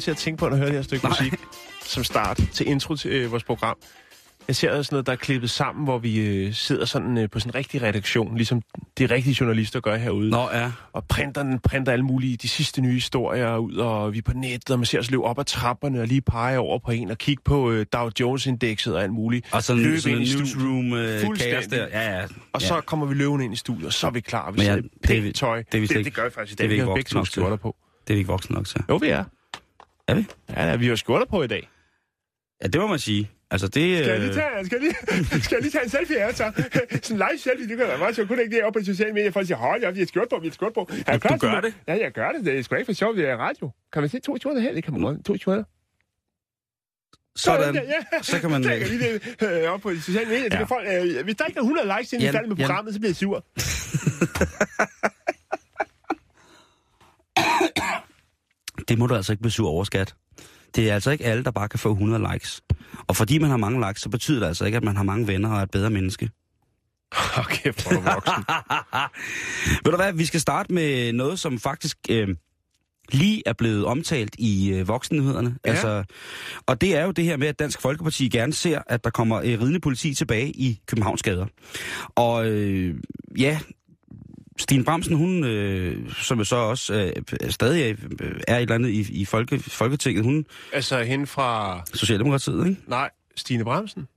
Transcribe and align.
Kommer 0.00 0.04
til 0.04 0.10
at 0.10 0.16
tænke 0.16 0.38
på, 0.38 0.48
når 0.48 0.56
jeg 0.56 0.58
hører 0.58 0.68
det 0.70 0.76
her 0.76 0.82
stykke 0.82 1.04
Nej. 1.04 1.10
musik 1.20 1.34
som 1.84 2.04
start 2.04 2.40
til 2.52 2.68
intro 2.68 2.94
til 2.96 3.10
øh, 3.10 3.30
vores 3.30 3.44
program. 3.44 3.76
Jeg 4.48 4.56
ser 4.56 4.82
sådan 4.82 4.94
noget, 4.94 5.06
der 5.06 5.12
er 5.12 5.16
klippet 5.16 5.50
sammen, 5.50 5.84
hvor 5.84 5.98
vi 5.98 6.18
øh, 6.20 6.54
sidder 6.54 6.84
sådan 6.84 7.18
øh, 7.18 7.30
på 7.30 7.40
sådan 7.40 7.50
en 7.50 7.54
rigtig 7.54 7.82
redaktion, 7.82 8.36
ligesom 8.36 8.62
de 8.98 9.06
rigtige 9.06 9.36
journalister 9.40 9.80
gør 9.80 9.96
herude. 9.96 10.30
Nå, 10.30 10.48
ja. 10.52 10.72
Og 10.92 11.04
printeren 11.04 11.58
printer 11.58 11.92
alle 11.92 12.04
mulige, 12.04 12.36
de 12.36 12.48
sidste 12.48 12.80
nye 12.80 12.92
historier 12.92 13.56
ud, 13.56 13.74
og 13.76 14.12
vi 14.12 14.18
er 14.18 14.22
på 14.22 14.32
nettet, 14.32 14.70
og 14.70 14.78
man 14.78 14.86
ser 14.86 14.98
os 14.98 15.10
løbe 15.10 15.24
op 15.24 15.38
ad 15.38 15.44
trapperne 15.44 16.00
og 16.00 16.06
lige 16.06 16.20
pege 16.20 16.58
over 16.58 16.78
på 16.78 16.90
en 16.90 17.10
og 17.10 17.18
kigge 17.18 17.42
på 17.44 17.70
øh, 17.70 17.86
Dow 17.92 18.10
Jones-indekset 18.20 18.94
og 18.96 19.02
alt 19.02 19.12
muligt. 19.12 19.46
Og 19.52 19.62
sådan, 19.62 19.82
Løbe 19.82 20.00
sådan 20.00 20.18
ind 20.18 20.28
i 20.28 20.34
newsroom 20.36 20.92
øh, 20.92 21.20
kaos 21.38 21.66
der. 21.66 21.86
Ja, 21.92 22.18
ja. 22.20 22.26
Og 22.52 22.62
så 22.62 22.80
kommer 22.80 23.06
vi 23.06 23.14
løvende 23.14 23.44
ind 23.44 23.54
i 23.54 23.56
studiet, 23.56 23.86
og 23.86 23.92
så 23.92 24.06
er 24.06 24.10
vi 24.10 24.20
klar. 24.20 24.50
Vi 24.50 24.60
ja, 24.62 24.64
sætter 24.74 24.88
det 25.06 25.16
er 25.16 25.22
pænt 25.22 25.36
tøj. 25.36 25.56
det 25.56 25.66
er 25.66 25.70
det, 25.70 25.90
ikke- 25.90 26.04
det 26.04 26.14
gør 26.14 26.24
vi 26.24 26.30
faktisk 26.30 26.52
i 26.52 26.54
det 26.54 26.58
dag. 26.58 26.68
vi 26.68 26.74
Vi 26.74 26.80
har 26.80 26.94
begge 26.94 27.08
to 27.08 27.24
skjorter 27.24 27.56
på. 27.56 27.76
Det 28.06 28.12
er 28.12 28.14
vi 28.14 28.18
ikke 28.18 28.30
voksne 28.30 28.54
nok 28.56 28.66
til. 28.66 28.80
Jo, 28.88 28.96
vi 28.96 29.08
er. 29.08 29.24
Er 30.10 30.14
vi? 30.14 30.26
Ja, 30.56 30.70
ja, 30.70 30.76
vi 30.76 30.86
har 30.86 30.94
skjorter 30.96 31.26
på 31.26 31.42
i 31.42 31.46
dag. 31.46 31.68
Ja, 32.62 32.68
det 32.68 32.80
må 32.80 32.86
man 32.86 32.98
sige. 32.98 33.30
Altså, 33.50 33.68
det... 33.68 33.98
Skal 33.98 34.10
jeg 34.10 34.18
lige 34.20 34.28
Øh, 34.28 34.34
tage, 34.34 34.64
skal 34.66 34.82
jeg 34.82 34.92
lige, 35.10 35.40
skal 35.44 35.54
jeg 35.56 35.62
lige 35.62 35.72
tage 35.72 35.84
en 35.84 35.90
selfie 35.90 36.16
her, 36.18 36.32
så? 36.32 36.44
Sådan 37.02 37.16
en 37.22 37.28
live 37.30 37.38
selfie, 37.38 37.68
det 37.68 37.76
kan 37.78 37.86
være 37.86 37.98
meget 37.98 38.14
sjovt. 38.16 38.28
Kunne 38.28 38.42
ikke 38.42 38.56
det 38.56 38.64
op 38.64 38.72
på 38.72 38.80
sociale 38.84 39.12
medier, 39.12 39.30
folk 39.30 39.46
siger, 39.46 39.58
hold 39.58 39.84
op, 39.84 39.94
vi 39.94 39.98
har 39.98 40.06
skjort 40.06 40.28
på, 40.30 40.38
vi 40.38 40.48
har 40.48 40.52
skjort 40.54 40.72
på. 40.74 40.90
Er 41.06 41.12
du 41.12 41.18
klar 41.18 41.36
til 41.36 41.48
gør 41.48 41.60
det? 41.60 41.74
Ja, 41.88 41.94
jeg 41.98 42.12
gør 42.12 42.32
det. 42.32 42.44
Det 42.44 42.58
er 42.58 42.62
sgu 42.62 42.74
ikke 42.74 42.86
for 42.86 42.92
sjovt, 42.92 43.16
vi 43.16 43.22
er 43.22 43.36
radio. 43.36 43.70
Kan 43.92 44.02
man 44.02 44.08
se 44.08 44.20
to 44.20 44.36
skjorter 44.38 44.60
her? 44.60 44.74
Det 44.74 44.84
kan 44.84 44.92
man 44.92 45.02
godt. 45.02 45.24
To 45.24 45.36
skjorter. 45.36 45.64
sådan. 47.36 47.74
ja. 47.74 48.22
Så 48.22 48.40
kan 48.40 48.50
man... 48.50 48.64
Så 48.64 48.70
lige 48.70 49.12
det 49.12 49.36
øh, 49.42 49.72
op 49.72 49.80
på 49.80 49.90
de 49.90 50.02
sociale 50.02 50.28
medier. 50.30 50.48
Ja. 50.52 50.62
folk, 50.62 50.86
øh, 50.88 51.24
hvis 51.24 51.36
der 51.36 51.44
ikke 51.46 51.58
er 51.58 51.62
100 51.62 51.94
likes, 51.98 52.12
inden 52.12 52.22
vi 52.22 52.26
er 52.26 52.28
Jan, 52.28 52.34
færdige 52.34 52.48
med 52.48 52.56
programmet, 52.56 52.94
så 52.94 53.00
bliver 53.00 53.10
jeg 53.10 53.16
sur. 53.16 53.44
Det 58.90 58.98
må 58.98 59.06
du 59.06 59.14
altså 59.14 59.32
ikke 59.32 59.42
blive 59.42 59.52
sur 59.52 59.68
over, 59.68 59.84
skat. 59.84 60.14
Det 60.76 60.90
er 60.90 60.94
altså 60.94 61.10
ikke 61.10 61.24
alle, 61.24 61.44
der 61.44 61.50
bare 61.50 61.68
kan 61.68 61.78
få 61.78 61.92
100 61.92 62.32
likes. 62.32 62.62
Og 63.06 63.16
fordi 63.16 63.38
man 63.38 63.50
har 63.50 63.56
mange 63.56 63.88
likes, 63.88 64.02
så 64.02 64.08
betyder 64.08 64.40
det 64.40 64.46
altså 64.46 64.64
ikke, 64.64 64.76
at 64.76 64.84
man 64.84 64.96
har 64.96 65.02
mange 65.02 65.26
venner 65.26 65.50
og 65.50 65.58
er 65.58 65.62
et 65.62 65.70
bedre 65.70 65.90
menneske. 65.90 66.30
Okay, 67.38 67.72
for 67.72 67.90
du 67.90 68.00
voksen. 68.00 68.44
Ved 69.84 69.92
du 69.92 69.96
hvad, 69.96 70.12
vi 70.12 70.24
skal 70.24 70.40
starte 70.40 70.72
med 70.72 71.12
noget, 71.12 71.38
som 71.38 71.58
faktisk 71.58 71.96
øh, 72.10 72.28
lige 73.12 73.42
er 73.46 73.52
blevet 73.52 73.84
omtalt 73.84 74.36
i 74.38 74.72
øh, 74.72 74.88
voksennyhederne. 74.88 75.56
Ja. 75.64 75.70
Altså, 75.70 76.04
og 76.66 76.80
det 76.80 76.96
er 76.96 77.04
jo 77.04 77.10
det 77.10 77.24
her 77.24 77.36
med, 77.36 77.48
at 77.48 77.58
Dansk 77.58 77.80
Folkeparti 77.80 78.28
gerne 78.28 78.52
ser, 78.52 78.82
at 78.86 79.04
der 79.04 79.10
kommer 79.10 79.38
øh, 79.38 79.44
ridende 79.44 79.80
politi 79.80 80.14
tilbage 80.14 80.50
i 80.50 80.80
Københavns 80.86 81.22
gader. 81.22 81.46
Og 82.14 82.46
øh, 82.46 82.94
ja, 83.38 83.58
Stine 84.60 84.84
Bramsen, 84.84 85.16
hun, 85.16 85.44
øh, 85.44 86.12
som 86.12 86.38
jo 86.38 86.44
så 86.44 86.56
også 86.56 87.12
øh, 87.42 87.50
stadig 87.50 87.96
øh, 88.20 88.32
er 88.48 88.56
et 88.56 88.62
eller 88.62 88.74
andet 88.74 88.88
i, 88.90 89.20
i 89.20 89.24
Folke, 89.24 89.58
Folketinget, 89.58 90.24
hun 90.24 90.44
altså, 90.72 91.02
hende 91.02 91.26
fra... 91.26 91.80
Socialdemokratiet, 91.94 92.66
ikke? 92.68 92.80
Nej, 92.86 93.10
Stine 93.36 93.64
Bremsen? 93.64 94.08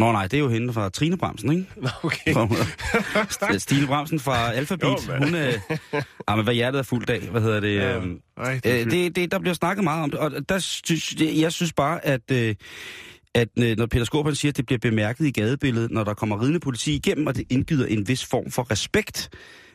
Nå 0.00 0.12
nej, 0.12 0.22
det 0.22 0.34
er 0.34 0.38
jo 0.40 0.48
hende 0.48 0.72
fra 0.72 0.88
Trine 0.88 1.18
Bramsen, 1.18 1.52
ikke? 1.52 1.66
Nå, 1.76 1.88
okay. 2.02 2.32
Fra- 2.34 3.58
Stine 3.66 3.86
Bramsen 3.86 4.20
fra 4.20 4.52
Alphabet, 4.52 4.84
Jo, 4.88 4.98
hun 5.18 5.34
øh, 5.34 5.54
ah, 6.28 6.36
men 6.36 6.44
hvad 6.44 6.54
hjertet 6.54 6.78
er 6.78 6.82
fuldt 6.82 7.10
af, 7.10 7.20
hvad 7.20 7.40
hedder 7.40 7.60
det? 7.60 7.76
Ja, 7.76 7.96
Øh, 7.96 8.02
nej, 8.38 8.60
det 8.64 8.72
er 8.80 8.84
Øh, 8.84 8.90
det, 8.90 9.16
det, 9.16 9.32
der 9.32 9.38
bliver 9.38 9.54
snakket 9.54 9.84
meget 9.84 10.02
om 10.02 10.10
det, 10.10 10.18
og 10.20 10.32
der 10.48 10.58
synes, 10.58 11.14
jeg 11.20 11.52
synes 11.52 11.72
bare, 11.72 12.04
at, 12.06 12.30
øh, 12.32 12.54
at 13.34 13.48
øh, 13.58 13.76
når 13.76 13.86
Peter 13.86 14.04
Skorp 14.04 14.26
han 14.26 14.34
siger, 14.34 14.52
at 14.52 14.56
det 14.56 14.66
bliver 14.66 14.78
bemærket 14.78 15.26
i 15.26 15.30
gadebilledet, 15.30 15.90
når 15.90 16.04
der 16.04 16.14
kommer 16.14 16.40
ridende 16.42 16.60
politi 16.60 16.94
igennem, 16.94 17.26
og 17.26 17.36
det 17.36 17.44
indgyder 17.50 17.86
en 17.86 18.08
vis 18.08 18.24
form 18.24 18.50
for 18.50 18.70
respekt. 18.70 19.30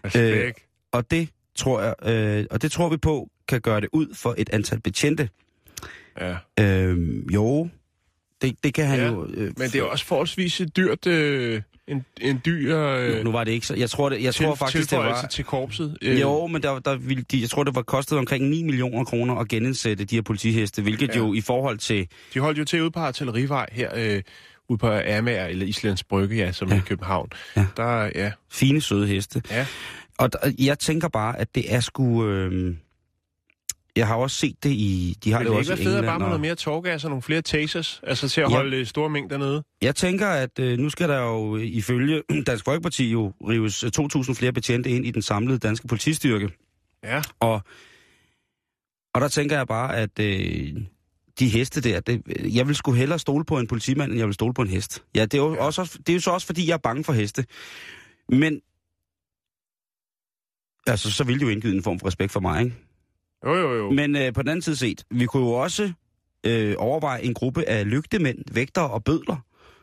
Respekt. 0.06 0.66
Og 0.92 1.12
det 1.12 1.30
tror 1.56 1.82
jeg, 1.82 1.96
øh, 2.06 2.46
og 2.52 2.62
det 2.62 2.72
tror 2.72 2.90
vi 2.90 2.98
på, 2.98 3.30
kan 3.48 3.62
gøre 3.62 3.82
det 3.82 3.90
ud 3.94 4.16
for 4.16 4.36
et 4.38 4.50
antal 4.54 4.82
betjente. 4.82 5.30
Ja. 6.22 6.36
Øh, 6.60 7.34
jo, 7.34 7.70
det, 8.42 8.56
det 8.64 8.74
kan 8.74 8.86
han 8.86 9.00
Ja, 9.00 9.08
jo... 9.08 9.28
Øh, 9.34 9.54
Men 9.58 9.70
det 9.70 9.76
er 9.76 9.84
også 9.84 10.06
forholdsvis 10.06 10.62
dyrt, 10.76 11.08
øh, 11.08 11.62
en, 11.88 12.06
en 12.22 12.42
dyr 12.46 12.78
øh, 12.78 13.18
nu, 13.18 13.24
nu 13.24 13.32
var 13.32 13.44
det 13.44 13.52
ikke 13.52 13.68
så... 13.68 13.76
Jeg 13.76 13.90
tror, 13.90 14.10
det, 14.10 14.24
jeg 14.24 14.36
tror 14.36 14.56
faktisk, 14.56 14.90
det 14.90 14.98
var... 14.98 15.28
til 15.32 15.46
korpset. 15.46 15.98
Øh, 16.02 16.22
Jo, 16.22 16.48
men 16.48 16.64
der, 16.64 16.80
der 16.80 16.96
ville 16.96 17.24
de, 17.32 17.42
jeg 17.42 17.50
tror, 17.50 17.64
det 17.64 17.76
var 17.76 17.82
kostet 17.82 18.18
omkring 18.18 18.50
9 18.50 18.64
millioner 18.64 19.04
kroner 19.04 19.36
at 19.36 19.48
genindsætte 19.48 20.06
de 20.06 20.16
her 20.16 20.22
politiheste, 20.22 20.82
hvilket 20.82 21.10
ja. 21.10 21.18
jo 21.18 21.34
i 21.34 21.42
forhold 21.42 21.78
til... 21.78 22.08
De 22.34 22.40
holdt 22.40 22.60
jo 22.60 22.66
til 22.66 22.82
ude 22.82 22.92
på 22.92 23.00
Artillerivej 23.00 23.70
her, 23.72 23.90
øh, 23.96 24.22
ude 24.70 24.78
på 24.78 24.88
Amager, 24.92 25.46
eller 25.46 25.66
Islands 25.66 26.04
Brygge, 26.04 26.36
ja, 26.36 26.52
som 26.52 26.70
ja. 26.70 26.78
I 26.78 26.80
København. 26.80 27.30
Ja. 27.56 27.66
Der, 27.78 28.04
ja, 28.16 28.32
fine, 28.52 28.82
søde 28.82 29.08
heste. 29.08 29.42
Ja. 29.52 29.68
Og 30.18 30.34
der, 30.34 30.40
jeg 30.60 30.80
tænker 30.80 31.08
bare, 31.08 31.40
at 31.40 31.56
det 31.56 31.74
er 31.74 31.80
sgu... 31.80 32.28
Øh, 32.28 32.76
jeg 33.96 34.08
har 34.08 34.16
også 34.16 34.38
set 34.38 34.64
det 34.64 34.70
i... 34.70 35.18
De 35.24 35.32
har 35.32 35.40
det 35.40 35.48
det 35.48 35.54
jo 35.54 35.60
ikke 35.60 35.72
også 35.72 35.84
være 35.84 35.94
fedt 35.94 36.06
bare 36.06 36.20
med 36.20 36.26
og- 36.26 36.30
noget 36.30 36.42
mere 36.42 36.56
tårgas 36.56 37.04
og 37.04 37.10
nogle 37.10 37.22
flere 37.22 37.42
tasers, 37.42 38.02
altså 38.04 38.30
til 38.30 38.42
at 38.42 38.50
Ja. 38.52 38.56
holde 38.56 38.78
øh, 38.78 38.86
store 38.86 39.10
mængder 39.10 39.38
nede? 39.38 39.64
Jeg 39.82 39.96
tænker, 39.96 40.28
at 40.28 40.60
øh, 40.60 40.78
nu 40.80 40.90
skal 40.90 41.10
der 41.10 41.22
jo 41.22 41.58
øh, 41.58 41.64
ifølge 41.64 42.22
Dansk 42.48 42.66
Folkeparti 42.66 43.12
jo 43.12 43.34
rives 43.50 43.84
øh, 43.84 43.92
2.000 44.00 44.34
flere 44.34 44.54
betjente 44.54 44.90
ind 44.90 45.06
i 45.06 45.12
den 45.12 45.22
samlede 45.22 45.58
danske 45.60 45.88
politistyrke. 45.88 46.50
Ja, 47.04 47.22
Og, 47.40 47.62
og 49.14 49.22
der 49.22 49.28
tænker 49.28 49.58
jeg 49.58 49.68
bare, 49.68 49.98
at 49.98 50.20
øh, 50.20 50.74
de 51.40 51.48
heste 51.48 51.82
der, 51.82 52.00
det, 52.00 52.22
jeg 52.56 52.68
vil 52.68 52.76
sgu 52.76 52.92
hellere 52.92 53.20
stole 53.20 53.46
på 53.46 53.60
en 53.60 53.68
politimand, 53.68 54.12
end 54.12 54.20
jeg 54.20 54.28
vil 54.28 54.34
stole 54.34 54.54
på 54.54 54.62
en 54.62 54.68
hest. 54.68 55.04
Ja, 55.16 55.26
det 55.26 55.34
er 55.34 55.38
jo. 55.38 55.58
Også, 55.60 56.00
det 56.08 56.10
er 56.10 56.14
jo 56.14 56.20
så 56.20 56.32
også, 56.32 56.48
fordi 56.48 56.68
jeg 56.68 56.74
er 56.74 56.78
bange 56.78 57.04
for 57.04 57.14
heste. 57.14 57.46
Men, 58.30 58.62
altså, 60.88 61.12
så 61.12 61.24
vil 61.24 61.40
det 61.40 61.46
jo 61.46 61.50
indgive 61.50 61.76
en 61.76 61.84
form 61.84 62.00
for 62.00 62.08
respekt 62.08 62.32
for 62.32 62.40
mig, 62.40 62.64
ikke? 62.64 62.76
jo 63.46 63.56
jo 63.56 63.76
jo. 63.76 63.92
Men 63.92 64.16
øh, 64.16 64.34
på 64.34 64.42
den 64.42 64.50
anden 64.50 64.62
side 64.62 64.76
set, 64.76 65.06
vi 65.12 65.26
kunne 65.26 65.44
jo 65.44 65.52
også 65.52 65.92
øh, 66.46 66.76
overveje 66.78 67.22
en 67.22 67.34
gruppe 67.34 67.70
af 67.70 67.90
lygtemænd, 67.90 68.40
vægtere 68.52 68.90
og 68.90 69.04
bødler, 69.04 69.38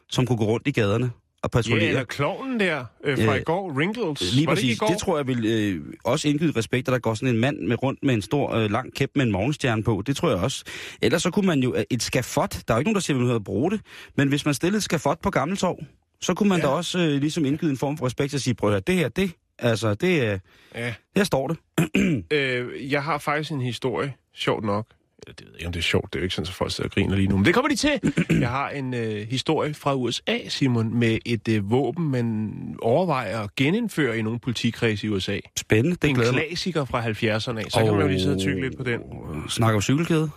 som 0.08 0.26
kunne 0.26 0.38
gå 0.38 0.44
rundt 0.44 0.66
i 0.66 0.70
gaderne 0.70 1.10
Ja, 1.44 1.48
patruljere. 1.48 1.88
eller 1.88 2.04
klovnen 2.04 2.60
der 2.60 2.84
øh, 3.04 3.24
fra 3.24 3.34
Øh, 3.34 3.40
i 3.40 3.42
går, 3.44 3.70
Wrinkles. 3.72 4.34
Lige 4.34 4.46
var 4.46 4.54
det 4.54 4.62
ikke 4.62 4.72
i 4.72 4.76
præcis. 4.76 4.78
går? 4.78 4.86
Det, 4.86 4.98
tror 4.98 5.16
jeg 5.16 5.26
vil 5.26 5.44
øh, 5.46 5.84
også 6.04 6.28
indgyde 6.28 6.52
respekt, 6.58 6.88
at 6.88 6.92
der 6.92 6.98
går 6.98 7.14
sådan 7.14 7.34
en 7.34 7.40
mand 7.40 7.58
med 7.58 7.82
rundt 7.82 7.98
med 8.02 8.14
en 8.14 8.22
stor, 8.22 8.50
øh, 8.54 8.70
lang 8.70 8.94
kæp 8.94 9.10
med 9.14 9.24
en 9.26 9.32
morgenstjerne 9.32 9.82
på. 9.82 10.02
Det 10.06 10.16
tror 10.16 10.28
jeg 10.30 10.38
også. 10.38 10.64
Ellers 11.02 11.22
så 11.22 11.30
kunne 11.30 11.46
man 11.46 11.60
jo... 11.62 11.74
øh, 11.74 11.84
Et 11.90 12.02
skafot, 12.02 12.50
der 12.68 12.74
er 12.74 12.76
jo 12.76 12.80
ikke 12.80 12.88
nogen, 12.88 12.94
der 12.94 13.00
siger, 13.00 13.16
at 13.16 13.20
man 13.20 13.26
hedder 13.26 13.40
bruge 13.40 13.70
det. 13.70 13.80
Men 14.16 14.28
hvis 14.28 14.44
man 14.44 14.54
stillede 14.54 14.76
et 14.76 14.82
skafot 14.82 15.20
på 15.22 15.30
Gammeltorv, 15.30 15.78
så 16.20 16.34
kunne 16.34 16.48
man 16.48 16.58
Ja. 16.58 16.64
ja. 16.66 16.70
da 16.70 16.76
også 16.76 16.98
øh, 16.98 17.08
ligesom 17.20 17.44
indgyde 17.44 17.70
en 17.70 17.76
form 17.78 17.98
for 17.98 18.06
respekt 18.06 18.34
og 18.34 18.40
sige, 18.40 18.54
prøv 18.54 18.70
at 18.70 18.72
høre, 18.72 18.80
det 18.86 18.94
her, 18.94 19.08
det... 19.08 19.30
Altså, 19.58 19.94
det, 19.94 20.32
øh, 20.32 20.38
Ja. 20.74 20.94
her 21.16 21.24
står 21.24 21.48
det. 21.48 21.56
Øh, 22.32 22.92
jeg 22.92 23.02
har 23.04 23.18
faktisk 23.18 23.50
en 23.52 23.60
historie, 23.60 24.14
sjovt 24.34 24.64
nok. 24.64 24.86
Det 25.28 25.46
ved 25.46 25.52
jeg 25.52 25.60
ikke, 25.60 25.66
om 25.66 25.72
det 25.72 25.80
er 25.80 25.82
sjovt. 25.82 26.12
Det 26.12 26.18
er 26.18 26.20
jo 26.20 26.24
ikke 26.24 26.34
sådan, 26.34 26.48
at 26.48 26.54
folk 26.54 26.72
sidder 26.72 26.88
og 26.88 26.94
griner 26.94 27.16
lige 27.16 27.28
nu. 27.28 27.36
Men 27.36 27.44
det 27.44 27.54
kommer 27.54 27.68
de 27.68 27.76
til. 27.76 28.00
Jeg 28.40 28.48
har 28.48 28.68
en 28.70 28.94
øh, 28.94 29.28
historie 29.28 29.74
fra 29.74 29.94
USA, 29.94 30.48
Simon, 30.48 30.94
med 30.98 31.18
et 31.26 31.48
øh, 31.48 31.70
våben, 31.70 32.10
man 32.10 32.52
overvejer 32.82 33.40
at 33.40 33.56
genindføre 33.56 34.18
i 34.18 34.22
nogle 34.22 34.38
politikredse 34.38 35.06
i 35.06 35.10
USA. 35.10 35.38
Spændende, 35.56 35.96
det 36.02 36.10
en 36.10 36.16
glæder 36.16 36.32
klassiker 36.32 36.84
fra 36.84 37.02
70'erne 37.02 37.58
af. 37.58 37.70
Så 37.70 37.84
kan 37.84 37.92
man 37.92 38.00
jo 38.00 38.08
lige 38.08 38.20
sidde 38.20 38.34
og 38.34 38.40
tykke 38.40 38.60
lidt 38.60 38.76
på 38.76 38.82
den. 38.82 39.00
Snakker 39.48 39.74
om 39.74 39.82
cykelkæde? 39.82 40.30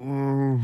Mm, 0.00 0.60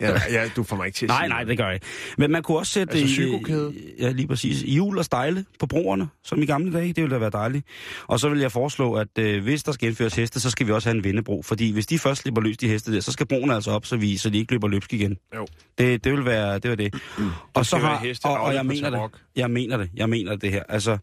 ja, 0.00 0.12
ja, 0.30 0.48
du 0.56 0.62
får 0.62 0.76
mig 0.76 0.86
ikke 0.86 0.96
til 0.96 1.06
at 1.06 1.08
Nej, 1.08 1.28
nej, 1.28 1.44
det 1.44 1.58
gør 1.58 1.64
jeg 1.64 1.74
ikke. 1.74 1.86
Men 2.18 2.30
man 2.30 2.42
kunne 2.42 2.58
også 2.58 2.72
sætte 2.72 2.92
Altså 2.92 3.06
psykokæde? 3.06 3.74
Ja, 3.98 4.10
lige 4.10 4.26
præcis. 4.28 4.62
Hjul 4.62 4.98
og 4.98 5.04
stejle 5.04 5.44
på 5.58 5.66
broerne, 5.66 6.08
som 6.24 6.42
i 6.42 6.46
gamle 6.46 6.72
dage. 6.72 6.88
Det 6.88 6.96
ville 6.96 7.14
da 7.14 7.18
være 7.18 7.30
dejligt. 7.30 7.66
Og 8.06 8.20
så 8.20 8.28
vil 8.28 8.40
jeg 8.40 8.52
foreslå, 8.52 8.94
at 8.94 9.18
øh, 9.18 9.42
hvis 9.42 9.62
der 9.62 9.72
skal 9.72 9.88
indføres 9.88 10.14
heste, 10.14 10.40
så 10.40 10.50
skal 10.50 10.66
vi 10.66 10.72
også 10.72 10.88
have 10.88 10.96
en 10.96 11.04
vindebro. 11.04 11.42
Fordi 11.42 11.72
hvis 11.72 11.86
de 11.86 11.98
først 11.98 12.22
slipper 12.22 12.42
løs, 12.42 12.56
de 12.56 12.68
heste 12.68 12.94
der, 12.94 13.00
så 13.00 13.12
skal 13.12 13.26
broen 13.26 13.50
altså 13.50 13.70
op, 13.70 13.86
så, 13.86 13.96
vi, 13.96 14.16
så 14.16 14.30
de 14.30 14.38
ikke 14.38 14.52
løber 14.52 14.68
løbsk 14.68 14.92
igen. 14.92 15.16
Jo. 15.34 15.46
Det, 15.78 16.04
det 16.04 16.12
vil 16.12 16.24
være 16.24 16.58
det. 16.58 16.70
Var 16.70 16.76
det. 16.76 16.94
og 17.54 17.66
så 17.66 17.76
har, 17.76 17.98
heste 17.98 18.26
og, 18.26 18.40
og 18.40 18.54
jeg 18.54 18.66
mener 18.66 18.90
det. 18.90 19.20
Jeg 19.36 19.50
mener 19.50 19.76
det. 19.76 19.90
Jeg 19.94 20.08
mener 20.08 20.36
det 20.36 20.52
her. 20.52 20.62
Altså, 20.68 20.98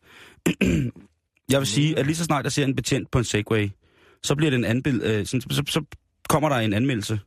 jeg 1.51 1.59
vil 1.59 1.67
sige, 1.67 1.99
at 1.99 2.05
lige 2.05 2.15
så 2.15 2.23
snart 2.23 2.43
jeg 2.43 2.51
ser 2.51 2.65
en 2.65 2.75
betjent 2.75 3.11
på 3.11 3.17
en 3.17 3.23
Segway, 3.23 3.69
så 4.23 4.35
bliver 4.35 4.49
det 4.49 4.57
en 4.57 4.65
anbild, 4.65 5.01
øh, 5.03 5.25
sådan, 5.25 5.41
så, 5.41 5.63
så 5.67 5.83
kommer 6.29 6.49
der 6.49 6.55
en 6.55 6.73
anmeldelse 6.73 7.19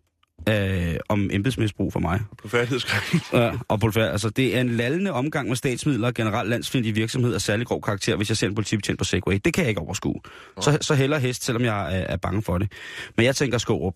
øh, 0.48 0.96
om 1.08 1.30
embedsmisbrug 1.32 1.92
for 1.92 2.00
mig. 2.00 2.20
Blodfærdighedskrænk. 2.38 3.22
Ja, 3.32 3.52
og 3.68 3.80
blodfærd, 3.80 4.12
altså 4.12 4.30
det 4.30 4.56
er 4.56 4.60
en 4.60 4.68
lallende 4.68 5.12
omgang 5.12 5.48
med 5.48 5.56
statsmidler 5.56 6.06
og 6.06 6.14
generelt 6.14 6.50
landsfjendtlig 6.50 6.94
virksomhed 6.94 7.34
af 7.34 7.40
særlig 7.40 7.66
grov 7.66 7.82
karakter, 7.82 8.16
hvis 8.16 8.28
jeg 8.28 8.36
ser 8.36 8.46
en 8.46 8.54
politibetjent 8.54 8.98
på 8.98 9.04
Segway. 9.04 9.40
Det 9.44 9.54
kan 9.54 9.62
jeg 9.62 9.68
ikke 9.68 9.80
overskue. 9.80 10.20
Så, 10.60 10.78
så 10.80 10.94
heller 10.94 11.18
hest, 11.18 11.44
selvom 11.44 11.64
jeg 11.64 11.96
er, 11.98 12.00
er 12.00 12.16
bange 12.16 12.42
for 12.42 12.58
det. 12.58 12.72
Men 13.16 13.26
jeg 13.26 13.36
tænker 13.36 13.58
Skårup, 13.58 13.94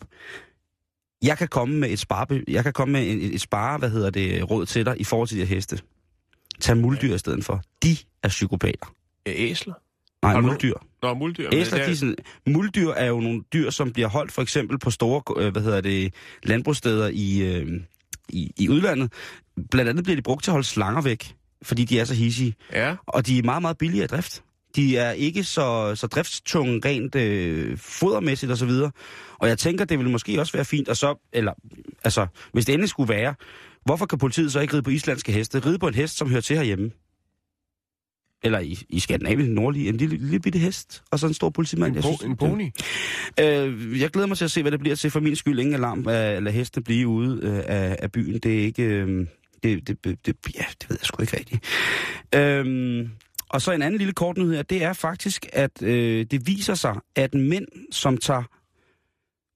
jeg 1.22 1.38
kan 1.38 1.48
komme 1.48 1.78
med 1.78 1.90
et 1.90 1.98
spare, 1.98 2.42
jeg 2.48 2.64
kan 2.64 2.72
komme 2.72 2.92
med 2.92 3.02
et, 3.02 3.34
et 3.34 3.40
spare, 3.40 3.78
hvad 3.78 3.90
hedder 3.90 4.10
det, 4.10 4.50
råd 4.50 4.66
til 4.66 4.86
dig 4.86 5.00
i 5.00 5.04
forhold 5.04 5.28
til 5.28 5.36
de 5.38 5.44
her 5.44 5.54
heste. 5.54 5.78
Tag 6.60 6.76
muldyr 6.76 7.14
i 7.14 7.18
stedet 7.18 7.44
for. 7.44 7.62
De 7.82 7.96
er 8.22 8.28
psykopater. 8.28 8.94
Æsler. 9.26 9.74
Nej, 10.22 10.40
muldyr. 10.40 10.74
Nå, 11.02 11.14
muldyr. 11.14 11.48
Æsler, 11.52 11.78
er 11.78 12.14
muldyr 12.46 12.90
er 12.90 13.06
jo 13.06 13.20
nogle 13.20 13.42
dyr, 13.52 13.70
som 13.70 13.92
bliver 13.92 14.08
holdt 14.08 14.32
for 14.32 14.42
eksempel 14.42 14.78
på 14.78 14.90
store, 14.90 15.44
øh, 15.44 15.52
hvad 15.52 15.62
hedder 15.62 15.80
det, 15.80 16.14
landbrugssteder 16.42 17.10
i, 17.12 17.40
øh, 17.40 17.80
i, 18.28 18.52
i 18.58 18.68
udlandet. 18.68 19.12
Blandt 19.70 19.88
andet 19.88 20.04
bliver 20.04 20.16
de 20.16 20.22
brugt 20.22 20.44
til 20.44 20.50
at 20.50 20.52
holde 20.52 20.66
slanger 20.66 21.02
væk, 21.02 21.34
fordi 21.62 21.84
de 21.84 22.00
er 22.00 22.04
så 22.04 22.14
hissige. 22.14 22.54
Ja, 22.72 22.96
Og 23.06 23.26
de 23.26 23.38
er 23.38 23.42
meget, 23.42 23.62
meget 23.62 23.78
billige 23.78 24.02
af 24.02 24.08
drift. 24.08 24.42
De 24.76 24.96
er 24.96 25.10
ikke 25.10 25.44
så, 25.44 25.94
så 25.94 26.06
driftstunge 26.06 26.80
rent 26.84 27.14
øh, 27.14 27.78
fodermæssigt 27.78 28.52
osv. 28.52 28.68
Og, 28.68 28.92
og 29.38 29.48
jeg 29.48 29.58
tænker, 29.58 29.84
det 29.84 29.98
ville 29.98 30.12
måske 30.12 30.40
også 30.40 30.52
være 30.52 30.64
fint, 30.64 30.88
og 30.88 30.96
så, 30.96 31.28
eller, 31.32 31.52
altså, 32.04 32.26
hvis 32.52 32.64
det 32.66 32.72
endelig 32.72 32.88
skulle 32.88 33.14
være, 33.14 33.34
hvorfor 33.84 34.06
kan 34.06 34.18
politiet 34.18 34.52
så 34.52 34.60
ikke 34.60 34.74
ride 34.74 34.82
på 34.82 34.90
islandske 34.90 35.32
heste? 35.32 35.66
Ride 35.66 35.78
på 35.78 35.88
en 35.88 35.94
hest, 35.94 36.16
som 36.16 36.30
hører 36.30 36.40
til 36.40 36.56
herhjemme. 36.56 36.90
Eller 38.42 38.58
i, 38.58 38.78
i 38.88 39.00
Skandinavien, 39.00 39.50
nordlige, 39.50 39.88
en 39.88 39.96
lille, 39.96 40.16
lille 40.16 40.40
bitte 40.40 40.58
hest, 40.58 41.02
og 41.10 41.18
så 41.18 41.26
en 41.26 41.34
stor 41.34 41.50
politimand. 41.50 41.96
en, 41.96 42.02
po- 42.02 42.24
en 42.24 42.36
pony. 42.36 42.70
Øh, 43.40 44.00
jeg 44.00 44.10
glæder 44.10 44.26
mig 44.28 44.36
til 44.36 44.44
at 44.44 44.50
se, 44.50 44.62
hvad 44.62 44.72
det 44.72 44.80
bliver 44.80 44.96
til. 44.96 45.10
For 45.10 45.20
min 45.20 45.36
skyld 45.36 45.58
ingen 45.58 45.74
alarm 45.74 46.08
at 46.08 46.42
lade 46.42 46.54
hestene 46.54 46.84
blive 46.84 47.08
ude 47.08 47.40
øh, 47.42 47.62
af, 47.66 47.96
af 47.98 48.12
byen. 48.12 48.38
Det 48.38 48.60
er 48.60 48.64
ikke... 48.64 48.82
Øh, 48.82 49.26
det, 49.62 49.88
det, 49.88 50.04
det, 50.04 50.26
det, 50.26 50.36
ja, 50.54 50.64
det 50.80 50.90
ved 50.90 50.96
jeg 51.00 51.06
sgu 51.06 51.22
ikke 51.22 51.36
rigtigt. 51.36 51.64
Øh, 52.34 53.08
og 53.48 53.62
så 53.62 53.72
en 53.72 53.82
anden 53.82 53.98
lille 53.98 54.12
kort 54.12 54.36
nyhed, 54.36 54.64
det 54.64 54.82
er 54.82 54.92
faktisk, 54.92 55.46
at 55.52 55.82
øh, 55.82 56.26
det 56.30 56.46
viser 56.46 56.74
sig, 56.74 56.96
at 57.16 57.34
mænd, 57.34 57.66
som 57.92 58.16
tager, 58.16 58.42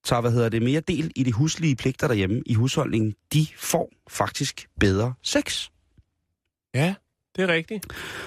tager 0.04 0.20
hvad 0.20 0.32
hedder 0.32 0.48
det, 0.48 0.62
mere 0.62 0.80
del 0.80 1.12
i 1.16 1.22
de 1.22 1.32
huslige 1.32 1.76
pligter 1.76 2.06
derhjemme 2.06 2.42
i 2.46 2.54
husholdningen, 2.54 3.14
de 3.32 3.46
får 3.56 3.92
faktisk 4.08 4.66
bedre 4.80 5.14
sex. 5.22 5.68
Ja, 6.74 6.94
det 7.36 7.42
er 7.42 7.48
rigtigt. 7.48 7.86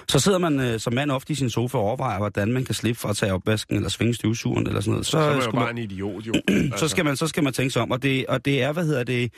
Så 0.09 0.19
sidder 0.19 0.37
man 0.37 0.59
øh, 0.59 0.79
som 0.79 0.93
mand 0.93 1.11
ofte 1.11 1.33
i 1.33 1.35
sin 1.35 1.49
sofa 1.49 1.77
og 1.77 1.83
overvejer, 1.83 2.17
hvordan 2.17 2.51
man 2.51 2.65
kan 2.65 2.75
slippe 2.75 2.99
for 2.99 3.09
at 3.09 3.17
tage 3.17 3.33
opvasken 3.33 3.75
eller 3.75 3.89
svinge 3.89 4.13
støvsugeren 4.13 4.67
eller 4.67 4.81
sådan 4.81 4.91
noget. 4.91 5.05
Så, 5.05 5.11
Så 5.11 5.17
er 5.17 5.35
man 5.35 5.45
jo 5.45 5.51
bare 5.51 5.71
en 5.71 5.77
idiot, 5.77 6.27
jo. 6.27 6.33
så 6.77 6.87
skal 6.87 7.05
man 7.05 7.15
så 7.15 7.27
skal 7.27 7.43
man 7.43 7.53
tænke 7.53 7.71
sig 7.71 7.81
om 7.81 7.91
og 7.91 8.03
det 8.03 8.25
og 8.25 8.45
det 8.45 8.63
er 8.63 8.71
hvad 8.71 8.85
hedder 8.85 9.03
det 9.03 9.31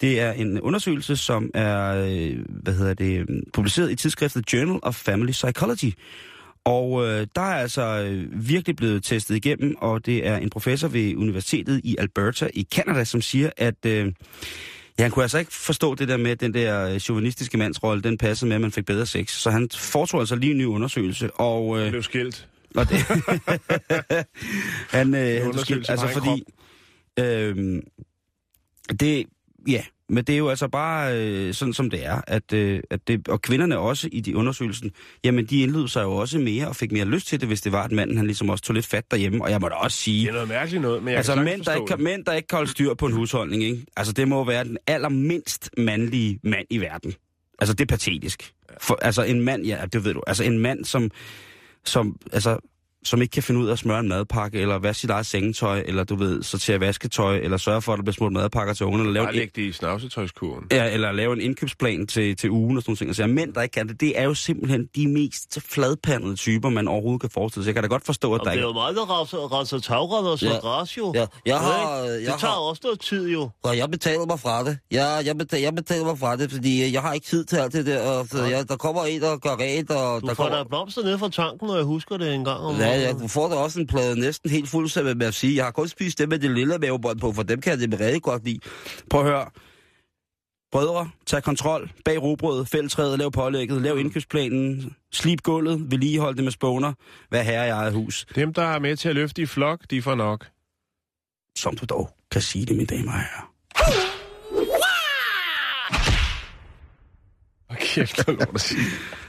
det 0.00 0.20
er 0.20 0.32
en 0.32 0.60
undersøgelse 0.60 1.16
som 1.16 1.50
er 1.54 2.04
øh, 2.06 2.38
hvad 2.48 2.74
hedder 2.74 2.94
det 2.94 3.26
publiceret 3.52 3.90
i 3.90 3.94
tidsskriftet 3.94 4.52
Journal 4.52 4.78
of 4.82 4.94
Family 4.94 5.30
Psychology. 5.32 5.92
Og 6.64 7.06
øh, 7.06 7.26
der 7.34 7.42
er 7.42 7.54
altså 7.54 7.82
øh, 7.82 8.48
virkelig 8.48 8.76
blevet 8.76 9.04
testet 9.04 9.36
igennem, 9.36 9.76
og 9.78 10.06
det 10.06 10.26
er 10.26 10.36
en 10.36 10.50
professor 10.50 10.88
ved 10.88 11.16
Universitetet 11.16 11.80
i 11.84 11.96
Alberta 11.98 12.50
i 12.54 12.66
Canada, 12.74 13.04
som 13.04 13.20
siger, 13.20 13.50
at 13.56 13.86
øh, 13.86 14.12
ja, 14.98 15.02
han 15.04 15.10
kunne 15.10 15.22
altså 15.22 15.38
ikke 15.38 15.52
forstå 15.52 15.94
det 15.94 16.08
der 16.08 16.16
med, 16.16 16.30
at 16.30 16.40
den 16.40 16.54
der 16.54 16.88
øh, 16.88 16.98
chauvinistiske 17.00 17.58
mandsrolle, 17.58 18.02
den 18.02 18.18
passede 18.18 18.48
med, 18.48 18.54
at 18.54 18.60
man 18.60 18.72
fik 18.72 18.86
bedre 18.86 19.06
sex. 19.06 19.30
Så 19.30 19.50
han 19.50 19.68
foretog 19.74 20.20
altså 20.20 20.36
lige 20.36 20.50
en 20.50 20.58
ny 20.58 20.64
undersøgelse, 20.64 21.30
og... 21.30 21.78
Det 21.78 21.84
Øh, 21.84 21.90
blev 21.90 22.02
skilt. 22.02 22.48
og 22.76 22.88
det, 22.88 22.96
han, 24.96 25.14
øh, 25.14 25.20
han 25.20 25.42
undersøgelse 25.42 25.64
skilt, 25.64 25.90
altså 25.90 26.08
fordi, 26.08 26.44
øh, 27.18 27.82
det, 29.00 29.26
ja, 29.68 29.84
men 30.08 30.24
det 30.24 30.32
er 30.32 30.36
jo 30.36 30.48
altså 30.48 30.68
bare 30.68 31.18
øh, 31.18 31.54
sådan, 31.54 31.74
som 31.74 31.90
det 31.90 32.06
er, 32.06 32.20
at, 32.26 32.52
øh, 32.52 32.80
at 32.90 33.08
det, 33.08 33.28
og 33.28 33.42
kvinderne 33.42 33.78
også 33.78 34.08
i 34.12 34.20
de 34.20 34.36
undersøgelsen, 34.36 34.90
jamen 35.24 35.46
de 35.46 35.60
indlød 35.60 35.88
sig 35.88 36.02
jo 36.02 36.12
også 36.12 36.38
mere 36.38 36.68
og 36.68 36.76
fik 36.76 36.92
mere 36.92 37.04
lyst 37.04 37.26
til 37.26 37.40
det, 37.40 37.48
hvis 37.48 37.60
det 37.60 37.72
var, 37.72 37.82
at 37.82 37.92
manden 37.92 38.16
han 38.16 38.26
ligesom 38.26 38.50
også 38.50 38.64
tog 38.64 38.74
lidt 38.74 38.86
fat 38.86 39.10
derhjemme, 39.10 39.44
og 39.44 39.50
jeg 39.50 39.60
må 39.60 39.68
da 39.68 39.74
også 39.74 39.86
Det 39.86 39.92
sige, 39.92 40.28
er 40.28 40.32
noget 40.32 40.48
mærkeligt 40.48 40.82
noget, 40.82 41.02
men 41.02 41.08
jeg 41.08 41.16
altså 41.16 41.34
kan 41.34 41.44
mænd 41.44 41.62
der, 41.62 41.74
ikke, 41.74 41.86
kan, 41.86 42.02
mænd, 42.02 42.24
der 42.24 42.32
ikke 42.32 42.48
kan 42.48 42.56
holde 42.56 42.70
styr 42.70 42.94
på 42.94 43.06
en 43.06 43.12
husholdning, 43.12 43.62
ikke? 43.62 43.84
altså 43.96 44.12
det 44.12 44.28
må 44.28 44.44
være 44.44 44.64
den 44.64 44.78
allermindst 44.86 45.70
mandlige 45.78 46.38
mand 46.42 46.66
i 46.70 46.78
verden. 46.78 47.14
Altså 47.58 47.74
det 47.74 47.80
er 47.80 47.96
patetisk. 47.96 48.52
For, 48.80 48.98
altså 49.02 49.22
en 49.22 49.40
mand, 49.40 49.66
ja, 49.66 49.78
det 49.92 50.04
ved 50.04 50.14
du, 50.14 50.22
altså 50.26 50.44
en 50.44 50.58
mand, 50.58 50.84
som, 50.84 51.10
som, 51.84 52.16
altså, 52.32 52.58
som 53.04 53.22
ikke 53.22 53.32
kan 53.32 53.42
finde 53.42 53.60
ud 53.60 53.68
af 53.68 53.72
at 53.72 53.78
smøre 53.78 54.00
en 54.00 54.08
madpakke, 54.08 54.58
eller 54.60 54.78
vaske 54.78 55.00
sit 55.00 55.10
eget 55.10 55.26
sengetøj, 55.26 55.82
eller 55.86 56.04
du 56.04 56.16
ved, 56.16 56.42
sortere 56.42 56.80
vasketøj, 56.80 57.36
eller 57.36 57.56
sørge 57.56 57.82
for, 57.82 57.92
at 57.92 57.96
der 57.96 58.02
bliver 58.02 58.14
smurt 58.14 58.32
madpakker 58.32 58.74
til 58.74 58.86
ungerne, 58.86 59.02
eller 59.04 59.12
lave 59.14 59.24
Bare 59.26 59.34
en, 59.34 59.38
læg 59.38 59.56
det 59.56 59.62
i 59.62 59.72
snavsetøjskurven. 59.72 60.64
ja, 60.70 60.92
eller 60.92 61.12
lave 61.12 61.32
en 61.32 61.40
indkøbsplan 61.40 62.06
til, 62.06 62.36
til 62.36 62.50
ugen 62.50 62.76
og 62.76 62.82
sådan 62.82 62.90
nogle 62.90 62.96
ting. 62.96 63.08
Altså, 63.08 63.26
mænd, 63.26 63.54
der 63.54 63.62
ikke 63.62 63.72
kan 63.72 63.88
det, 63.88 64.00
det 64.00 64.18
er 64.20 64.24
jo 64.24 64.34
simpelthen 64.34 64.88
de 64.96 65.08
mest 65.08 65.58
fladpandede 65.68 66.36
typer, 66.36 66.68
man 66.68 66.88
overhovedet 66.88 67.20
kan 67.20 67.30
forestille 67.30 67.64
sig. 67.64 67.68
Jeg 67.68 67.74
kan 67.74 67.82
da 67.82 67.88
godt 67.88 68.06
forstå, 68.06 68.34
at 68.34 68.40
der 68.44 68.50
Jamen, 68.50 68.58
det 68.58 68.64
er 68.64 68.68
jo 68.68 68.72
meget, 68.72 68.96
der 68.96 69.20
renser, 69.20 69.58
renser 69.60 69.78
tagrender 69.78 70.30
og 70.30 70.42
Ja. 70.42 70.52
ja. 70.52 70.58
græs, 70.58 70.98
jo. 70.98 71.12
Ja, 71.14 71.26
jeg 71.46 71.58
har- 71.58 71.98
jeg 71.98 72.18
det 72.20 72.26
tager 72.26 72.36
har- 72.52 72.58
også 72.70 72.80
noget 72.84 73.00
tid, 73.00 73.28
jo. 73.28 73.50
Og 73.62 73.76
jeg 73.76 73.90
betaler 73.90 74.26
mig 74.26 74.40
fra 74.40 74.64
det. 74.64 74.78
Jeg, 74.90 75.22
jeg, 75.26 75.38
betaler, 75.38 75.62
jeg 75.62 75.74
betaler 75.74 76.04
mig 76.04 76.18
fra 76.18 76.36
det, 76.36 76.50
fordi 76.50 76.92
jeg 76.92 77.02
har 77.02 77.12
ikke 77.12 77.26
tid 77.26 77.44
til 77.44 77.56
alt 77.56 77.72
det 77.72 77.86
der. 77.86 78.00
Og, 78.02 78.26
så 78.30 78.44
jeg, 78.44 78.68
der 78.68 78.76
kommer 78.76 79.04
en, 79.04 79.20
der 79.20 79.36
gør 79.36 79.56
rent, 79.60 79.90
og 79.90 80.22
Du 80.22 80.26
der 80.26 80.34
får 80.34 80.42
kommer... 80.44 80.58
da 80.58 80.64
blomster 80.68 81.02
ned 81.02 81.18
fra 81.18 81.28
tanken, 81.28 81.70
og 81.70 81.76
jeg 81.76 81.84
husker 81.84 82.16
det 82.16 82.34
en 82.34 82.44
gang 82.44 82.60
om 82.60 82.76
Ja, 82.76 82.93
året. 82.94 83.20
jeg 83.22 83.30
får 83.30 83.48
da 83.48 83.54
også 83.54 83.80
en 83.80 83.86
plade 83.86 84.20
næsten 84.20 84.50
helt 84.50 84.68
fuld 84.68 85.14
med 85.14 85.26
at 85.26 85.34
sige. 85.34 85.56
Jeg 85.56 85.64
har 85.64 85.72
kun 85.72 85.88
spist 85.88 86.18
det 86.18 86.28
med 86.28 86.38
det 86.38 86.50
lille 86.50 86.78
mavebånd 86.78 87.20
på, 87.20 87.32
for 87.32 87.42
dem 87.42 87.60
kan 87.60 87.80
jeg 87.80 87.90
det 87.90 88.00
rigtig 88.00 88.22
godt 88.22 88.44
lide. 88.44 88.58
Prøv 89.10 89.20
at 89.20 89.26
høre. 89.26 89.46
Brødre, 90.72 91.10
tag 91.26 91.42
kontrol. 91.42 91.90
Bag 92.04 92.22
robrødet, 92.22 92.68
fæld 92.68 92.88
træet, 92.88 93.18
lav 93.18 93.30
pålægget, 93.30 93.82
lav 93.82 93.98
indkøbsplanen, 93.98 94.96
slip 95.12 95.42
gulvet, 95.42 95.90
vedligehold 95.90 96.34
det 96.34 96.44
med 96.44 96.52
spåner. 96.52 96.92
Vær 97.30 97.42
herre 97.42 97.66
i 97.66 97.70
eget 97.70 97.92
hus. 97.92 98.26
Dem, 98.34 98.54
der 98.54 98.62
er 98.62 98.78
med 98.78 98.96
til 98.96 99.08
at 99.08 99.14
løfte 99.14 99.42
i 99.42 99.46
flok, 99.46 99.80
de 99.90 100.02
får 100.02 100.14
nok. 100.14 100.46
Som 101.56 101.76
du 101.76 101.86
dog 101.88 102.10
kan 102.30 102.40
sige 102.40 102.66
det, 102.66 102.76
mine 102.76 102.86
damer 102.86 103.12
og 103.12 103.18
herrer. 103.18 103.54
Og 107.68 107.76
kæft, 107.76 108.28
lort 108.28 108.54
at 108.54 108.60
sige. 108.60 108.80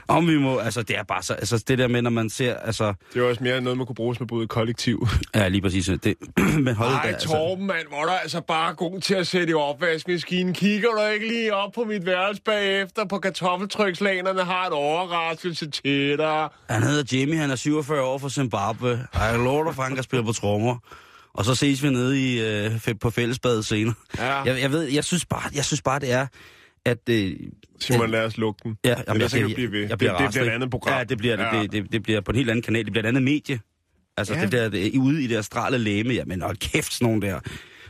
Om 0.08 0.28
vi 0.28 0.38
må, 0.38 0.58
altså 0.58 0.82
det 0.82 0.98
er 0.98 1.02
bare 1.02 1.22
så, 1.22 1.34
altså 1.34 1.64
det 1.68 1.78
der 1.78 1.88
med, 1.88 2.02
når 2.02 2.10
man 2.10 2.30
ser, 2.30 2.54
altså, 2.56 2.94
Det 3.14 3.22
er 3.22 3.28
også 3.28 3.42
mere 3.42 3.60
noget, 3.60 3.76
man 3.76 3.86
kunne 3.86 3.94
bruge 3.96 4.16
med 4.20 4.28
både 4.28 4.46
kollektiv. 4.48 5.06
ja 5.34 5.48
lige 5.48 5.62
præcis, 5.62 5.90
det, 6.04 6.14
men 6.64 6.74
hold 6.74 6.90
da, 6.90 6.96
Ej, 6.96 7.08
altså, 7.08 7.28
Torben, 7.28 7.66
mand, 7.66 7.88
hvor 7.88 7.96
er 7.98 8.04
du 8.04 8.10
altså 8.22 8.40
bare 8.40 8.74
god 8.74 9.00
til 9.00 9.14
at 9.14 9.26
sætte 9.26 9.50
i 9.50 9.54
opvaskemaskinen. 9.54 10.54
Kigger 10.54 10.88
du 10.88 11.12
ikke 11.14 11.28
lige 11.28 11.54
op 11.54 11.72
på 11.72 11.84
mit 11.84 12.06
værelse 12.06 12.42
bagefter 12.42 13.04
på 13.04 13.18
kartoffeltrykslanerne, 13.18 14.44
har 14.44 14.66
et 14.66 14.72
overraskelse 14.72 15.70
til 15.70 16.18
dig. 16.18 16.48
han 16.70 16.82
hedder 16.82 17.16
Jimmy, 17.18 17.36
han 17.36 17.50
er 17.50 17.56
47 17.56 18.02
år 18.02 18.18
fra 18.18 18.28
Zimbabwe, 18.30 19.06
jeg 19.14 19.38
lover 19.38 19.64
dig, 19.64 19.74
for 19.74 19.82
han 19.82 19.94
kan 19.94 20.04
spille 20.04 20.24
på 20.24 20.32
trommer. 20.32 20.76
Og 21.34 21.44
så 21.44 21.54
ses 21.54 21.82
vi 21.82 21.90
nede 21.90 22.20
i, 22.32 22.40
øh, 22.40 22.70
på 23.00 23.10
fællesbadet 23.10 23.64
senere. 23.66 23.94
Ja, 24.18 24.42
Jeg, 24.42 24.60
jeg 24.60 24.70
ved, 24.72 24.82
jeg 24.82 25.04
synes 25.04 25.24
bare, 25.24 25.42
jeg 25.54 25.64
synes 25.64 25.82
bare, 25.82 25.98
det 25.98 26.12
er, 26.12 26.26
at... 26.86 26.98
Øh, 27.10 27.32
Simon, 27.80 28.10
lad 28.10 28.24
os 28.24 28.36
lukke 28.38 28.60
den. 28.64 28.76
Ja, 28.84 28.88
jamen, 28.90 29.04
Ellers 29.16 29.34
jeg, 29.34 29.48
vi 29.48 29.54
blive 29.54 29.72
ved. 29.72 29.88
Jeg 29.88 29.98
bliver 29.98 30.12
Det- 30.16 30.20
det 30.26 30.30
bliver 30.30 30.44
et 30.44 30.50
andet 30.54 30.70
program. 30.70 30.98
Ja, 30.98 31.04
det 31.04 31.18
bliver, 31.18 31.36
det, 31.36 31.42
Ja. 31.44 31.50
bliver, 31.50 31.82
det, 31.82 31.92
det 31.92 32.02
bliver 32.02 32.20
på 32.20 32.30
en 32.30 32.36
helt 32.36 32.50
anden 32.50 32.62
kanal. 32.62 32.84
Det 32.84 32.92
bliver 32.92 33.04
et 33.04 33.08
andet 33.08 33.22
medie. 33.22 33.60
Altså, 34.16 34.34
Ja. 34.34 34.38
ja. 34.38 34.42
det 34.42 34.50
bliver 34.50 34.68
det, 34.68 34.96
ude 34.98 35.22
i 35.22 35.26
det 35.26 35.36
astrale 35.36 35.78
læme. 35.78 36.14
Jamen, 36.14 36.42
hold 36.42 36.56
kæft, 36.56 36.92
sådan 36.92 37.06
nogle 37.06 37.22
der... 37.26 37.40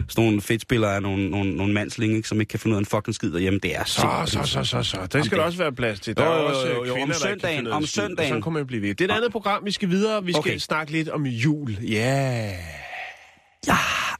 Sådan 0.08 0.24
nogle 0.24 0.40
fedtspillere 0.40 0.96
er 0.96 1.00
nogle, 1.00 1.30
nogle, 1.30 1.56
nogle 1.56 1.72
mandslinge, 1.74 2.16
ikke, 2.16 2.28
som 2.28 2.40
ikke 2.40 2.50
kan 2.50 2.58
finde 2.60 2.74
ud 2.74 2.76
af 2.76 2.80
en 2.80 2.86
fucking 2.86 3.14
skid 3.14 3.32
derhjemme. 3.32 3.58
Det 3.62 3.76
er 3.76 3.84
Så, 3.84 4.22
så, 4.26 4.42
så, 4.44 4.64
så, 4.64 4.82
så. 4.82 5.06
Der 5.12 5.22
skal 5.22 5.38
der 5.38 5.44
også 5.44 5.58
være 5.58 5.72
plads 5.72 6.00
til. 6.00 6.16
Der 6.16 6.24
Jo, 6.24 6.32
er 6.32 6.36
jo, 6.40 6.46
også 6.48 6.68
jo, 6.68 6.82
øh, 6.82 6.88
jo. 6.88 6.92
Om 6.92 6.98
kvinder, 6.98 7.14
der 7.18 7.26
kan 7.28 7.40
søndagen, 7.40 7.66
af 7.66 7.76
om 7.76 7.86
søndagen. 7.86 8.28
Sådan 8.28 8.42
kunne 8.42 8.54
man 8.54 8.66
blive 8.66 8.82
ved. 8.82 8.94
Det 8.94 9.10
er 9.10 9.14
et 9.14 9.16
andet 9.16 9.32
program, 9.32 9.64
vi 9.64 9.70
skal 9.70 9.88
videre. 9.90 10.24
Vi 10.24 10.32
skal 10.32 10.38
Okay. 10.38 10.58
snakke 10.58 10.92
lidt 10.92 11.08
om 11.08 11.26
jul. 11.26 11.70
Ja. 11.82 12.52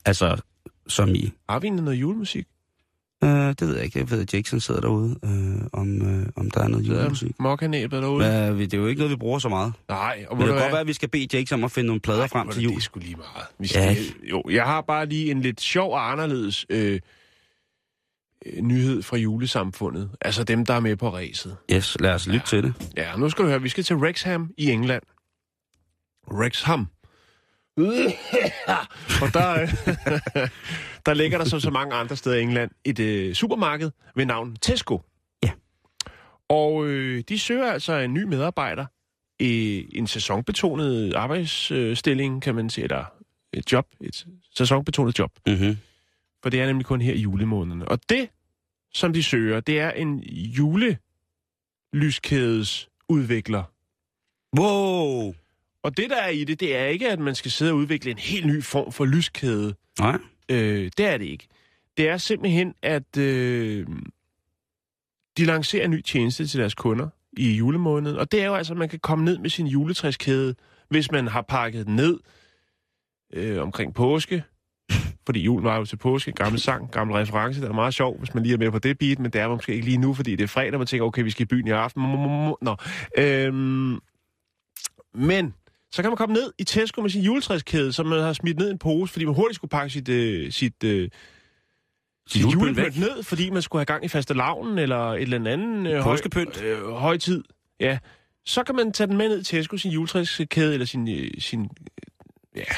Altså, 0.05 0.37
som 0.89 1.15
i... 1.15 1.33
Har 1.49 1.59
vi 1.59 1.71
noget 1.71 1.97
julemusik? 2.01 2.47
Øh, 3.25 3.31
det 3.31 3.61
ved 3.61 3.75
jeg 3.75 3.85
ikke. 3.85 3.99
Jeg 3.99 4.11
ved, 4.11 4.21
at 4.23 4.35
Jackson 4.35 4.61
sidder 4.61 4.81
derude, 4.81 5.17
øh, 5.25 5.69
om, 5.73 6.03
øh, 6.21 6.27
om 6.37 6.51
der 6.51 6.61
er 6.63 6.69
noget 6.69 6.89
julemusik. 6.89 7.41
Mokkanæbet 7.41 8.03
derude? 8.03 8.19
Men, 8.53 8.61
det 8.61 8.75
er 8.75 8.79
jo 8.79 8.87
ikke 8.87 8.99
noget, 8.99 9.11
vi 9.11 9.17
bruger 9.17 9.39
så 9.39 9.49
meget. 9.49 9.73
Nej, 9.89 10.27
og 10.29 10.37
Men 10.37 10.41
det 10.41 10.47
kan 10.47 10.55
godt 10.55 10.63
hvad? 10.65 10.71
være, 10.71 10.81
at 10.81 10.87
vi 10.87 10.93
skal 10.93 11.09
bede 11.09 11.37
Jackson 11.37 11.61
om 11.61 11.65
at 11.65 11.71
finde 11.73 11.87
nogle 11.87 12.01
plader 12.01 12.21
Ej, 12.23 12.29
frem 12.29 12.49
til 12.51 12.63
jul. 12.63 12.75
Det 12.75 12.83
sgu 12.83 13.01
lige 13.01 13.17
meget. 13.17 13.47
Vi 13.59 13.71
Ja. 13.75 13.95
skal, 13.95 14.05
jo, 14.31 14.43
jeg 14.51 14.65
har 14.65 14.81
bare 14.81 15.07
lige 15.07 15.31
en 15.31 15.41
lidt 15.41 15.61
sjov 15.61 15.93
og 15.93 16.13
anderledes 16.13 16.67
øh, 16.71 17.01
øh, 18.47 18.63
nyhed 18.63 19.03
fra 19.03 19.17
julesamfundet. 19.17 20.11
Altså 20.21 20.45
dem, 20.45 20.67
der 20.67 20.75
er 20.75 20.81
med 20.81 20.97
på 20.97 21.11
ræset. 21.15 21.57
Yes, 21.73 21.97
lad 22.01 22.15
os 22.15 22.27
lytte 22.27 22.39
Ja. 22.39 22.45
til 22.47 22.63
det. 22.63 22.93
Ja, 22.97 23.17
nu 23.17 23.31
skal 23.31 23.45
du 23.45 23.49
høre, 23.49 23.63
vi 23.63 23.69
skal 23.69 23.85
til 23.85 23.97
Wrexham 23.97 24.51
i 24.59 24.71
England. 24.71 25.03
Wrexham. 26.33 26.87
og 29.23 29.35
der, 29.35 29.67
der 31.07 31.15
ligger 31.15 31.39
der 31.39 31.45
som 31.45 31.61
så 31.61 31.71
mange 31.71 31.95
andre 31.95 32.17
steder 32.17 32.37
i 32.37 32.43
England 32.43 32.71
et 32.85 32.99
øh, 32.99 33.35
supermarked 33.35 33.91
ved 34.15 34.27
navn 34.27 34.57
Tesco. 34.57 35.03
Ja. 35.43 35.51
Og 36.49 36.87
øh, 36.87 37.25
de 37.29 37.39
søger 37.39 37.73
altså 37.73 37.93
en 37.93 38.15
ny 38.15 38.23
medarbejder 38.23 38.87
i 39.39 39.87
en 39.99 40.07
sæsonbetonet 40.07 41.15
arbejdsstilling, 41.15 42.43
kan 42.43 42.55
man 42.55 42.71
sige, 42.71 42.85
eller 42.85 43.05
et 43.53 43.73
job, 43.73 43.87
et 44.01 44.27
sæsonbetonet 44.55 45.19
job. 45.19 45.31
Mm-hmm. 45.47 45.77
For 46.43 46.51
det 46.51 46.61
er 46.61 46.67
nemlig 46.67 46.87
kun 46.87 47.01
her 47.01 47.15
i 47.15 47.21
julemånederne. 47.21 47.89
Og 47.89 47.99
det, 48.09 48.29
som 48.95 49.13
de 49.13 49.23
søger, 49.23 49.61
det 49.61 49.81
er 49.81 49.91
en 49.91 50.19
julelyskædes 51.93 52.89
udvikler. 53.09 53.63
Wow! 54.59 55.35
Og 55.83 55.97
det, 55.97 56.11
der 56.11 56.17
er 56.17 56.29
i 56.29 56.45
det, 56.45 56.61
det 56.61 56.77
er 56.77 56.85
ikke, 56.85 57.11
at 57.11 57.19
man 57.19 57.35
skal 57.35 57.51
sidde 57.51 57.73
og 57.73 57.77
udvikle 57.77 58.11
en 58.11 58.19
helt 58.19 58.47
ny 58.47 58.63
form 58.63 58.93
for 58.93 59.05
lyskæde. 59.05 59.75
Nej. 59.99 60.19
Øh, 60.51 60.91
det 60.99 61.07
er 61.07 61.19
det 61.19 61.25
ikke. 61.25 61.49
Det 61.97 62.09
er 62.09 62.17
simpelthen, 62.17 62.75
at 62.83 63.17
øh, 63.17 63.87
de 65.37 65.45
lancerer 65.45 65.85
en 65.85 65.91
ny 65.91 66.01
tjeneste 66.01 66.47
til 66.47 66.61
deres 66.61 66.75
kunder 66.75 67.09
i 67.37 67.53
julemåneden. 67.53 68.19
Og 68.19 68.33
det 68.33 68.43
er 68.43 68.47
jo 68.47 68.55
altså, 68.55 68.73
at 68.73 68.79
man 68.79 68.89
kan 68.89 68.99
komme 68.99 69.25
ned 69.25 69.39
med 69.39 69.51
sin 69.51 69.67
juletræskæde, 69.67 70.55
hvis 70.89 71.13
man 71.13 71.29
har 71.29 71.43
pakket 71.43 71.87
den 71.87 71.97
ned 71.97 72.19
øh, 73.33 73.63
omkring 73.63 73.95
påske. 73.95 74.45
Fordi 75.27 75.41
julen 75.41 75.65
var 75.65 75.77
jo 75.77 75.85
til 75.85 75.97
påske, 75.97 76.33
gammel 76.33 76.61
sang, 76.61 76.91
gammel 76.91 77.17
reference, 77.17 77.61
det 77.61 77.69
er 77.69 77.73
meget 77.73 77.95
sjov, 77.95 78.19
hvis 78.19 78.35
man 78.35 78.43
lige 78.43 78.53
er 78.53 78.59
med 78.59 78.71
på 78.71 78.79
det 78.79 78.99
beat, 78.99 79.19
men 79.19 79.31
det 79.31 79.41
er 79.41 79.49
måske 79.49 79.75
ikke 79.75 79.85
lige 79.85 79.99
nu, 79.99 80.15
fordi 80.15 80.37
det 80.37 80.45
er 80.45 80.49
fredag, 80.49 80.79
man 80.79 80.87
tænker, 80.87 81.07
okay, 81.07 81.23
vi 81.23 81.31
skal 81.31 81.43
i 81.43 81.47
byen 81.47 81.67
i 81.67 81.71
aften. 81.71 82.03
Nå. 82.63 82.77
Øhm, 83.19 83.99
men 85.15 85.55
så 85.97 86.03
kan 86.03 86.11
man 86.11 86.17
komme 86.17 86.33
ned 86.33 86.53
i 86.59 86.65
Tesco 86.65 87.01
med 87.01 87.11
sin 87.11 87.23
juletræskæde, 87.23 87.93
som 87.93 88.07
man 88.07 88.21
har 88.21 88.33
smidt 88.33 88.59
ned 88.59 88.69
i 88.69 88.71
en 88.71 88.79
pose, 88.79 89.13
fordi 89.13 89.25
man 89.25 89.35
hurtigt 89.35 89.57
skulle 89.57 89.69
pakke 89.69 89.93
sit, 89.93 90.09
øh, 90.09 90.53
sit, 90.53 90.85
øh, 90.85 91.09
sit 92.29 92.43
julepynt 92.43 93.01
ned, 93.01 93.23
fordi 93.23 93.51
man 93.51 93.63
skulle 93.63 93.81
have 93.81 93.87
gang 93.87 94.05
i 94.05 94.09
faste 94.09 94.35
lavnen 94.35 94.79
eller 94.79 95.13
et 95.13 95.23
eller 95.23 95.53
andet 95.53 95.93
øh, 95.93 96.03
Påskepynt. 96.03 96.61
Høj, 96.61 96.69
øh, 96.69 96.93
højtid. 96.93 97.45
Ja. 97.81 97.99
Så 98.47 98.63
kan 98.63 98.75
man 98.75 98.93
tage 98.93 99.07
den 99.07 99.17
med 99.17 99.29
ned 99.29 99.41
i 99.41 99.45
Tesco, 99.45 99.77
sin 99.77 99.91
juletræskæde 99.91 100.73
eller 100.73 100.87
sin, 100.87 101.09
øh, 101.09 101.31
sin 101.39 101.61
øh, 101.61 101.67
ja, 102.57 102.75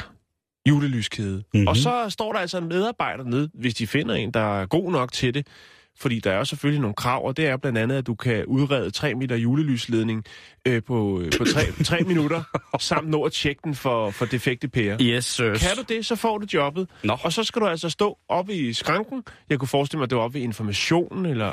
julelyskæde. 0.69 1.37
Mhm. 1.37 1.45
Mm-hmm. 1.55 1.69
Og 1.69 1.77
så 1.77 2.07
står 2.09 2.33
der 2.33 2.41
altså 2.41 2.59
en 2.59 2.69
medarbejder 2.69 3.25
nede, 3.25 3.51
hvis 3.55 3.75
de 3.75 3.87
finder 3.87 4.15
en, 4.15 4.31
der 4.31 4.61
er 4.61 4.67
god 4.67 4.93
nok 4.93 5.13
til 5.13 5.35
det. 5.35 5.47
Fordi 6.01 6.21
der 6.21 6.33
er 6.33 6.45
selvfølgelig 6.45 6.81
nogle 6.81 6.95
krav, 6.95 7.27
og 7.27 7.37
det 7.37 7.47
er 7.47 7.57
blandt 7.57 7.79
andet, 7.79 7.97
at 7.97 8.07
du 8.07 8.15
kan 8.15 8.47
udrede 8.47 8.91
3 8.91 9.15
meter 9.15 9.37
julelysledning 9.37 10.25
øh, 10.67 10.83
på, 10.83 11.21
øh, 11.21 11.33
på 11.39 11.45
3, 11.45 11.85
3 11.85 12.01
minutter, 12.11 12.43
samt 12.81 13.09
nå 13.09 13.23
at 13.23 13.33
tjekke 13.33 13.61
den 13.65 13.75
for, 13.75 14.11
for 14.11 14.27
defekte 14.27 14.69
pærer. 14.69 14.97
Yes, 15.01 15.25
sir. 15.25 15.55
Kan 15.57 15.77
du 15.77 15.95
det, 15.95 16.07
så 16.07 16.17
får 16.17 16.39
du 16.39 16.47
jobbet. 16.55 16.89
Nå. 17.05 17.17
Og 17.23 17.33
så 17.33 17.45
skal 17.45 17.63
du 17.63 17.67
altså 17.67 17.91
stå 17.91 18.19
oppe 18.29 18.55
i 18.55 18.73
skranken. 18.73 19.23
Jeg 19.51 19.59
kunne 19.59 19.69
forestille 19.69 19.99
mig, 19.99 20.05
at 20.05 20.11
det 20.11 20.19
var 20.19 20.25
oppe 20.25 20.41
i 20.41 20.43
informationen, 20.43 21.27
eller 21.27 21.53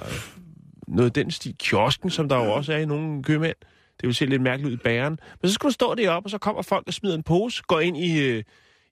noget 0.87 1.09
af 1.09 1.13
den 1.13 1.31
stil. 1.31 1.55
Kiosken, 1.59 2.09
som 2.09 2.29
der 2.29 2.45
jo 2.45 2.53
også 2.53 2.73
er 2.73 2.77
i 2.77 2.85
nogle 2.85 3.23
købmænd. 3.23 3.55
Det 4.01 4.07
vil 4.07 4.15
se 4.15 4.25
lidt 4.25 4.41
mærkeligt 4.41 4.67
ud 4.67 4.73
i 4.73 4.81
bæren. 4.83 5.19
Men 5.41 5.49
så 5.49 5.53
skal 5.53 5.67
du 5.67 5.73
stå 5.73 5.95
deroppe, 5.95 6.27
og 6.27 6.31
så 6.31 6.37
kommer 6.37 6.61
folk 6.61 6.83
og 6.87 6.93
smider 6.93 7.15
en 7.15 7.23
pose, 7.23 7.63
går 7.67 7.79
ind 7.79 7.97
i, 7.97 8.21
øh, 8.21 8.43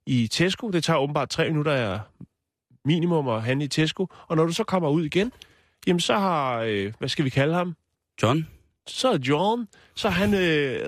i 0.07 0.27
Tesco. 0.27 0.69
Det 0.69 0.83
tager 0.83 0.99
åbenbart 0.99 1.29
tre 1.29 1.49
minutter 1.49 1.71
af 1.71 1.99
minimum 2.85 3.27
at 3.27 3.43
handle 3.43 3.65
i 3.65 3.67
Tesco. 3.67 4.07
Og 4.27 4.35
når 4.35 4.45
du 4.45 4.53
så 4.53 4.63
kommer 4.63 4.89
ud 4.89 5.03
igen, 5.03 5.31
jamen 5.87 5.99
så 5.99 6.13
har, 6.13 6.59
øh, 6.59 6.93
hvad 6.99 7.09
skal 7.09 7.25
vi 7.25 7.29
kalde 7.29 7.53
ham? 7.53 7.75
John? 8.23 8.47
Så 8.87 9.11
er 9.11 9.17
John, 9.17 9.67
så 9.95 10.09
har 10.09 10.25
han 10.25 10.33
øh, 10.33 10.39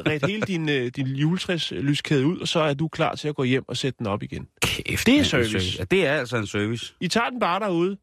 ret 0.05 0.25
hele 0.25 0.41
din, 0.41 0.69
øh, 0.69 0.91
din 0.95 1.07
juletræslyskæde 1.07 2.25
ud, 2.25 2.39
og 2.39 2.47
så 2.47 2.59
er 2.59 2.73
du 2.73 2.87
klar 2.87 3.15
til 3.15 3.27
at 3.27 3.35
gå 3.35 3.43
hjem 3.43 3.63
og 3.67 3.77
sætte 3.77 3.97
den 3.99 4.07
op 4.07 4.23
igen. 4.23 4.47
Kæft, 4.61 5.05
Det 5.05 5.13
er 5.13 5.17
mand, 5.17 5.25
service. 5.25 5.75
Ja, 5.79 5.83
det 5.83 6.05
er 6.05 6.13
altså 6.13 6.37
en 6.37 6.47
service. 6.47 6.93
I 6.99 7.07
tager 7.07 7.29
den 7.29 7.39
bare 7.39 7.59
derude. 7.59 7.97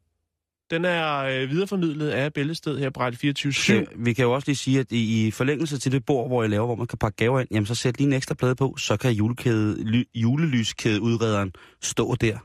Den 0.71 0.85
er 0.85 1.17
øh, 1.17 1.49
videreformidlet 1.49 2.09
af 2.09 2.33
Bæltested 2.33 2.79
her 2.79 2.89
på 2.89 2.99
Radio 2.99 3.17
24 3.17 3.53
Så, 3.53 3.85
vi 3.95 4.13
kan 4.13 4.23
jo 4.25 4.31
også 4.31 4.47
lige 4.47 4.55
sige, 4.55 4.79
at 4.79 4.91
i, 4.91 5.27
i 5.27 5.31
forlængelse 5.31 5.77
til 5.77 5.91
det 5.91 6.05
bord, 6.05 6.27
hvor 6.27 6.43
jeg 6.43 6.49
laver, 6.49 6.65
hvor 6.65 6.75
man 6.75 6.87
kan 6.87 6.97
pakke 6.97 7.15
gaver 7.15 7.39
ind, 7.39 7.47
jamen 7.51 7.65
så 7.65 7.75
sæt 7.75 7.97
lige 7.97 8.07
en 8.07 8.13
ekstra 8.13 8.35
plade 8.35 8.55
på, 8.55 8.75
så 8.77 8.97
kan 8.97 9.11
julekæde, 9.11 9.83
ly, 9.83 10.03
julelyskædeudrederen 10.15 11.53
stå 11.81 12.15
der. 12.15 12.37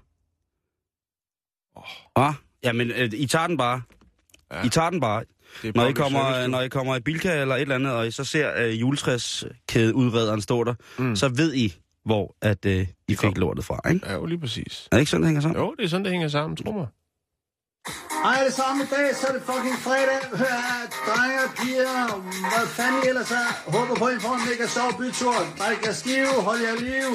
Oh. 2.14 2.32
jamen, 2.64 2.90
øh, 2.90 3.10
I 3.12 3.26
tager 3.26 3.46
den 3.46 3.56
bare. 3.56 3.82
Ja. 4.52 4.64
I 4.64 4.68
tager 4.68 4.90
den 4.90 5.00
bare. 5.00 5.24
Det 5.62 5.76
Når 5.76 5.86
I, 5.86 5.92
kommer, 5.92 6.46
når 6.46 6.60
I 6.60 6.68
kommer 6.68 6.96
i 6.96 7.00
Bilka 7.00 7.40
eller 7.40 7.54
et 7.54 7.60
eller 7.60 7.74
andet, 7.74 7.92
og 7.92 8.06
I 8.06 8.10
så 8.10 8.24
ser 8.24 8.52
øh, 8.64 8.80
juletræskædeudrederen 8.80 10.40
stå 10.40 10.64
der, 10.64 10.74
Mm. 10.98 11.16
så 11.16 11.28
ved 11.28 11.54
I, 11.54 11.74
hvor 12.04 12.36
at, 12.42 12.64
øh, 12.66 12.86
I 13.08 13.14
fik 13.16 13.38
lortet 13.38 13.64
fra, 13.64 13.80
ikke? 13.90 14.06
Ja, 14.06 14.12
jo, 14.14 14.26
lige 14.26 14.40
præcis. 14.40 14.88
Er 14.92 14.96
det 14.96 15.00
ikke 15.00 15.10
sådan, 15.10 15.22
det 15.22 15.28
hænger 15.28 15.40
sammen? 15.42 15.60
Jo, 15.60 15.74
det 15.78 15.84
er 15.84 15.88
sådan, 15.88 16.04
det 16.04 16.12
hænger 16.12 16.28
sammen, 16.28 16.56
tro 16.56 16.72
mig. 16.72 16.86
Hej 18.24 18.34
alle 18.40 18.52
sammen 18.60 18.80
i 18.86 18.88
dag, 18.96 19.08
så 19.20 19.24
er 19.28 19.32
det 19.36 19.42
fucking 19.50 19.78
fredag. 19.86 20.20
Øh, 20.32 20.82
Drenge 21.08 21.38
og 21.46 21.50
piger, 21.60 21.96
hvad 22.52 22.66
fanden 22.78 23.00
I 23.04 23.08
ellers 23.08 23.30
er. 23.42 23.48
Håber 23.76 23.94
på, 24.00 24.04
at 24.10 24.16
I 24.16 24.20
får 24.26 24.34
en 24.40 24.44
mega 24.50 24.66
sjov 24.76 24.88
bytur. 24.98 25.34
Drik 25.60 25.80
jer 25.86 25.92
skive, 26.02 26.32
hold 26.48 26.60
jer 26.68 26.76
liv. 26.88 27.10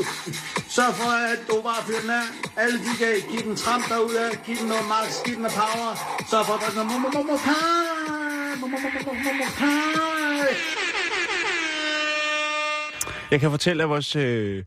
Sørg 0.76 0.94
for, 1.00 1.12
at 1.34 1.40
du 1.50 1.56
bare 1.70 1.82
fyrer 1.88 2.02
den 2.06 2.10
af. 2.22 2.26
Alle 2.64 2.78
de 2.86 2.92
kan 3.02 3.12
give 3.32 3.44
den 3.50 3.56
tramp 3.64 3.84
derude. 3.90 4.26
Giv 4.46 4.56
den 4.62 4.68
noget 4.74 4.86
max, 4.94 5.08
giv 5.26 5.34
den 5.40 5.44
noget 5.48 5.58
power. 5.62 5.92
Sørg 6.32 6.46
for, 6.48 6.54
at 6.54 6.62
der 6.62 6.70
er 6.72 6.76
noget 6.76 6.90
mo- 6.92 7.14
mo- 7.16 7.26
mo- 7.30 7.42
pie. 7.46 8.64
Jeg 13.32 13.40
kan 13.40 13.50
fortælle, 13.52 13.84
at 13.84 13.90
vores, 13.90 14.16
øh, 14.16 14.64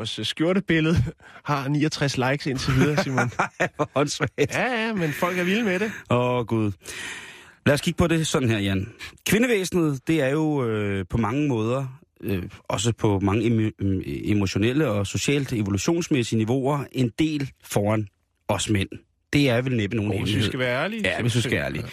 vores 0.00 0.18
øh, 0.18 0.24
skjortebillede 0.24 0.96
har 1.50 1.68
69 1.68 2.18
likes 2.18 2.46
indtil 2.46 2.74
videre, 2.74 3.02
Simon. 3.02 3.30
Hvor 3.76 3.90
åndssvagt. 3.94 4.32
ja, 4.38 4.86
ja, 4.86 4.94
men 4.94 5.12
folk 5.12 5.38
er 5.38 5.44
vilde 5.44 5.62
med 5.64 5.78
det. 5.78 5.92
Åh, 6.10 6.18
oh, 6.18 6.46
Gud. 6.46 6.72
Lad 7.66 7.74
os 7.74 7.80
kigge 7.80 7.98
på 7.98 8.06
det 8.06 8.26
sådan 8.26 8.48
her, 8.48 8.58
Jan. 8.58 8.92
Kvindevæsenet, 9.26 10.00
det 10.06 10.20
er 10.22 10.28
jo 10.28 10.66
øh, 10.66 11.04
på 11.10 11.18
mange 11.18 11.48
måder, 11.48 12.00
øh, 12.20 12.42
også 12.68 12.92
på 12.92 13.20
mange 13.20 13.46
em- 13.46 14.02
emotionelle 14.30 14.88
og 14.88 15.06
socialt 15.06 15.52
evolutionsmæssige 15.52 16.38
niveauer, 16.38 16.84
en 16.92 17.12
del 17.18 17.50
foran 17.64 18.06
os 18.48 18.70
mænd. 18.70 18.88
Det 19.32 19.48
er 19.48 19.62
vel 19.62 19.76
næppe 19.76 19.96
nogen 19.96 20.10
Hvis 20.10 20.16
vi 20.16 20.18
hemmelighed. 20.18 20.46
skal 20.46 20.60
være 20.60 20.84
ærlige. 20.84 21.02
Ja, 21.04 21.20
hvis 21.22 21.32
du 21.32 21.40
skal 21.40 21.52
være 21.52 21.64
ærlig. 21.64 21.84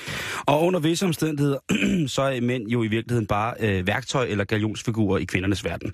Og 0.46 0.64
under 0.64 0.80
visse 0.80 1.06
omstændigheder, 1.06 1.58
så 2.16 2.22
er 2.22 2.42
mænd 2.42 2.68
jo 2.68 2.84
i 2.84 2.88
virkeligheden 2.88 3.28
bare 3.28 3.54
øh, 3.60 3.88
værktøj 3.88 4.26
eller 4.26 4.44
galionsfigurer 4.44 5.18
i 5.18 5.24
kvindernes 5.24 5.66
verden. 5.66 5.94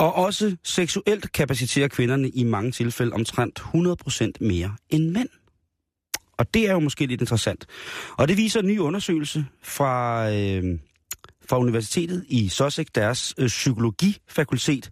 Og 0.00 0.14
også 0.14 0.56
seksuelt 0.64 1.32
kapaciterer 1.32 1.88
kvinderne 1.88 2.28
i 2.28 2.44
mange 2.44 2.70
tilfælde 2.72 3.12
omtrent 3.12 3.60
100% 3.60 4.30
mere 4.40 4.76
end 4.90 5.10
mænd. 5.10 5.28
Og 6.38 6.54
det 6.54 6.68
er 6.68 6.72
jo 6.72 6.78
måske 6.78 7.06
lidt 7.06 7.20
interessant. 7.20 7.66
Og 8.16 8.28
det 8.28 8.36
viser 8.36 8.60
en 8.60 8.66
ny 8.66 8.78
undersøgelse 8.78 9.46
fra, 9.62 10.24
øh, 10.32 10.78
fra 11.48 11.58
Universitetet 11.58 12.24
i 12.28 12.48
Sussex, 12.48 12.86
deres 12.94 13.34
øh, 13.38 13.46
psykologifakultet, 13.46 14.90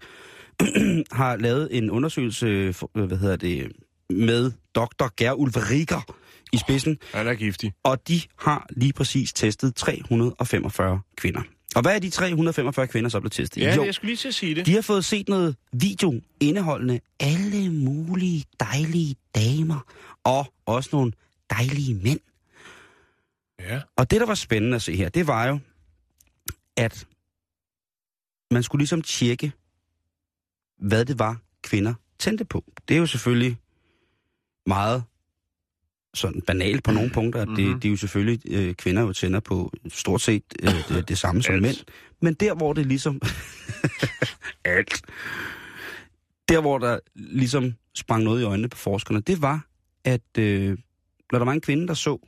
har 1.13 1.37
lavet 1.37 1.69
en 1.79 1.91
undersøgelse 1.91 2.73
for, 2.73 2.91
øh, 2.97 3.05
hvad 3.05 3.19
hedder 3.19 3.37
det, 3.37 3.73
med 4.11 4.53
dr. 4.75 5.09
Ger 5.17 5.33
Ulveriker 5.33 6.15
i 6.53 6.57
spidsen, 6.59 6.99
Han 7.13 7.27
er 7.27 7.35
giftig. 7.35 7.73
og 7.85 8.09
de 8.09 8.21
har 8.39 8.67
lige 8.71 8.93
præcis 8.93 9.33
testet 9.33 9.75
345 9.75 11.01
kvinder. 11.17 11.43
Og 11.75 11.83
hvad 11.83 11.95
er 11.95 11.99
de 11.99 12.11
345 12.11 12.87
kvinder 12.87 13.11
så 13.11 13.21
blevet 13.21 13.33
testet? 13.33 13.63
Ja, 13.63 13.75
jo, 13.75 13.85
jeg 13.85 13.95
skulle 13.95 14.09
lige 14.09 14.17
til 14.17 14.29
at 14.29 14.35
sige 14.35 14.55
det. 14.55 14.67
de 14.67 14.75
har 14.75 14.81
fået 14.81 15.05
set 15.05 15.29
noget 15.29 15.57
video 15.73 16.21
indeholdende 16.41 17.01
alle 17.21 17.73
mulige 17.73 18.45
dejlige 18.61 19.17
damer, 19.35 19.81
og 20.25 20.53
også 20.67 20.91
nogle 20.93 21.13
dejlige 21.51 21.95
mænd. 21.95 22.21
Ja. 23.61 23.81
Og 23.97 24.11
det, 24.11 24.21
der 24.21 24.27
var 24.27 24.35
spændende 24.35 24.75
at 24.75 24.83
se 24.83 24.97
her, 24.97 25.09
det 25.09 25.27
var 25.27 25.47
jo, 25.47 25.59
at 26.77 27.07
man 28.51 28.63
skulle 28.63 28.81
ligesom 28.81 29.03
tjekke, 29.03 29.53
hvad 30.79 31.05
det 31.05 31.19
var, 31.19 31.41
kvinder 31.63 31.95
tændte 32.19 32.45
på. 32.45 32.65
Det 32.89 32.95
er 32.95 32.99
jo 32.99 33.07
selvfølgelig 33.07 33.59
meget 34.67 35.05
sådan 36.19 36.41
banalt 36.41 36.85
på 36.85 36.91
nogle 36.91 37.11
punkter. 37.11 37.45
Mm-hmm. 37.45 37.65
Mhm. 37.65 37.73
Det, 37.73 37.83
det 37.83 37.89
er 37.89 37.91
jo 37.91 37.97
selvfølgelig, 37.97 38.41
øh, 38.51 38.75
kvinder 38.75 39.03
jo 39.03 39.13
tænder 39.13 39.41
på 39.41 39.73
stort 39.89 40.21
set 40.21 40.43
øh, 40.63 40.89
det, 40.89 41.09
det 41.09 41.19
samme 41.19 41.43
som 41.43 41.55
Alt. 41.55 41.63
mænd. 41.63 41.77
Men 42.21 42.35
der, 42.35 42.55
hvor 42.55 42.73
det 42.73 42.87
ligesom... 42.87 43.21
Alt. 44.65 45.03
Der, 46.49 46.61
hvor 46.61 46.79
der 46.79 46.99
ligesom 47.15 47.75
sprang 47.95 48.25
noget 48.25 48.41
i 48.41 48.45
øjnene 48.45 48.69
på 48.69 48.79
forskerne, 48.79 49.21
det 49.21 49.43
var, 49.43 49.67
at 50.05 50.39
øh, 50.39 50.79
når 51.33 51.39
der 51.39 51.47
var 51.47 51.53
en 51.53 51.61
kvinde, 51.61 51.89
der 51.89 51.95
så... 51.95 52.19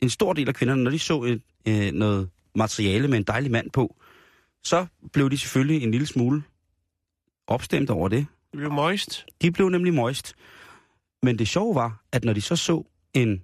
En 0.00 0.10
stor 0.10 0.32
del 0.32 0.48
af 0.48 0.54
kvinderne, 0.54 0.84
når 0.84 0.90
de 0.90 0.98
så 0.98 1.22
et, 1.22 1.42
øh, 1.68 1.92
noget 1.92 2.28
materiale 2.54 3.08
med 3.08 3.18
en 3.18 3.24
dejlig 3.24 3.50
mand 3.50 3.70
på, 3.70 3.96
så 4.64 4.86
blev 5.12 5.30
de 5.30 5.38
selvfølgelig 5.38 5.82
en 5.82 5.90
lille 5.90 6.06
smule 6.06 6.42
opstemt 7.46 7.90
over 7.90 8.08
det. 8.08 8.26
Det 8.50 8.58
blev 8.58 8.72
moist. 8.72 9.26
De 9.42 9.50
blev 9.50 9.68
nemlig 9.68 9.94
moist. 9.94 10.34
Men 11.22 11.38
det 11.38 11.48
sjove 11.48 11.74
var, 11.74 12.04
at 12.12 12.24
når 12.24 12.32
de 12.32 12.40
så 12.40 12.56
så 12.56 12.84
en... 13.14 13.42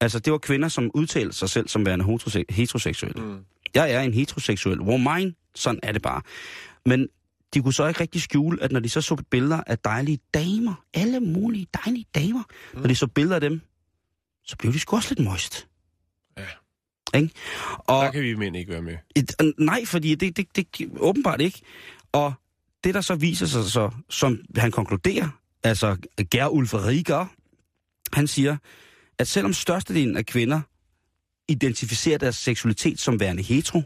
Altså, 0.00 0.18
det 0.18 0.32
var 0.32 0.38
kvinder, 0.38 0.68
som 0.68 0.90
udtalte 0.94 1.36
sig 1.36 1.50
selv 1.50 1.68
som 1.68 1.86
værende 1.86 2.04
heterose- 2.04 2.44
heteroseksuelle. 2.54 3.22
Mm. 3.22 3.44
Jeg 3.74 3.90
er 3.92 4.00
en 4.00 4.14
heteroseksuel 4.14 4.80
woman, 4.80 5.36
sådan 5.54 5.80
er 5.82 5.92
det 5.92 6.02
bare. 6.02 6.22
Men 6.86 7.08
de 7.54 7.62
kunne 7.62 7.74
så 7.74 7.86
ikke 7.88 8.00
rigtig 8.00 8.22
skjule, 8.22 8.62
at 8.62 8.72
når 8.72 8.80
de 8.80 8.88
så 8.88 9.00
så 9.00 9.22
billeder 9.30 9.62
af 9.66 9.78
dejlige 9.78 10.18
damer, 10.34 10.84
alle 10.94 11.20
mulige 11.20 11.66
dejlige 11.84 12.06
damer, 12.14 12.42
mm. 12.74 12.80
når 12.80 12.88
de 12.88 12.94
så 12.94 13.06
billeder 13.06 13.34
af 13.34 13.40
dem, 13.40 13.60
så 14.44 14.56
blev 14.56 14.72
de 14.72 14.78
sgu 14.80 14.96
også 14.96 15.14
lidt 15.14 15.28
moist. 15.28 15.68
Ja. 16.38 16.46
Ikke? 17.18 17.30
Og, 17.78 18.04
Der 18.04 18.10
kan 18.10 18.22
vi 18.22 18.34
mænd 18.34 18.56
ikke 18.56 18.72
være 18.72 18.82
med. 18.82 18.96
et, 19.16 19.34
nej, 19.58 19.84
fordi 19.84 20.14
det, 20.14 20.36
det, 20.36 20.56
det, 20.56 20.78
det 20.78 20.90
åbenbart 20.96 21.40
ikke. 21.40 21.60
Og 22.12 22.32
det, 22.84 22.94
der 22.94 23.00
så 23.00 23.14
viser 23.14 23.46
sig 23.46 23.64
så, 23.64 23.90
som 24.10 24.38
han 24.56 24.70
konkluderer, 24.70 25.28
altså 25.64 25.96
Ger 26.30 26.48
Rieger, 26.86 27.26
Han 28.12 28.26
siger, 28.26 28.56
at 29.18 29.28
selvom 29.28 29.52
størstedelen 29.52 30.16
af 30.16 30.26
kvinder 30.26 30.60
identificerer 31.48 32.18
deres 32.18 32.36
seksualitet 32.36 33.00
som 33.00 33.20
værende 33.20 33.42
hetero, 33.42 33.82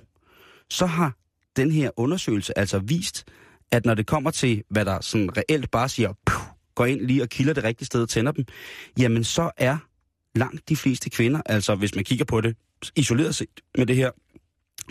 så 0.70 0.86
har 0.86 1.16
den 1.56 1.70
her 1.70 1.90
undersøgelse 1.96 2.58
altså 2.58 2.78
vist, 2.78 3.24
at 3.70 3.84
når 3.84 3.94
det 3.94 4.06
kommer 4.06 4.30
til, 4.30 4.62
hvad 4.70 4.84
der 4.84 5.00
sådan 5.00 5.36
reelt 5.36 5.70
bare 5.70 5.88
siger, 5.88 6.12
puh, 6.26 6.42
går 6.74 6.86
ind 6.86 7.00
lige 7.00 7.22
og 7.22 7.28
kilder 7.28 7.52
det 7.52 7.64
rigtige 7.64 7.86
sted 7.86 8.02
og 8.02 8.08
tænder 8.08 8.32
dem, 8.32 8.44
jamen 8.98 9.24
så 9.24 9.50
er 9.56 9.78
langt 10.34 10.68
de 10.68 10.76
fleste 10.76 11.10
kvinder, 11.10 11.42
altså 11.46 11.74
hvis 11.74 11.94
man 11.94 12.04
kigger 12.04 12.24
på 12.24 12.40
det 12.40 12.56
isoleret 12.96 13.34
set 13.34 13.60
med 13.78 13.86
det 13.86 13.96
her, 13.96 14.10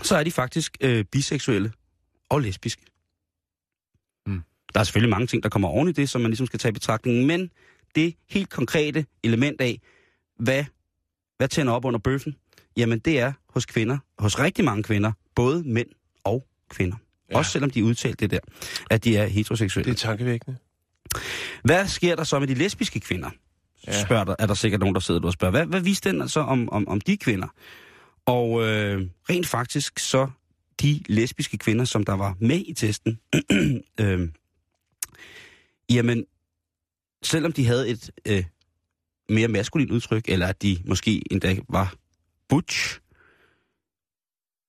så 0.03 0.15
er 0.15 0.23
de 0.23 0.31
faktisk 0.31 0.77
øh, 0.81 1.05
biseksuelle 1.05 1.71
og 2.29 2.41
lesbiske. 2.41 2.81
Der 4.75 4.79
er 4.79 4.83
selvfølgelig 4.83 5.09
mange 5.09 5.27
ting, 5.27 5.43
der 5.43 5.49
kommer 5.49 5.67
oven 5.67 5.87
i 5.87 5.91
det, 5.91 6.09
som 6.09 6.21
man 6.21 6.31
ligesom 6.31 6.47
skal 6.47 6.59
tage 6.59 6.69
i 6.69 6.73
betragtning, 6.73 7.25
men 7.25 7.49
det 7.95 8.15
helt 8.29 8.49
konkrete 8.49 9.05
element 9.23 9.61
af, 9.61 9.81
hvad, 10.39 10.63
hvad 11.37 11.47
tænder 11.47 11.73
op 11.73 11.85
under 11.85 11.99
bøffen, 11.99 12.35
jamen 12.77 12.99
det 12.99 13.19
er 13.19 13.33
hos 13.49 13.65
kvinder, 13.65 13.97
hos 14.19 14.39
rigtig 14.39 14.65
mange 14.65 14.83
kvinder, 14.83 15.11
både 15.35 15.63
mænd 15.65 15.87
og 16.23 16.45
kvinder. 16.69 16.97
Ja. 17.31 17.37
Også 17.37 17.51
selvom 17.51 17.69
de 17.69 17.83
udtalte 17.83 18.27
det 18.27 18.31
der, 18.31 18.39
at 18.89 19.03
de 19.03 19.17
er 19.17 19.25
heteroseksuelle. 19.25 19.91
Det 19.91 20.03
er 20.03 20.07
tankevækkende. 20.07 20.57
Hvad 21.63 21.87
sker 21.87 22.15
der 22.15 22.23
så 22.23 22.39
med 22.39 22.47
de 22.47 22.53
lesbiske 22.53 22.99
kvinder? 22.99 23.29
Ja. 23.87 24.01
Spørger 24.01 24.23
der, 24.23 24.35
er 24.39 24.47
der 24.47 24.53
sikkert 24.53 24.79
nogen, 24.79 24.95
der 24.95 25.01
sidder 25.01 25.21
og 25.23 25.33
spørger. 25.33 25.51
Hvad, 25.51 25.65
hvad 25.65 25.81
viste 25.81 26.11
den 26.11 26.29
så 26.29 26.39
om, 26.39 26.69
om, 26.69 26.87
om 26.87 27.01
de 27.01 27.17
kvinder? 27.17 27.47
Og 28.25 28.67
øh, 28.67 29.07
rent 29.29 29.47
faktisk 29.47 29.99
så 29.99 30.27
de 30.81 30.99
lesbiske 31.09 31.57
kvinder, 31.57 31.85
som 31.85 32.03
der 32.03 32.13
var 32.13 32.35
med 32.39 32.63
i 32.67 32.73
testen, 32.73 33.19
øh, 34.01 34.29
jamen, 35.89 36.25
selvom 37.23 37.51
de 37.51 37.65
havde 37.65 37.89
et 37.89 38.11
øh, 38.27 38.43
mere 39.29 39.47
maskulint 39.47 39.91
udtryk, 39.91 40.29
eller 40.29 40.47
at 40.47 40.61
de 40.61 40.77
måske 40.85 41.21
endda 41.31 41.57
var 41.69 41.93
butch, 42.49 42.99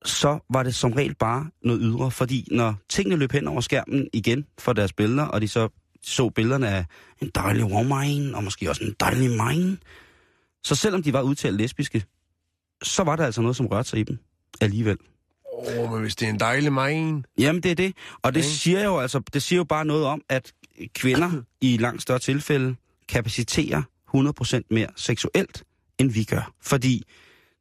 så 0.05 0.39
var 0.51 0.63
det 0.63 0.75
som 0.75 0.93
regel 0.93 1.15
bare 1.15 1.51
noget 1.63 1.81
ydre, 1.83 2.11
fordi 2.11 2.49
når 2.51 2.75
tingene 2.89 3.17
løb 3.17 3.33
hen 3.33 3.49
over 3.49 3.61
skærmen 3.61 4.09
igen 4.13 4.47
for 4.59 4.73
deres 4.73 4.93
billeder, 4.93 5.25
og 5.25 5.41
de 5.41 5.49
så 5.49 5.69
så 6.03 6.31
billederne 6.31 6.69
af 6.69 6.85
en 7.23 7.31
dejlig 7.35 7.65
woman, 7.65 8.35
og 8.35 8.45
måske 8.45 8.71
også 8.71 8.85
en 8.85 8.95
dejlig 9.01 9.31
mine, 9.31 9.79
så 10.65 10.75
selvom 10.75 11.03
de 11.03 11.13
var 11.13 11.23
udtalt 11.23 11.57
lesbiske, 11.57 12.05
så 12.83 13.03
var 13.03 13.17
der 13.17 13.25
altså 13.25 13.43
noget, 13.43 13.57
som 13.57 13.67
rørte 13.67 13.89
sig 13.89 13.99
i 13.99 14.03
dem 14.03 14.19
alligevel. 14.61 14.99
Åh, 15.57 15.79
oh, 15.85 15.93
men 15.93 16.01
hvis 16.01 16.17
det 16.17 16.27
er 16.27 16.31
en 16.33 16.41
dejlig 16.41 16.73
mine... 16.73 17.23
Jamen, 17.39 17.63
det 17.63 17.71
er 17.71 17.75
det. 17.75 17.95
Og 18.23 18.35
det 18.35 18.41
Okay. 18.43 18.49
siger 18.51 18.85
jo 18.85 18.99
altså, 18.99 19.21
det 19.33 19.43
siger 19.43 19.57
jo 19.57 19.65
bare 19.65 19.85
noget 19.85 20.05
om, 20.05 20.23
at 20.29 20.53
kvinder 20.95 21.31
i 21.61 21.77
langt 21.77 22.03
større 22.03 22.19
tilfælde 22.19 22.77
kapaciterer 23.09 23.83
100% 24.17 24.61
mere 24.71 24.87
seksuelt, 24.97 25.65
end 25.99 26.11
vi 26.11 26.25
gør. 26.25 26.53
Fordi 26.63 27.05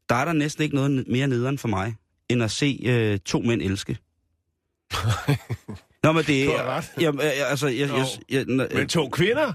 der 0.10 0.16
er 0.16 0.26
der 0.26 0.34
næsten 0.34 0.64
ikke 0.64 0.76
noget 0.76 1.08
mere 1.08 1.28
nederen 1.28 1.58
for 1.58 1.68
mig, 1.68 1.96
end 2.30 2.44
at 2.44 2.52
se 2.52 2.80
øh, 2.86 3.20
to 3.20 3.40
mænd 3.40 3.62
elske. 3.62 3.98
Nå, 6.04 6.12
men 6.12 6.24
det 6.24 6.44
er... 6.44 6.64
ret. 6.64 6.92
Jamen, 7.00 7.22
øh, 7.22 7.50
altså, 7.50 7.68
jeg, 7.68 7.90
jeg, 7.90 8.06
jeg, 8.30 8.46
jeg, 8.50 8.68
Men 8.74 8.88
to 8.88 9.10
kvinder? 9.10 9.54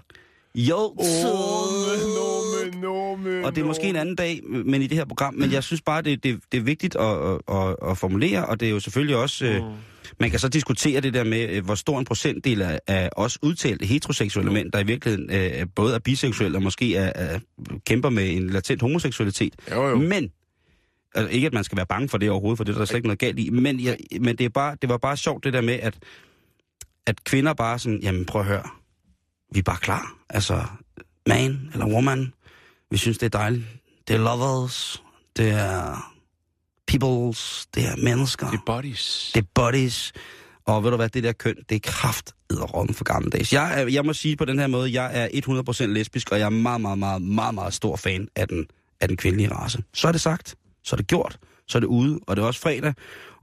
jo, 0.54 0.76
Åh, 0.76 0.96
men 0.98 2.00
nå, 2.74 3.16
men 3.16 3.24
nå, 3.24 3.30
men 3.30 3.44
og 3.44 3.54
det 3.54 3.62
er 3.62 3.66
måske 3.66 3.82
en 3.82 3.96
anden 3.96 4.16
dag, 4.16 4.40
men 4.44 4.82
i 4.82 4.86
det 4.86 4.98
her 4.98 5.04
program, 5.04 5.34
men 5.34 5.52
jeg 5.52 5.64
synes 5.64 5.82
bare, 5.82 6.02
det, 6.02 6.24
det, 6.24 6.40
det 6.52 6.58
er 6.58 6.62
vigtigt 6.62 6.96
at, 6.96 7.16
at, 7.48 7.90
at, 7.90 7.98
formulere, 7.98 8.46
og 8.46 8.60
det 8.60 8.68
er 8.68 8.72
jo 8.72 8.80
selvfølgelig 8.80 9.16
også... 9.16 9.46
Øh, 9.46 9.62
Mm. 9.62 9.76
Man 10.20 10.30
kan 10.30 10.38
så 10.38 10.48
diskutere 10.48 11.00
det 11.00 11.14
der 11.14 11.24
med, 11.24 11.48
øh, 11.48 11.64
hvor 11.64 11.74
stor 11.74 11.98
en 11.98 12.04
procentdel 12.04 12.62
af, 12.62 12.80
af 12.86 13.10
os 13.16 13.38
udtalte 13.42 13.86
heteroseksuelle 13.86 14.52
mænd, 14.52 14.72
der 14.72 14.78
i 14.78 14.86
virkeligheden 14.86 15.30
øh, 15.30 15.66
både 15.74 15.94
er 15.94 15.98
biseksuelle 15.98 16.58
og 16.58 16.62
måske 16.62 16.96
er, 16.96 17.12
er, 17.14 17.38
kæmper 17.86 18.10
med 18.10 18.36
en 18.36 18.50
latent 18.50 18.82
homoseksualitet. 18.82 19.54
Jo, 19.70 19.88
jo. 19.88 19.96
Men, 19.96 20.30
altså 21.14 21.30
ikke 21.34 21.46
at 21.46 21.52
man 21.52 21.64
skal 21.64 21.76
være 21.76 21.86
bange 21.86 22.08
for 22.08 22.18
det 22.18 22.30
overhovedet, 22.30 22.56
for 22.56 22.64
det 22.64 22.74
er 22.74 22.78
der 22.78 22.84
slet 22.84 22.96
ikke 22.96 23.08
noget 23.08 23.18
galt 23.18 23.38
i, 23.38 23.50
men, 23.50 23.80
jeg, 23.80 23.96
men 24.20 24.36
det, 24.36 24.44
er 24.44 24.48
bare, 24.48 24.76
det 24.82 24.88
var 24.88 24.98
bare 24.98 25.16
sjovt 25.16 25.44
det 25.44 25.52
der 25.52 25.60
med, 25.60 25.74
at, 25.74 25.98
at 27.06 27.24
kvinder 27.24 27.54
bare 27.54 27.78
sådan, 27.78 28.00
jamen 28.02 28.24
prøv 28.24 28.40
at 28.40 28.48
høre, 28.48 28.62
vi 29.52 29.58
er 29.58 29.62
bare 29.62 29.78
klar. 29.80 30.16
Altså, 30.30 30.62
man 31.26 31.70
eller 31.72 31.86
woman, 31.86 32.32
vi 32.90 32.96
synes 32.96 33.18
det 33.18 33.26
er 33.26 33.38
dejligt. 33.38 33.64
Det 34.08 34.16
er 34.16 34.20
lovers, 34.20 35.02
det 35.36 35.50
er 35.50 36.12
peoples, 36.86 37.66
det 37.74 37.86
er 37.86 37.96
mennesker. 37.96 38.50
Det 38.50 38.56
er 38.56 38.62
bodies. 38.66 39.30
Det 39.34 39.40
er 39.40 39.46
bodies. 39.54 40.12
Og 40.64 40.84
ved 40.84 40.90
du 40.90 40.96
hvad, 40.96 41.08
det 41.08 41.22
der 41.22 41.32
køn, 41.32 41.56
det 41.68 41.74
er 41.74 41.80
kraft 41.82 42.34
rum 42.52 42.94
for 42.94 43.04
gammeldags. 43.04 43.52
Jeg, 43.52 43.80
er, 43.80 43.86
jeg 43.86 44.04
må 44.04 44.12
sige 44.12 44.36
på 44.36 44.44
den 44.44 44.58
her 44.58 44.66
måde, 44.66 44.92
jeg 44.92 45.10
er 45.14 45.28
100% 45.82 45.86
lesbisk, 45.86 46.32
og 46.32 46.38
jeg 46.38 46.46
er 46.46 46.50
meget, 46.50 46.80
meget, 46.80 46.98
meget, 46.98 47.22
meget, 47.22 47.54
meget 47.54 47.74
stor 47.74 47.96
fan 47.96 48.28
af 48.36 48.48
den, 48.48 48.66
af 49.00 49.08
den 49.08 49.16
kvindelige 49.16 49.52
race. 49.52 49.82
Så 49.94 50.08
er 50.08 50.12
det 50.12 50.20
sagt, 50.20 50.56
så 50.84 50.94
er 50.94 50.96
det 50.96 51.06
gjort, 51.06 51.38
så 51.68 51.78
er 51.78 51.80
det 51.80 51.86
ude, 51.86 52.20
og 52.26 52.36
det 52.36 52.42
er 52.42 52.46
også 52.46 52.60
fredag. 52.60 52.94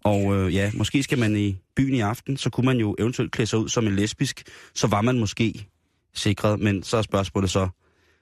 Og 0.03 0.35
øh, 0.35 0.55
ja, 0.55 0.71
måske 0.73 1.03
skal 1.03 1.19
man 1.19 1.35
i 1.35 1.57
byen 1.75 1.93
i 1.95 1.99
aften, 1.99 2.37
så 2.37 2.49
kunne 2.49 2.65
man 2.65 2.77
jo 2.77 2.95
eventuelt 2.99 3.31
klæde 3.31 3.47
sig 3.47 3.59
ud 3.59 3.69
som 3.69 3.87
en 3.87 3.95
lesbisk, 3.95 4.43
så 4.73 4.87
var 4.87 5.01
man 5.01 5.19
måske 5.19 5.67
sikret, 6.13 6.59
men 6.59 6.83
så 6.83 6.97
er 6.97 7.01
spørgsmålet 7.01 7.49
så, 7.49 7.67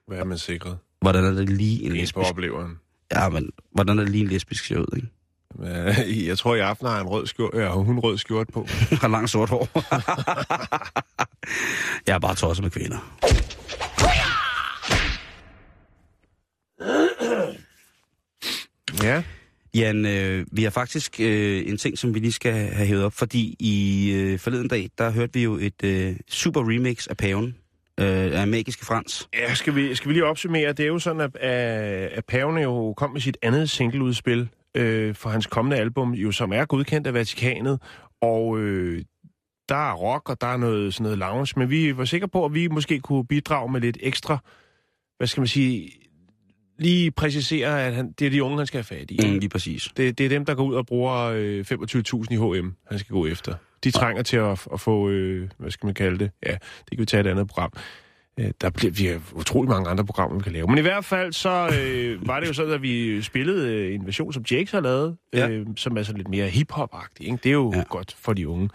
Hvad 0.08 0.18
er 0.18 0.24
man 0.24 0.38
sikret? 0.38 0.78
Hvordan 1.06 1.26
er 1.26 1.32
det 1.32 1.50
lige 1.50 1.84
en 1.84 1.92
lesbisk? 1.92 2.30
opleveren. 2.30 2.80
Ja, 3.12 3.30
men 3.30 3.50
hvordan 3.72 4.00
er 4.00 4.04
det 4.04 4.12
lige 4.12 4.24
en 4.24 4.30
lesbisk 4.30 4.66
ser 4.66 4.78
ud, 4.78 4.96
ikke? 4.96 5.08
Jeg 6.30 6.38
tror, 6.38 6.56
i 6.56 6.60
aften 6.60 6.88
har 6.88 7.02
en 7.02 7.08
rød 7.08 7.28
skjort, 7.28 7.54
ja, 7.54 7.70
hun 7.70 8.00
rød 8.00 8.18
skjort 8.18 8.48
på. 8.54 8.68
har 9.02 9.08
langt 9.08 9.30
sort 9.30 9.50
hår. 9.50 9.70
jeg 12.08 12.16
er 12.16 12.20
bare 12.20 12.36
tosset 12.36 12.64
med 12.64 12.72
kvinder. 12.72 13.18
Ja. 19.04 19.24
Jan, 19.76 20.06
øh, 20.06 20.46
vi 20.52 20.64
har 20.64 20.70
faktisk 20.70 21.20
øh, 21.20 21.68
en 21.68 21.78
ting, 21.78 21.98
som 21.98 22.14
vi 22.14 22.20
lige 22.20 22.32
skal 22.32 22.54
have 22.54 22.88
hævet 22.88 23.04
op, 23.04 23.14
fordi 23.14 23.56
i 23.60 24.10
øh, 24.12 24.40
forleden 24.40 24.68
dag, 24.68 24.90
der 24.98 25.10
hørte 25.10 25.34
vi 25.34 25.44
jo 25.44 25.56
et 25.56 25.84
øh, 25.84 26.16
super 26.30 26.70
remix 26.70 27.08
af 27.08 27.18
Paven, 27.18 27.56
øh, 28.00 28.42
af 28.42 28.48
Magiske 28.48 28.86
Frans. 28.86 29.30
Ja, 29.34 29.54
skal 29.54 29.76
vi, 29.76 29.96
skal 29.96 30.10
vi 30.10 30.14
lige 30.14 30.26
opsummere? 30.26 30.74
Det 30.74 30.84
er 30.84 30.88
jo 30.88 31.00
sådan, 31.00 31.22
at, 31.22 31.36
at, 31.36 32.26
Paven 32.26 32.58
jo 32.58 32.94
kom 32.98 33.12
med 33.12 33.22
sit 33.22 33.38
andet 33.42 33.70
singleudspil 33.70 34.50
øh, 34.76 35.16
for 35.16 35.30
hans 35.30 35.48
kommende 35.48 35.78
album, 35.78 36.14
jo, 36.14 36.32
som 36.32 36.54
er 36.54 36.66
godkendt 36.66 37.08
af 37.08 37.14
Vatikanet. 37.14 37.82
Og 38.22 38.60
øh, 38.60 39.04
der 39.70 39.90
er 39.90 39.94
rock, 39.94 40.30
og 40.30 40.42
der 40.42 40.48
er 40.48 40.58
noget, 40.58 40.94
sådan 40.94 41.04
noget 41.04 41.18
lounge, 41.18 41.60
men 41.60 41.70
vi 41.70 41.98
var 41.98 42.06
sikre 42.06 42.28
på, 42.28 42.46
at 42.46 42.54
vi 42.54 42.68
måske 42.68 43.00
kunne 43.00 43.28
bidrage 43.28 43.72
med 43.72 43.82
lidt 43.82 43.98
ekstra, 44.02 44.38
hvad 45.18 45.28
skal 45.28 45.42
man 45.42 45.48
sige, 45.48 45.92
lige 46.80 47.12
præcisere, 47.12 47.84
at 47.86 47.94
han, 47.94 48.12
det 48.20 48.28
er 48.28 48.32
de 48.32 48.44
unge, 48.44 48.58
han 48.58 48.68
skal 48.68 48.78
have 48.78 49.00
fat 49.00 49.12
i. 49.12 49.20
Mm, 49.24 49.40
lige 49.40 49.50
præcis. 49.50 49.90
Det, 49.98 50.18
det 50.18 50.26
er 50.26 50.30
dem, 50.30 50.46
der 50.46 50.56
går 50.56 50.64
ud 50.64 50.76
og 50.76 50.86
bruger 50.86 51.16
øh, 51.36 51.66
25.000 51.72 52.26
i 52.32 52.36
H&M, 52.36 52.74
han 52.88 53.00
skal 53.00 53.14
gå 53.14 53.26
efter. 53.26 53.56
De 53.86 53.92
trænger 53.92 54.24
til 54.24 54.38
at, 54.38 54.68
at 54.74 54.80
få, 54.80 55.10
øh, 55.10 55.50
hvad 55.58 55.72
skal 55.72 55.88
man 55.88 55.94
kalde 55.94 56.20
det? 56.20 56.32
Ja, 56.46 56.52
det 56.52 56.90
kan 56.92 57.00
vi 57.00 57.06
tage 57.06 57.22
et 57.22 57.28
andet 57.28 57.48
program. 57.48 57.72
Øh, 58.40 58.52
der 58.62 58.70
bliver 58.70 58.92
vi 58.92 59.06
har 59.06 59.22
utrolig 59.34 59.70
mange 59.70 59.90
andre 59.90 60.06
programmer, 60.06 60.38
vi 60.38 60.44
kan 60.44 60.52
lave. 60.52 60.68
Men 60.68 60.78
i 60.78 60.82
hvert 60.82 61.06
fald, 61.06 61.34
så 61.34 61.70
øh, 61.82 62.28
var 62.28 62.40
det 62.40 62.48
jo 62.48 62.54
sådan, 62.54 62.74
at 62.74 62.82
vi 62.82 63.22
spillede 63.22 63.74
øh, 63.74 63.96
en 63.96 64.06
version, 64.06 64.34
som 64.34 64.44
Jakes 64.52 64.72
har 64.72 64.80
lavet, 64.80 65.18
Ja. 65.34 65.50
øh, 65.50 65.68
som 65.78 65.98
er 65.98 66.04
sådan 66.04 66.18
lidt 66.18 66.28
mere 66.30 66.48
hip-hop-agtig. 66.50 67.26
Ikke? 67.26 67.38
Det 67.44 67.50
er 67.50 67.54
jo 67.54 67.72
Ja. 67.74 67.78
ja. 67.78 67.84
godt 67.90 68.16
for 68.20 68.34
de 68.34 68.48
unge. 68.48 68.70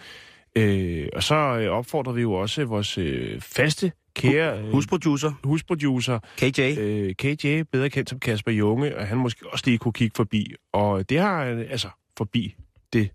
Øh, 0.57 1.09
og 1.13 1.23
så 1.23 1.35
øh, 1.35 1.71
opfordrer 1.71 2.13
vi 2.13 2.21
jo 2.21 2.33
også 2.33 2.65
vores 2.65 2.99
øh, 2.99 3.41
faste, 3.41 3.93
kære 4.17 4.59
øh, 4.59 4.71
Husproducer, 4.73 5.33
husproducer, 5.45 6.19
KJ. 6.39 6.61
øh, 6.81 7.15
KJ, 7.15 7.63
bedre 7.73 7.91
kendt 7.91 8.11
som 8.11 8.19
Kasper 8.21 8.53
Junge, 8.53 8.97
og 8.97 9.07
han 9.07 9.19
måske 9.19 9.47
også 9.53 9.65
lige 9.67 9.79
kunne 9.79 9.93
kigge 9.93 10.15
forbi. 10.17 10.55
Og 10.73 11.11
det 11.11 11.19
har 11.19 11.45
han, 11.45 11.59
altså 11.71 11.89
forbi 12.19 12.55
det, 12.93 13.11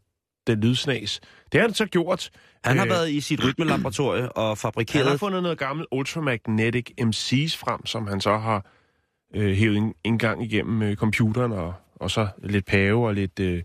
det 0.48 0.58
lydsnas. 0.58 1.20
Det 1.52 1.62
har 1.62 1.68
han 1.68 1.74
så 1.74 1.86
gjort. 1.86 2.30
Han 2.64 2.78
har 2.78 2.86
øh, 2.86 2.90
været 2.90 3.12
i 3.12 3.22
sit 3.22 3.44
rytmelaboratorie 3.44 4.32
og 4.32 4.44
Han 4.44 4.48
har 4.48 4.56
fabrikeret... 4.56 5.20
fundet 5.20 5.44
noget 5.44 5.58
gammelt 5.58 5.88
Ultramagnetic 5.92 6.86
MC's 7.02 7.58
frem, 7.58 7.86
som 7.86 8.08
han 8.08 8.22
så 8.22 8.38
har 8.38 8.66
øh, 9.36 9.56
hævet 9.56 9.78
en, 9.78 9.94
en 10.04 10.18
gang 10.18 10.44
igennem 10.44 10.82
øh, 10.82 10.96
computeren, 10.96 11.52
og, 11.52 11.74
og 11.96 12.12
så 12.12 12.28
lidt 12.44 12.66
Pave 12.66 13.08
og 13.08 13.14
lidt, 13.14 13.40
øh, 13.40 13.64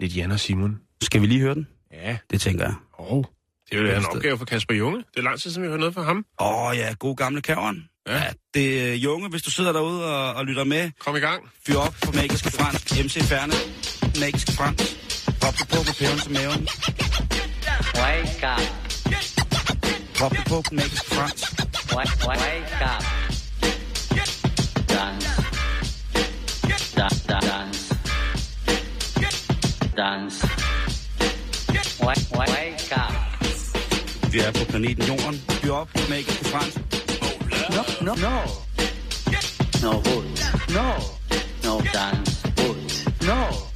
lidt 0.00 0.16
Jan 0.16 0.30
og 0.30 0.40
Simon. 0.40 0.80
Skal 1.02 1.20
vi 1.20 1.26
lige 1.26 1.40
høre 1.40 1.54
den? 1.54 1.68
Ja, 1.92 2.18
Det 2.30 2.40
tænker 2.40 2.64
jeg. 2.64 2.74
og 2.92 3.30
det 3.70 3.78
er 3.78 3.92
jo 3.92 3.98
en 3.98 4.06
opgave 4.16 4.38
for 4.38 4.44
Kasper 4.44 4.74
Junge. 4.74 4.98
Det 4.98 5.18
er 5.18 5.22
lang 5.22 5.40
tid 5.40 5.50
siden, 5.50 5.62
vi 5.62 5.66
har 5.66 5.70
hørt 5.72 5.80
noget 5.80 5.94
fra 5.94 6.02
ham. 6.02 6.26
Åh 6.40 6.66
oh, 6.66 6.76
ja, 6.76 6.94
god 6.98 7.16
gamle 7.16 7.42
kæveren. 7.42 7.88
Ja. 8.06 8.16
Ja, 8.16 8.24
det 8.54 8.90
er 8.90 8.94
Junge, 8.94 9.28
hvis 9.28 9.42
du 9.42 9.50
sidder 9.50 9.72
derude 9.72 10.04
og, 10.04 10.34
og 10.34 10.46
lytter 10.46 10.64
med. 10.64 10.90
Kom 10.98 11.16
i 11.16 11.18
gang. 11.18 11.50
Fyr 11.66 11.76
op 11.76 11.94
på 12.04 12.12
Magiske 12.12 12.50
Frans. 12.50 13.04
MC 13.04 13.22
Ferne. 13.22 13.52
Magiske 14.20 14.52
Frans. 14.52 15.11
Drop 15.42 15.58
det 15.58 15.68
på 15.68 15.76
på 15.86 15.92
pæven 15.98 16.18
til 16.18 16.32
maven. 16.32 16.68
Wake 17.94 18.46
up, 18.54 18.62
Drop 20.18 20.30
det 20.30 20.44
på 20.48 20.62
på 20.62 20.74
Magiske 20.74 21.14
Frans. 21.14 21.42
wake, 21.96 22.28
wake 22.28 22.84
up. 22.92 23.04
Dance, 24.88 25.28
da, 26.96 27.08
da, 27.28 27.38
dance, 27.48 27.94
dance. 29.96 30.48
Wake, 32.06 32.26
wake 32.38 32.94
up. 32.96 33.12
Vi 34.32 34.38
er 34.40 34.52
på 34.52 34.64
planeten 34.64 35.04
Jorden. 35.04 35.42
Fyr 35.50 35.72
op 35.72 35.88
på 35.94 36.00
Magiske 36.08 36.44
Frans. 36.44 36.74
No, 37.70 37.82
no, 38.00 38.14
no. 38.14 38.36
No 39.82 39.90
wood. 40.06 40.26
No. 40.68 40.88
No 41.64 41.80
dance. 41.94 42.48
Wood. 42.58 42.76
No. 43.26 43.71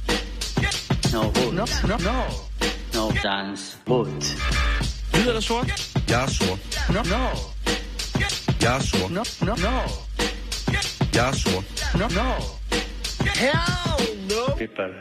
No 1.13 1.21
wood. 1.21 1.53
No. 1.53 1.65
No. 1.87 1.97
No. 1.97 2.25
No 2.93 3.11
dance. 3.23 3.77
Wood. 3.87 4.23
Hvid 5.11 5.27
eller 5.27 5.41
sort? 5.41 5.67
Jeg 6.09 6.23
er 6.23 6.27
sort. 6.27 6.59
No. 6.89 7.01
No. 7.03 7.29
Jeg 8.61 8.75
er 8.77 8.81
sort. 8.81 9.11
No. 9.11 9.23
No. 9.41 9.55
No. 9.55 9.81
Jeg 11.13 11.29
er 11.29 11.33
sort. 11.33 11.65
No. 11.95 12.07
No. 12.07 12.33
People. 14.57 14.93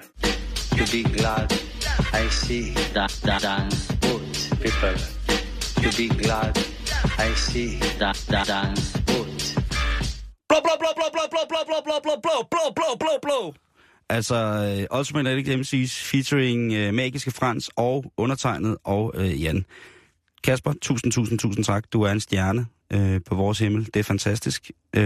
To 0.78 0.84
be 0.92 1.02
glad. 1.18 1.52
I 2.12 2.28
see 2.30 2.74
that 2.94 3.20
that 3.24 3.42
dance. 3.42 3.92
Wood. 4.02 4.36
People. 4.62 4.96
To 5.82 5.88
be 5.96 6.08
glad. 6.08 6.58
I 7.18 7.34
see 7.34 7.78
that 7.98 8.16
that 8.28 8.46
dance. 8.46 8.94
Wood. 9.08 9.64
Blå, 10.48 10.58
blå, 10.64 10.74
blå, 10.80 10.90
blå, 10.96 11.06
blå, 11.12 11.22
blå, 11.30 11.42
blå, 11.48 11.64
blå, 11.66 11.80
blå, 11.84 12.00
blå, 12.00 12.16
blå, 12.22 12.42
blå, 12.50 12.70
blå, 12.76 12.96
blå, 12.96 13.18
blå. 13.22 13.54
Altså, 14.10 14.86
uh, 14.90 14.98
Ultimate 14.98 15.30
Addict 15.30 15.48
MC's 15.48 16.10
featuring 16.10 16.72
uh, 16.72 16.94
Magiske 16.94 17.30
Frans 17.30 17.70
og 17.76 18.12
undertegnet 18.16 18.76
og 18.84 19.14
uh, 19.18 19.42
Jan. 19.42 19.64
Kasper, 20.44 20.72
tusind, 20.82 21.12
tusind, 21.12 21.38
tusind 21.38 21.64
tak. 21.64 21.84
Du 21.92 22.02
er 22.02 22.10
en 22.10 22.20
stjerne 22.20 22.66
uh, 22.94 23.20
på 23.26 23.34
vores 23.34 23.58
himmel. 23.58 23.84
Det 23.84 23.96
er 23.96 24.04
fantastisk. 24.04 24.70
Uh, 24.96 25.02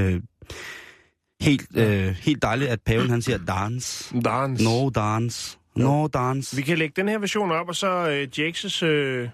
helt, 1.40 1.66
uh, 1.76 1.84
helt 2.06 2.42
dejligt, 2.42 2.70
at 2.70 2.80
paven 2.86 3.10
han 3.10 3.22
siger 3.22 3.38
dance. 3.38 4.14
Dance. 4.24 4.64
No 4.64 4.88
dance. 4.88 5.58
No 5.76 6.06
dance. 6.06 6.56
Vi 6.56 6.62
kan 6.62 6.78
lægge 6.78 6.92
den 6.96 7.08
her 7.08 7.18
version 7.18 7.50
op, 7.50 7.68
og 7.68 7.76
så 7.76 8.08
øh, 8.08 8.28
Jakes' 8.38 8.84
øh, 8.84 9.28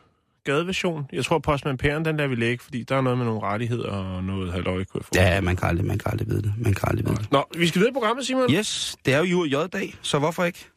gadeversion. 0.47 1.07
Jeg 1.13 1.25
tror, 1.25 1.39
Postman 1.39 1.77
Pæren, 1.77 2.05
den 2.05 2.19
der 2.19 2.27
vi 2.27 2.35
lægge, 2.35 2.65
fordi 2.65 2.83
der 2.83 2.97
er 2.97 3.01
noget 3.01 3.19
med 3.19 3.27
nogle 3.27 3.43
rettigheder 3.43 3.89
og 3.89 4.25
noget 4.25 4.53
halløj, 4.53 4.85
kunne. 4.85 5.03
Ja, 5.15 5.41
man 5.41 5.57
kan 5.57 5.69
aldrig, 5.69 5.87
man 5.87 5.99
kan 5.99 6.11
aldrig 6.11 6.29
vide 6.29 6.43
det. 6.43 6.53
Man 6.59 6.75
kan 6.75 6.89
aldrig 6.89 7.07
vide 7.07 7.17
det. 7.17 7.33
Nå, 7.33 7.45
vi 7.59 7.67
skal 7.67 7.79
videre 7.79 7.91
i 7.91 7.93
programmet, 7.93 8.27
Simon. 8.27 8.53
Yes, 8.53 8.97
det 9.07 9.15
er 9.15 9.19
jo 9.19 9.45
J-dag, 9.45 9.95
så 10.03 10.19
hvorfor 10.19 10.45
ikke 10.45 10.71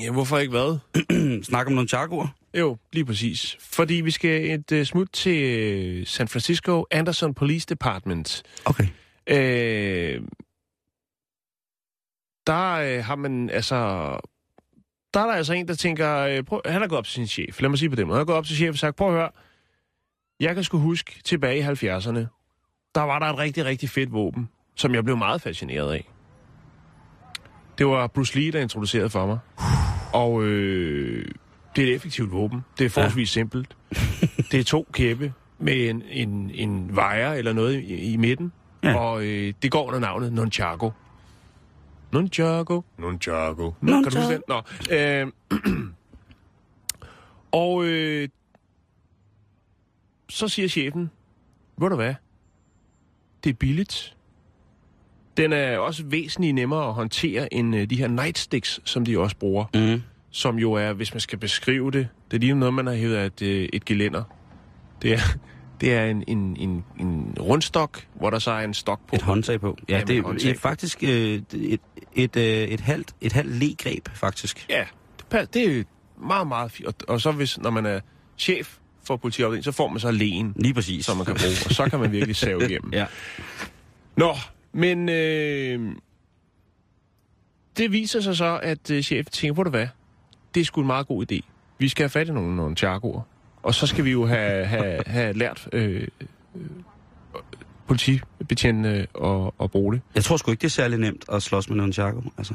Ja, 0.00 0.10
hvorfor 0.10 0.38
ikke 0.38 0.50
hvad? 0.50 0.78
snakke 1.50 1.68
om 1.68 1.72
nogle 1.74 1.88
charcoer? 1.88 2.28
Jo, 2.54 2.76
lige 2.92 3.04
præcis. 3.04 3.56
Fordi 3.60 3.94
vi 3.94 4.10
skal 4.10 4.50
et 4.50 4.72
uh, 4.72 4.84
smut 4.84 5.08
til 5.12 6.00
uh, 6.00 6.06
San 6.06 6.28
Francisco 6.28 6.86
Anderson 6.90 7.34
Police 7.34 7.66
Department. 7.66 8.42
Okay. 8.64 8.86
Øh, 9.26 10.20
der 12.46 12.72
øh, 12.72 13.04
har 13.04 13.16
man 13.16 13.50
altså... 13.50 14.10
Der 15.14 15.20
er 15.20 15.26
der 15.26 15.32
altså 15.32 15.52
en, 15.52 15.68
der 15.68 15.74
tænker... 15.74 16.18
Øh, 16.18 16.42
prøv, 16.42 16.60
han 16.66 16.80
har 16.80 16.88
gået 16.88 16.98
op 16.98 17.04
til 17.04 17.14
sin 17.14 17.26
chef. 17.26 17.60
Lad 17.60 17.68
mig 17.68 17.78
sige 17.78 17.90
på 17.90 17.96
den 17.96 18.06
måde. 18.06 18.16
Han 18.16 18.20
har 18.20 18.24
gået 18.24 18.38
op 18.38 18.44
til 18.44 18.56
chef 18.56 18.70
og 18.70 18.78
sagt, 18.78 18.96
prøv 18.96 19.08
at 19.08 19.14
høre. 19.14 19.30
Jeg 20.40 20.54
kan 20.54 20.64
sgu 20.64 20.78
huske 20.78 21.20
tilbage 21.24 21.58
i 21.58 21.62
70'erne. 21.62 22.20
Der 22.94 23.00
var 23.00 23.18
der 23.18 23.26
et 23.26 23.38
rigtig, 23.38 23.64
rigtig 23.64 23.88
fedt 23.90 24.12
våben, 24.12 24.48
som 24.74 24.94
jeg 24.94 25.04
blev 25.04 25.16
meget 25.16 25.42
fascineret 25.42 25.92
af. 25.92 26.10
Det 27.78 27.86
var 27.86 28.06
Bruce 28.06 28.38
Lee, 28.38 28.50
der 28.50 28.60
introducerede 28.60 29.10
for 29.10 29.26
mig. 29.26 29.38
Og 30.12 30.42
øh, 30.44 31.24
det 31.76 31.84
er 31.84 31.88
et 31.88 31.94
effektivt 31.94 32.32
våben. 32.32 32.64
Det 32.78 32.84
er 32.84 32.90
forholdsvis 32.90 33.36
ja. 33.36 33.40
simpelt. 33.40 33.76
Det 34.52 34.60
er 34.60 34.64
to 34.64 34.86
kæppe 34.92 35.32
med 35.58 35.90
en, 35.90 36.02
en, 36.10 36.50
en 36.54 36.90
wire 36.90 37.38
eller 37.38 37.52
noget 37.52 37.80
i, 37.80 38.12
i 38.12 38.16
midten. 38.16 38.52
Ja. 38.82 38.98
Og 38.98 39.24
øh, 39.24 39.54
det 39.62 39.70
går 39.70 39.86
under 39.86 39.98
navnet 39.98 40.32
Nunchaku. 42.12 42.82
Nunchaku. 42.98 42.98
Nunchaku. 42.98 43.72
Nå, 43.80 44.02
kan 44.02 44.12
du 44.12 44.18
huske 44.18 44.34
den? 44.34 44.42
Nå. 44.48 44.62
Øh, 44.96 45.26
og 47.62 47.84
øh, 47.84 48.28
så 50.28 50.48
siger 50.48 50.68
chefen, 50.68 51.10
ved 51.76 51.90
du 51.90 51.96
hvad? 51.96 52.14
Det 53.44 53.50
er 53.50 53.54
billigt. 53.54 54.16
Den 55.36 55.52
er 55.52 55.78
også 55.78 56.04
væsentligt 56.06 56.54
nemmere 56.54 56.88
at 56.88 56.94
håndtere 56.94 57.54
end 57.54 57.76
øh, 57.76 57.90
de 57.90 57.96
her 57.96 58.08
nightsticks, 58.08 58.80
som 58.84 59.04
de 59.04 59.18
også 59.18 59.36
bruger. 59.36 59.64
Mm. 59.74 60.02
Som 60.30 60.58
jo 60.58 60.72
er, 60.72 60.92
hvis 60.92 61.14
man 61.14 61.20
skal 61.20 61.38
beskrive 61.38 61.90
det, 61.90 62.08
det 62.30 62.36
er 62.36 62.40
lige 62.40 62.54
noget, 62.54 62.74
man 62.74 62.86
har 62.86 62.94
hævet 62.94 63.16
af 63.16 63.26
et, 63.26 63.42
øh, 63.42 63.68
et 63.72 63.84
gelænder. 63.84 64.22
Det 65.02 65.12
er, 65.12 65.18
det 65.80 65.94
er 65.94 66.04
en, 66.04 66.24
en, 66.28 66.56
en, 66.56 66.84
en 67.00 67.34
rundstok, 67.40 68.06
hvor 68.14 68.30
der 68.30 68.38
så 68.38 68.50
er 68.50 68.64
en 68.64 68.74
stok 68.74 69.00
på. 69.08 69.16
Et 69.16 69.22
håndtag 69.22 69.60
på. 69.60 69.76
Ja, 69.88 69.98
Ja, 69.98 70.00
det 70.04 70.10
et 70.10 70.18
er 70.18 70.22
håndtag 70.22 70.50
et, 70.50 70.56
på. 70.56 70.60
faktisk 70.60 71.02
øh, 71.02 71.08
et, 71.10 71.44
et, 71.54 71.80
et, 72.14 72.36
øh, 72.36 72.42
et 72.68 72.80
halvt, 72.80 73.14
et 73.20 73.32
halvt 73.32 73.50
legreb, 73.56 74.08
faktisk. 74.14 74.66
Ja, 74.68 74.84
det, 75.32 75.54
det 75.54 75.78
er 75.78 75.84
meget, 76.26 76.46
meget 76.46 76.72
fint. 76.72 76.86
Og, 76.88 76.94
og 77.08 77.20
så 77.20 77.32
hvis, 77.32 77.58
når 77.58 77.70
man 77.70 77.86
er 77.86 78.00
chef 78.38 78.76
for 79.04 79.16
politiafdelingen, 79.16 79.64
så 79.64 79.72
får 79.72 79.88
man 79.88 80.00
så 80.00 80.10
lægen, 80.10 80.52
Lige 80.56 80.74
præcis. 80.74 81.06
som 81.06 81.16
man 81.16 81.26
kan 81.26 81.34
bruge. 81.34 81.54
Og 81.66 81.70
så 81.70 81.88
kan 81.90 82.00
man 82.00 82.12
virkelig 82.12 82.36
save 82.36 82.64
igennem. 82.70 82.92
Ja. 83.00 83.06
Nå, 84.16 84.34
men 84.72 85.08
øh, 85.08 85.92
det 87.76 87.92
viser 87.92 88.20
sig 88.20 88.36
så, 88.36 88.60
at 88.62 88.90
øh, 88.90 89.02
chefen 89.02 89.32
tænker, 89.32 89.54
hvor 89.54 89.64
du 89.64 89.70
hvad? 89.70 89.86
Det 90.54 90.60
er 90.60 90.64
sgu 90.64 90.80
en 90.80 90.86
meget 90.86 91.06
god 91.06 91.32
idé. 91.32 91.40
Vi 91.78 91.88
skal 91.88 92.02
have 92.02 92.10
fat 92.10 92.28
i 92.28 92.32
nogle, 92.32 92.56
nogle 92.56 92.76
chargoer. 92.76 93.22
Og 93.62 93.74
så 93.74 93.86
skal 93.86 94.04
vi 94.04 94.10
jo 94.10 94.26
have, 94.26 94.64
have, 94.66 95.02
have 95.06 95.32
lært 95.32 95.68
øh, 95.72 96.08
øh, 96.56 96.62
politibetjentene 97.88 99.06
at, 99.24 99.50
at 99.62 99.70
bruge 99.70 99.94
det. 99.94 100.02
Jeg 100.14 100.24
tror 100.24 100.36
sgu 100.36 100.50
ikke, 100.50 100.60
det 100.60 100.66
er 100.66 100.70
særlig 100.70 100.98
nemt 100.98 101.24
at 101.32 101.42
slås 101.42 101.68
med 101.68 101.76
nogle 101.76 101.92
charco. 101.92 102.22
Altså. 102.38 102.54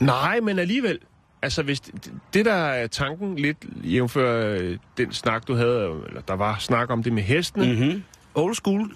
Nej, 0.00 0.40
men 0.40 0.58
alligevel. 0.58 0.98
Altså, 1.42 1.62
hvis 1.62 1.80
det, 1.80 2.12
det 2.34 2.44
der 2.44 2.52
er 2.52 2.86
tanken 2.86 3.36
lidt, 3.36 3.56
jævnfør 3.84 4.56
øh, 4.60 4.78
den 4.96 5.12
snak, 5.12 5.48
du 5.48 5.54
havde, 5.54 6.00
eller 6.08 6.20
der 6.20 6.34
var 6.34 6.56
snak 6.58 6.90
om 6.90 7.02
det 7.02 7.12
med 7.12 7.22
hestene, 7.22 7.72
mm. 7.72 7.78
Mm-hmm. 7.80 8.02
Old 8.34 8.54
school. 8.54 8.90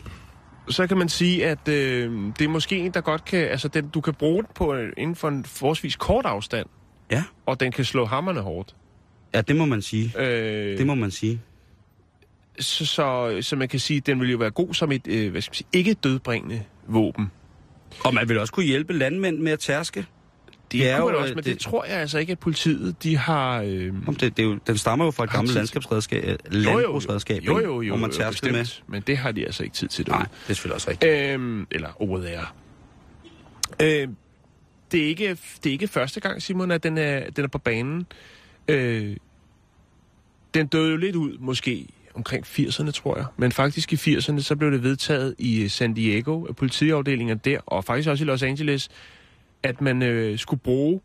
så 0.69 0.87
kan 0.87 0.99
man 0.99 1.09
sige, 1.09 1.47
at 1.47 1.69
øh, 1.69 2.13
det 2.39 2.45
er 2.45 2.49
måske 2.49 2.79
en, 2.79 2.91
der 2.95 3.01
godt 3.01 3.25
kan, 3.25 3.39
altså 3.49 3.69
den, 3.69 3.89
du 3.89 4.01
kan 4.01 4.15
bruge 4.15 4.43
den 4.43 4.51
på, 4.55 4.75
øh, 4.75 4.93
inden 4.97 5.17
for 5.17 5.29
en 5.29 5.45
forholdsvis 5.45 5.97
kort 5.97 6.27
afstand, 6.27 6.67
Ja. 7.11 7.23
og 7.47 7.61
den 7.61 7.73
kan 7.73 7.85
slå 7.85 8.05
hammerne 8.05 8.41
hårdt. 8.41 8.75
Ja, 9.35 9.41
det 9.41 9.57
må 9.57 9.65
man 9.65 9.83
sige. 9.83 10.13
Øh, 10.19 10.79
Det 10.79 10.87
må 10.87 10.95
man 10.95 11.11
sige. 11.11 11.41
så, 12.61 12.87
så, 12.87 13.39
så 13.41 13.57
man 13.57 13.69
kan 13.69 13.81
sige, 13.81 13.97
at 13.97 14.07
den 14.07 14.21
vil 14.21 14.31
jo 14.31 14.39
være 14.39 14.51
god 14.51 14.75
som 14.75 14.93
et, 14.93 15.07
øh, 15.07 15.31
hvad 15.31 15.41
skal 15.41 15.51
man 15.51 15.55
sige, 15.55 15.67
ikke 15.73 15.95
dødbringende 15.95 16.63
våben. 16.87 17.31
Og 18.05 18.15
man 18.15 18.29
vil 18.29 18.39
også 18.39 18.53
kunne 18.53 18.67
hjælpe 18.67 18.93
landmænd 18.93 19.39
med 19.39 19.53
at 19.53 19.59
tærske. 19.59 20.01
Det, 20.01 20.81
Det 20.81 20.91
er 20.91 20.97
jo, 20.99 21.11
jo, 21.11 21.19
også, 21.19 21.31
øh, 21.31 21.37
men 21.37 21.45
det, 21.45 21.53
det- 21.53 21.59
tror 21.61 21.85
jeg 21.85 21.97
altså 21.97 22.19
ikke, 22.19 22.33
at 22.33 22.39
politiet, 22.39 23.03
de 23.03 23.17
har... 23.17 23.63
Øh, 23.67 23.93
Om 24.07 24.15
det, 24.15 24.37
det 24.37 24.43
er 24.43 24.47
jo, 24.47 24.59
den 24.67 24.77
stammer 24.79 25.05
jo 25.05 25.11
fra 25.11 25.25
et 25.25 25.31
gammelt 25.31 25.55
landskabsredskab, 25.55 26.25
øh, 26.25 26.31
jo, 26.65 26.71
jo, 26.71 26.79
landbrugsredskab, 26.79 27.43
jo, 27.43 27.59
ikke? 27.59 27.71
jo, 27.71 27.81
jo, 27.83 27.89
hvor 27.91 28.01
man 28.01 28.11
jo, 28.11 28.17
tærskede 28.17 28.53
med. 28.53 28.65
Men 28.89 29.03
det 29.07 29.17
har 29.17 29.33
de 29.33 29.45
altså 29.47 29.63
ikke 29.63 29.75
tid 29.77 29.89
til. 29.89 30.05
Nej, 30.09 30.17
derude. 30.19 30.29
det 30.45 30.51
er 30.51 30.55
selvfølgelig 30.55 30.75
også 30.75 30.91
rigtigt. 30.91 31.13
Øhm, 31.13 31.67
eller 31.71 32.03
ordet 32.03 32.35
er. 32.35 32.55
Øh, 33.83 34.09
det, 34.93 35.03
er 35.05 35.07
ikke, 35.09 35.29
det 35.65 35.67
er 35.67 35.73
ikke 35.73 35.89
første 35.89 36.21
gang, 36.21 36.43
Simon, 36.43 36.71
at 36.71 36.83
den 36.83 36.99
er, 36.99 37.31
den 37.31 37.45
er 37.45 37.49
på 37.49 37.59
banen. 37.59 38.07
Øh, 38.69 39.17
den 40.55 40.67
døde 40.67 40.91
jo 40.91 40.97
lidt 40.97 41.17
ud, 41.17 41.39
måske 41.39 41.87
omkring 42.15 42.47
80'erne, 42.47 42.91
tror 42.91 43.17
jeg. 43.17 43.27
Men 43.37 43.53
faktisk 43.53 43.93
i 43.93 44.17
80'erne, 44.17 44.41
så 44.41 44.57
blev 44.57 44.71
det 44.73 44.83
vedtaget 44.83 45.35
i 45.39 45.63
øh, 45.63 45.71
San 45.71 45.95
Diego, 45.95 46.47
af 46.47 46.57
politiafdelingen 46.57 47.39
der, 47.39 47.59
og 47.67 47.85
faktisk 47.85 48.09
også 48.09 48.25
i 48.25 48.27
Los 48.27 48.43
Angeles, 48.43 48.89
at 49.63 49.81
man 49.81 50.03
øh, 50.03 50.39
skulle 50.39 50.61
bruge 50.61 51.01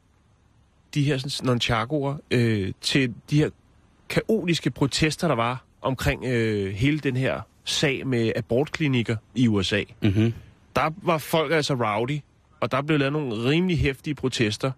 de 0.94 1.04
her 1.04 1.18
sådan, 1.18 1.48
nunchakuer 1.48 2.16
øh, 2.32 2.72
til 2.82 3.14
de 3.30 3.38
her 3.38 3.50
kaotiske 4.10 4.70
protester, 4.70 5.28
der 5.28 5.36
var 5.36 5.64
omkring 5.82 6.26
øh, 6.26 6.74
hele 6.74 7.00
den 7.00 7.18
her 7.18 7.42
sag 7.64 8.08
med 8.08 8.32
abortklinikker 8.36 9.16
i 9.36 9.48
USA 9.48 9.84
Mm-hmm. 10.02 10.34
der 10.76 10.90
var 11.04 11.18
folk 11.18 11.52
altså 11.52 11.74
rowdy, 11.74 12.20
og 12.60 12.72
der 12.72 12.82
blev 12.82 13.00
lavet 13.00 13.14
nogle 13.14 13.50
rimelig 13.50 13.80
hæftige 13.80 14.16
protester. 14.16 14.72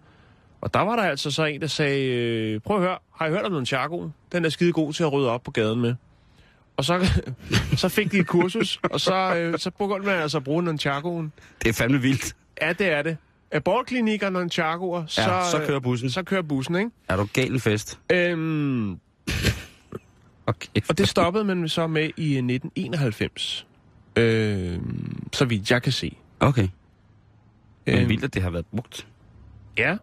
Og 0.62 0.74
der 0.74 0.80
var 0.80 0.96
der 0.96 1.02
altså 1.02 1.30
så 1.30 1.44
en, 1.44 1.60
der 1.60 1.66
sagde, 1.66 2.06
øh, 2.06 2.60
prøv 2.60 2.76
at 2.76 2.82
høre, 2.82 2.98
har 3.14 3.26
I 3.26 3.30
hørt 3.30 3.44
om 3.44 3.66
charco? 3.66 4.10
Den 4.32 4.44
er 4.44 4.48
skide 4.48 4.72
god 4.72 4.92
til 4.92 5.02
at 5.02 5.12
rydde 5.12 5.30
op 5.30 5.42
på 5.42 5.50
gaden 5.50 5.80
med. 5.80 5.94
Og 6.76 6.84
så, 6.84 7.06
så 7.76 7.88
fik 7.88 8.12
de 8.12 8.18
et 8.18 8.26
kursus, 8.26 8.78
og 8.82 9.00
så, 9.00 9.34
øh, 9.36 9.58
så 9.58 9.70
begyndte 9.70 10.06
man 10.06 10.18
altså 10.18 10.38
at 10.38 10.44
bruge 10.44 10.62
nunchakuen. 10.62 11.32
Det 11.62 11.68
er 11.68 11.72
fandme 11.72 12.00
vildt. 12.00 12.36
Ja, 12.62 12.72
det 12.72 12.88
er 12.92 13.02
det. 13.02 13.16
Abortklinikker 13.50 14.26
og 14.26 14.32
nunchakuer, 14.32 15.06
så, 15.06 15.20
Ja, 15.20 15.50
så 15.50 15.58
kører 15.58 15.76
øh, 15.76 15.82
bussen. 15.82 16.10
så 16.10 16.22
kører 16.22 16.42
bussen, 16.42 16.76
ikke? 16.76 16.90
Er 17.08 17.16
du 17.16 17.28
gal 17.32 17.60
fest? 17.60 17.98
Øhm, 18.12 18.98
Okay. 20.46 20.68
og 20.88 20.98
det 20.98 21.08
stoppede 21.08 21.44
man 21.44 21.68
så 21.68 21.86
med 21.86 22.02
i 22.16 22.32
øh, 22.32 22.38
1991. 22.38 23.66
Øhm, 24.16 25.28
så 25.32 25.44
vidt 25.44 25.70
jeg 25.70 25.82
kan 25.82 25.92
se. 25.92 26.16
Okay. 26.40 26.68
Men 27.86 27.98
Øhm, 27.98 28.08
vildt, 28.08 28.24
at 28.24 28.34
det 28.34 28.42
har 28.42 28.50
været 28.50 28.66
brugt. 28.66 29.06
Ja, 29.78 29.96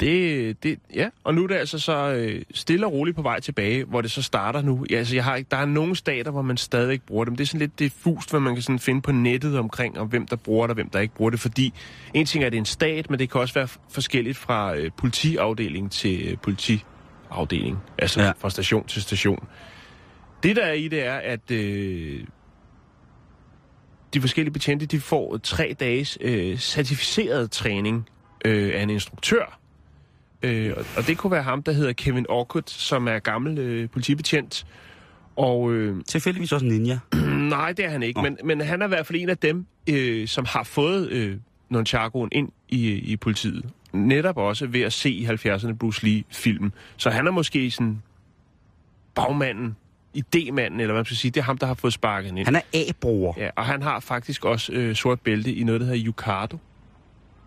det, 0.00 0.62
det, 0.62 0.78
ja. 0.94 1.08
Og 1.24 1.34
nu 1.34 1.42
er 1.42 1.46
det 1.46 1.54
altså 1.54 1.78
så 1.78 2.12
øh, 2.12 2.42
stille 2.54 2.86
og 2.86 2.92
roligt 2.92 3.16
på 3.16 3.22
vej 3.22 3.40
tilbage, 3.40 3.84
hvor 3.84 4.00
det 4.00 4.10
så 4.10 4.22
starter 4.22 4.62
nu. 4.62 4.86
Ja, 4.90 4.96
altså, 4.96 5.14
jeg 5.14 5.24
har 5.24 5.36
ikke, 5.36 5.48
der 5.50 5.56
er 5.56 5.66
nogle 5.66 5.96
stater, 5.96 6.30
hvor 6.30 6.42
man 6.42 6.56
stadig 6.56 7.02
bruger 7.02 7.24
dem. 7.24 7.36
Det 7.36 7.44
er 7.44 7.46
sådan 7.46 7.60
lidt 7.60 7.78
diffust, 7.78 8.30
hvad 8.30 8.40
man 8.40 8.54
kan 8.54 8.62
sådan 8.62 8.78
finde 8.78 9.02
på 9.02 9.12
nettet 9.12 9.58
omkring, 9.58 9.98
om 9.98 10.08
hvem 10.08 10.26
der 10.26 10.36
bruger 10.36 10.66
det 10.66 10.70
og 10.70 10.74
hvem 10.74 10.90
der 10.90 11.00
ikke 11.00 11.14
bruger 11.14 11.30
det. 11.30 11.40
Fordi 11.40 11.74
en 12.14 12.26
ting 12.26 12.42
er, 12.42 12.46
at 12.46 12.52
det 12.52 12.58
er 12.58 12.62
en 12.62 12.66
stat, 12.66 13.10
men 13.10 13.18
det 13.18 13.30
kan 13.30 13.40
også 13.40 13.54
være 13.54 13.68
forskelligt 13.90 14.36
fra 14.36 14.76
øh, 14.76 14.90
politiafdeling 14.96 15.92
til 15.92 16.28
øh, 16.28 16.38
politiafdeling. 16.38 17.78
Altså 17.98 18.22
ja. 18.22 18.32
fra 18.38 18.50
station 18.50 18.86
til 18.86 19.02
station. 19.02 19.48
Det 20.42 20.56
der 20.56 20.62
er 20.62 20.72
i 20.72 20.88
det 20.88 21.06
er, 21.06 21.16
at 21.16 21.50
øh, 21.50 22.24
de 24.14 24.20
forskellige 24.20 24.52
betjente, 24.52 24.86
de 24.86 25.00
får 25.00 25.36
tre 25.36 25.76
dages 25.80 26.18
øh, 26.20 26.58
certificeret 26.58 27.50
træning 27.50 28.08
øh, 28.44 28.70
af 28.74 28.82
en 28.82 28.90
instruktør. 28.90 29.57
Øh, 30.42 30.72
og, 30.96 31.06
det 31.06 31.18
kunne 31.18 31.30
være 31.30 31.42
ham, 31.42 31.62
der 31.62 31.72
hedder 31.72 31.92
Kevin 31.92 32.26
Orkut, 32.28 32.70
som 32.70 33.08
er 33.08 33.18
gammel 33.18 33.58
øh, 33.58 33.90
politibetjent. 33.90 34.66
Og 35.36 35.72
øh, 35.72 36.04
Tilfældigvis 36.04 36.52
også 36.52 36.66
en 36.66 36.72
ninja. 36.72 36.98
nej, 37.56 37.72
det 37.72 37.84
er 37.84 37.88
han 37.90 38.02
ikke, 38.02 38.22
men, 38.22 38.38
men 38.44 38.60
han 38.60 38.82
er 38.82 38.86
i 38.86 38.88
hvert 38.88 39.06
fald 39.06 39.20
en 39.20 39.28
af 39.28 39.38
dem, 39.38 39.66
øh, 39.90 40.28
som 40.28 40.44
har 40.44 40.62
fået 40.62 41.08
øh, 41.10 41.36
Nunchakoen 41.68 42.28
ind 42.32 42.48
i, 42.68 42.92
i 42.92 43.16
politiet. 43.16 43.64
Netop 43.92 44.36
også 44.36 44.66
ved 44.66 44.80
at 44.80 44.92
se 44.92 45.10
i 45.10 45.26
70'erne 45.26 45.72
Bruce 45.72 46.06
Lee-film. 46.06 46.72
Så 46.96 47.10
han 47.10 47.26
er 47.26 47.30
måske 47.30 47.70
sådan 47.70 48.02
bagmanden, 49.14 49.76
idémanden, 50.16 50.80
eller 50.80 50.86
hvad 50.86 50.94
man 50.94 51.04
skal 51.04 51.16
sige. 51.16 51.30
Det 51.30 51.40
er 51.40 51.44
ham, 51.44 51.58
der 51.58 51.66
har 51.66 51.74
fået 51.74 51.92
sparket 51.92 52.28
ind. 52.28 52.44
Han 52.44 52.56
er 52.56 52.60
A-bruger. 52.74 53.32
Ja, 53.36 53.50
og 53.56 53.64
han 53.66 53.82
har 53.82 54.00
faktisk 54.00 54.44
også 54.44 54.72
øh, 54.72 54.94
sort 54.94 55.20
bælte 55.20 55.54
i 55.54 55.64
noget, 55.64 55.80
der 55.80 55.86
hedder 55.86 56.06
Yukado. 56.06 56.58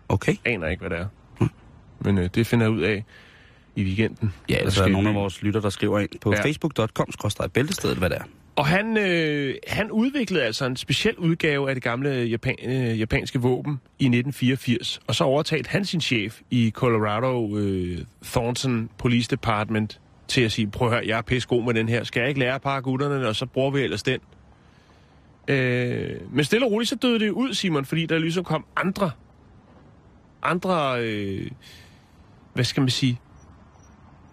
Okay. 0.08 0.36
Aner 0.44 0.66
ikke, 0.68 0.80
hvad 0.80 0.90
det 0.90 0.98
er. 0.98 1.06
Men 2.04 2.18
øh, 2.18 2.28
det 2.34 2.46
finder 2.46 2.66
jeg 2.66 2.72
ud 2.72 2.80
af 2.82 3.04
i 3.76 3.82
weekenden. 3.84 4.32
Ja, 4.48 4.54
Der 4.54 4.60
er 4.60 4.64
der 4.64 4.70
skal 4.70 4.92
nogle 4.92 5.08
af 5.08 5.14
vores 5.14 5.42
lytter, 5.42 5.60
der 5.60 5.70
skriver 5.70 6.00
ind 6.00 6.10
på 6.20 6.30
Ja. 6.32 6.36
ja. 6.36 6.44
facebook.com-bæltestedet, 6.44 7.98
hvad 7.98 8.10
det 8.10 8.18
er. 8.18 8.22
Og 8.56 8.66
han, 8.66 8.96
øh, 8.98 9.54
han 9.68 9.90
udviklede 9.90 10.44
altså 10.44 10.66
en 10.66 10.76
speciel 10.76 11.16
udgave 11.18 11.68
af 11.68 11.74
det 11.74 11.82
gamle 11.84 12.10
Japan, 12.10 12.54
øh, 12.64 13.00
japanske 13.00 13.38
våben 13.40 13.80
i 13.98 14.04
1984. 14.04 15.00
Og 15.06 15.14
så 15.14 15.24
overtalte 15.24 15.70
han 15.70 15.84
sin 15.84 16.00
chef 16.00 16.40
i 16.50 16.70
Colorado 16.74 17.56
øh, 17.58 17.98
Thornton 18.24 18.88
Police 18.98 19.30
Department 19.30 20.00
til 20.28 20.40
at 20.40 20.52
sige, 20.52 20.70
prøv 20.70 20.88
at 20.88 20.94
høre, 20.94 21.02
jeg 21.06 21.18
er 21.18 21.22
pisse 21.22 21.48
god 21.48 21.64
med 21.64 21.74
den 21.74 21.88
her. 21.88 22.04
Skal 22.04 22.20
jeg 22.20 22.28
ikke 22.28 22.40
lære 22.40 22.56
et 22.56 22.62
par 22.62 22.76
af 22.76 22.82
gutterne, 22.82 23.28
og 23.28 23.36
så 23.36 23.46
bruger 23.46 23.70
vi 23.70 23.80
ellers 23.80 24.02
den? 24.02 24.20
Øh, 25.48 26.10
men 26.32 26.44
stille 26.44 26.66
og 26.66 26.72
roligt, 26.72 26.88
så 26.88 26.96
døde 26.96 27.18
det 27.18 27.30
ud, 27.30 27.54
Simon, 27.54 27.84
fordi 27.84 28.06
der 28.06 28.18
ligesom 28.18 28.44
kom 28.44 28.64
andre, 28.76 29.10
andre, 30.42 31.02
øh, 31.04 31.50
hvad 32.54 32.64
skal 32.64 32.80
man 32.80 32.90
sige, 32.90 33.20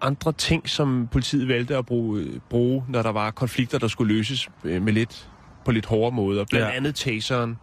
andre 0.00 0.32
ting, 0.32 0.68
som 0.68 1.08
politiet 1.12 1.48
valgte 1.48 1.76
at 1.76 1.86
bruge, 1.86 2.20
øh, 2.20 2.38
bruge 2.50 2.84
når 2.88 3.02
der 3.02 3.10
var 3.12 3.30
konflikter, 3.30 3.78
der 3.78 3.88
skulle 3.88 4.14
løses 4.14 4.48
øh, 4.64 4.82
med 4.82 4.92
lidt, 4.92 5.28
på 5.64 5.72
lidt 5.72 5.86
hårde 5.86 6.16
måder. 6.16 6.44
Blandt 6.50 6.66
Ja. 6.68 6.72
andet 6.76 6.94
taseren. 6.94 7.56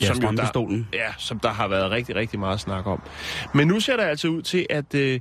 Ja, 0.00 0.06
som 0.06 0.16
jo 0.16 0.30
der, 0.30 0.84
ja, 0.92 1.12
som 1.18 1.38
der 1.38 1.48
har 1.48 1.68
været 1.68 1.90
rigtig, 1.90 2.16
rigtig 2.16 2.38
meget 2.38 2.60
snak 2.60 2.86
om. 2.86 3.02
Men 3.54 3.68
nu 3.68 3.80
ser 3.80 3.96
der 3.96 4.04
altså 4.04 4.28
ud 4.28 4.42
til, 4.42 4.66
at 4.70 4.94
øh, 4.94 5.20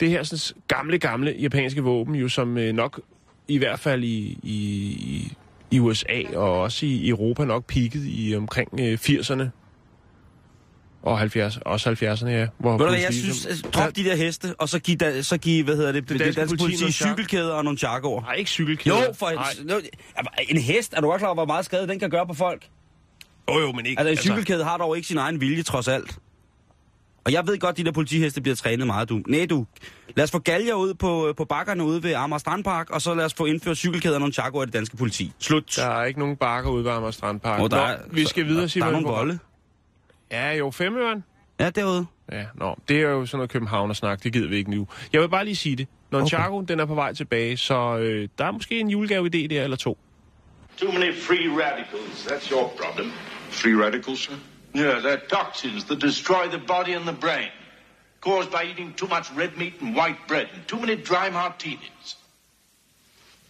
det 0.00 0.10
her 0.10 0.22
sådan, 0.22 0.62
gamle, 0.68 0.98
gamle 0.98 1.36
japanske 1.40 1.82
våben, 1.82 2.14
jo 2.14 2.28
som 2.28 2.58
øh, 2.58 2.72
nok 2.72 3.00
i 3.48 3.58
hvert 3.58 3.80
fald 3.80 4.04
i, 4.04 4.38
i, 4.42 5.36
i 5.70 5.80
USA 5.80 6.22
og 6.34 6.60
også 6.60 6.86
i 6.86 7.08
Europa 7.08 7.44
nok 7.44 7.64
peaked 7.66 8.02
i 8.04 8.36
omkring 8.36 8.68
øh, 8.80 8.98
80'erne. 9.02 9.44
Og 11.06 11.18
70, 11.18 11.56
også 11.56 11.90
70'erne, 11.90 12.28
ja. 12.28 12.46
Hvor 12.58 12.70
Ved 12.70 12.78
du 12.78 12.84
hvad, 12.90 12.98
jeg 13.00 13.06
politiet 13.06 13.34
synes, 13.36 13.64
øh, 13.64 13.70
drop 13.72 13.96
de 13.96 14.04
der 14.04 14.16
heste, 14.16 14.54
og 14.58 14.68
så 14.68 14.78
giv, 14.78 14.96
da, 14.96 15.22
så 15.22 15.38
giv 15.38 15.64
hvad 15.64 15.76
hedder 15.76 15.92
det, 15.92 16.08
det, 16.08 16.18
det 16.20 16.36
danske 16.36 16.56
politi 16.58 16.82
politi, 16.82 16.92
cykelkæder 16.92 17.52
og 17.54 17.64
nogle 17.64 17.78
charkoer. 17.78 18.20
Nej, 18.22 18.34
ikke 18.34 18.50
cykelkæder. 18.50 18.96
Jo, 18.96 19.12
for 19.18 19.30
Nej. 19.30 19.82
en, 20.48 20.56
hest, 20.60 20.94
er 20.96 21.00
du 21.00 21.06
godt 21.08 21.18
klar 21.18 21.28
over, 21.28 21.34
hvor 21.34 21.44
meget 21.44 21.64
skade 21.64 21.88
den 21.88 21.98
kan 21.98 22.10
gøre 22.10 22.26
på 22.26 22.34
folk? 22.34 22.66
Jo, 23.50 23.58
jo, 23.60 23.72
men 23.72 23.86
ikke. 23.86 24.00
Altså, 24.00 24.10
en 24.10 24.16
cykelkæde 24.32 24.64
har 24.64 24.76
dog 24.76 24.96
ikke 24.96 25.08
sin 25.08 25.18
egen 25.18 25.40
vilje, 25.40 25.62
trods 25.62 25.88
alt. 25.88 26.18
Og 27.24 27.32
jeg 27.32 27.46
ved 27.46 27.58
godt, 27.58 27.76
de 27.76 27.84
der 27.84 27.92
politiheste 27.92 28.40
bliver 28.40 28.56
trænet 28.56 28.86
meget, 28.86 29.08
du. 29.08 29.20
Nej, 29.28 29.46
du. 29.50 29.66
Lad 30.16 30.24
os 30.24 30.30
få 30.30 30.38
galger 30.38 30.74
ud 30.74 30.94
på, 30.94 31.34
på 31.36 31.44
bakkerne 31.44 31.84
ude 31.84 32.02
ved 32.02 32.12
Amager 32.12 32.38
Strandpark, 32.38 32.90
og 32.90 33.02
så 33.02 33.14
lad 33.14 33.24
os 33.24 33.34
få 33.34 33.44
indført 33.44 33.76
cykelkæder 33.76 34.14
og 34.14 34.20
nogle 34.20 34.32
charkoer 34.34 34.62
i 34.62 34.66
det 34.66 34.74
danske 34.74 34.96
politi. 34.96 35.32
Slut. 35.38 35.72
Der 35.76 35.86
er 35.86 36.04
ikke 36.04 36.20
nogen 36.20 36.36
bakker 36.36 36.70
ude 36.70 36.84
ved 36.84 36.90
Amager 36.92 37.10
Strandpark. 37.10 37.60
Åh, 37.60 37.70
der 37.70 37.76
Nå, 37.76 37.82
er- 37.82 37.96
vi 38.12 38.24
skal 38.26 38.46
videre, 38.46 38.62
der, 38.62 38.68
Simon. 38.68 38.88
Der 38.88 38.96
er 38.96 39.00
nogle 39.00 39.16
volde. 39.16 39.38
Ja, 40.30 40.52
jo, 40.52 40.70
femøren. 40.70 41.24
Ja, 41.60 41.70
derude. 41.70 42.06
Ja, 42.32 42.44
nå, 42.54 42.76
det 42.88 42.96
er 42.96 43.10
jo 43.10 43.26
sådan 43.26 43.38
noget 43.38 43.50
Københavner-snak, 43.50 44.22
det 44.24 44.32
gider 44.32 44.48
vi 44.48 44.56
ikke 44.56 44.70
nu. 44.70 44.88
Jeg 45.12 45.20
vil 45.20 45.28
bare 45.28 45.44
lige 45.44 45.56
sige 45.56 45.76
det. 45.76 45.88
Når 46.10 46.20
okay. 46.20 46.64
den 46.68 46.80
er 46.80 46.84
på 46.84 46.94
vej 46.94 47.12
tilbage, 47.12 47.56
så 47.56 47.96
øh, 47.96 48.28
der 48.38 48.44
er 48.44 48.50
måske 48.50 48.80
en 48.80 48.90
julegave-idé 48.90 49.46
der 49.46 49.64
eller 49.64 49.76
to. 49.76 49.98
Too 50.76 50.92
many 50.92 51.14
free 51.14 51.48
radicals. 51.48 52.26
That's 52.26 52.50
your 52.50 52.72
problem. 52.82 53.12
Free 53.50 53.84
radicals, 53.84 54.20
sir? 54.20 54.34
Yeah, 54.76 55.00
they're 55.00 55.28
toxins 55.28 55.84
that 55.84 56.00
destroy 56.00 56.48
the 56.50 56.60
body 56.66 56.92
and 56.94 57.04
the 57.04 57.16
brain. 57.20 57.50
Caused 58.20 58.50
by 58.50 58.70
eating 58.70 58.94
too 58.96 59.08
much 59.08 59.32
red 59.38 59.56
meat 59.56 59.80
and 59.80 59.96
white 59.96 60.18
bread 60.28 60.48
and 60.54 60.62
too 60.68 60.78
many 60.78 60.96
dry 60.96 61.30
martinis. 61.30 62.16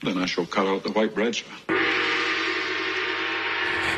Then 0.03 0.19
I 0.19 0.27
shall 0.27 0.47
cut 0.47 0.67
out 0.67 0.83
the 0.83 0.93
white 0.93 1.15
bread, 1.15 1.35
sir. 1.35 1.45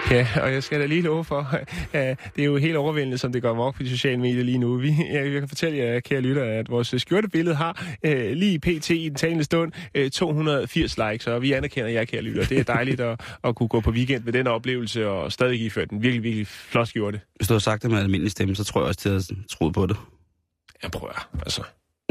Ja, 0.11 0.29
og 0.43 0.53
jeg 0.53 0.63
skal 0.63 0.81
da 0.81 0.87
lige 0.87 1.03
love 1.03 1.25
for, 1.25 1.41
at 1.93 2.19
det 2.37 2.43
er 2.43 2.47
jo 2.47 2.57
helt 2.57 2.77
overvældende, 2.77 3.19
som 3.19 3.33
det 3.33 3.43
går 3.43 3.59
op 3.59 3.75
på 3.75 3.83
de 3.83 3.91
sociale 3.91 4.21
medier 4.21 4.45
lige 4.45 4.59
nu. 4.59 4.77
Vi, 4.77 4.95
jeg, 5.13 5.33
jeg 5.33 5.41
kan 5.41 5.49
fortælle 5.49 5.79
jer, 5.79 6.01
kære 6.01 6.21
lytter, 6.21 6.45
at 6.45 6.71
vores 6.71 6.95
skjortebillede 6.97 7.57
har 7.57 7.85
øh, 8.03 8.33
lige 8.33 8.59
pt. 8.59 8.91
i 8.91 9.09
den 9.09 9.15
talende 9.15 9.45
stund 9.45 9.73
øh, 9.95 10.11
280 10.11 10.99
likes, 10.99 11.27
og 11.27 11.43
vi 11.43 11.53
anerkender 11.53 11.91
jer, 11.91 12.05
kære 12.05 12.23
lytter. 12.23 12.45
Det 12.45 12.59
er 12.59 12.65
dejligt 12.65 13.01
at, 13.01 13.21
at 13.45 13.55
kunne 13.55 13.69
gå 13.69 13.81
på 13.81 13.91
weekend 13.91 14.25
med 14.25 14.33
den 14.33 14.47
oplevelse 14.47 15.09
og 15.09 15.33
stadig 15.33 15.61
iføre 15.61 15.85
den 15.85 16.03
virkelig, 16.03 16.23
virkelig 16.23 16.47
flot 16.47 16.89
skjorte. 16.89 17.21
Hvis 17.37 17.49
du 17.49 17.55
havde 17.55 17.65
sagt 17.65 17.83
det 17.83 17.91
med 17.91 17.99
almindelig 17.99 18.31
stemme, 18.31 18.57
så 18.57 18.65
tror 18.65 18.81
jeg 18.81 18.89
også, 18.89 19.01
at 19.01 19.05
jeg 19.05 19.13
havde 19.13 19.47
troet 19.51 19.75
på 19.75 19.87
det. 19.87 19.97
Jeg 20.83 20.91
prøver, 20.91 21.29
altså. 21.43 21.63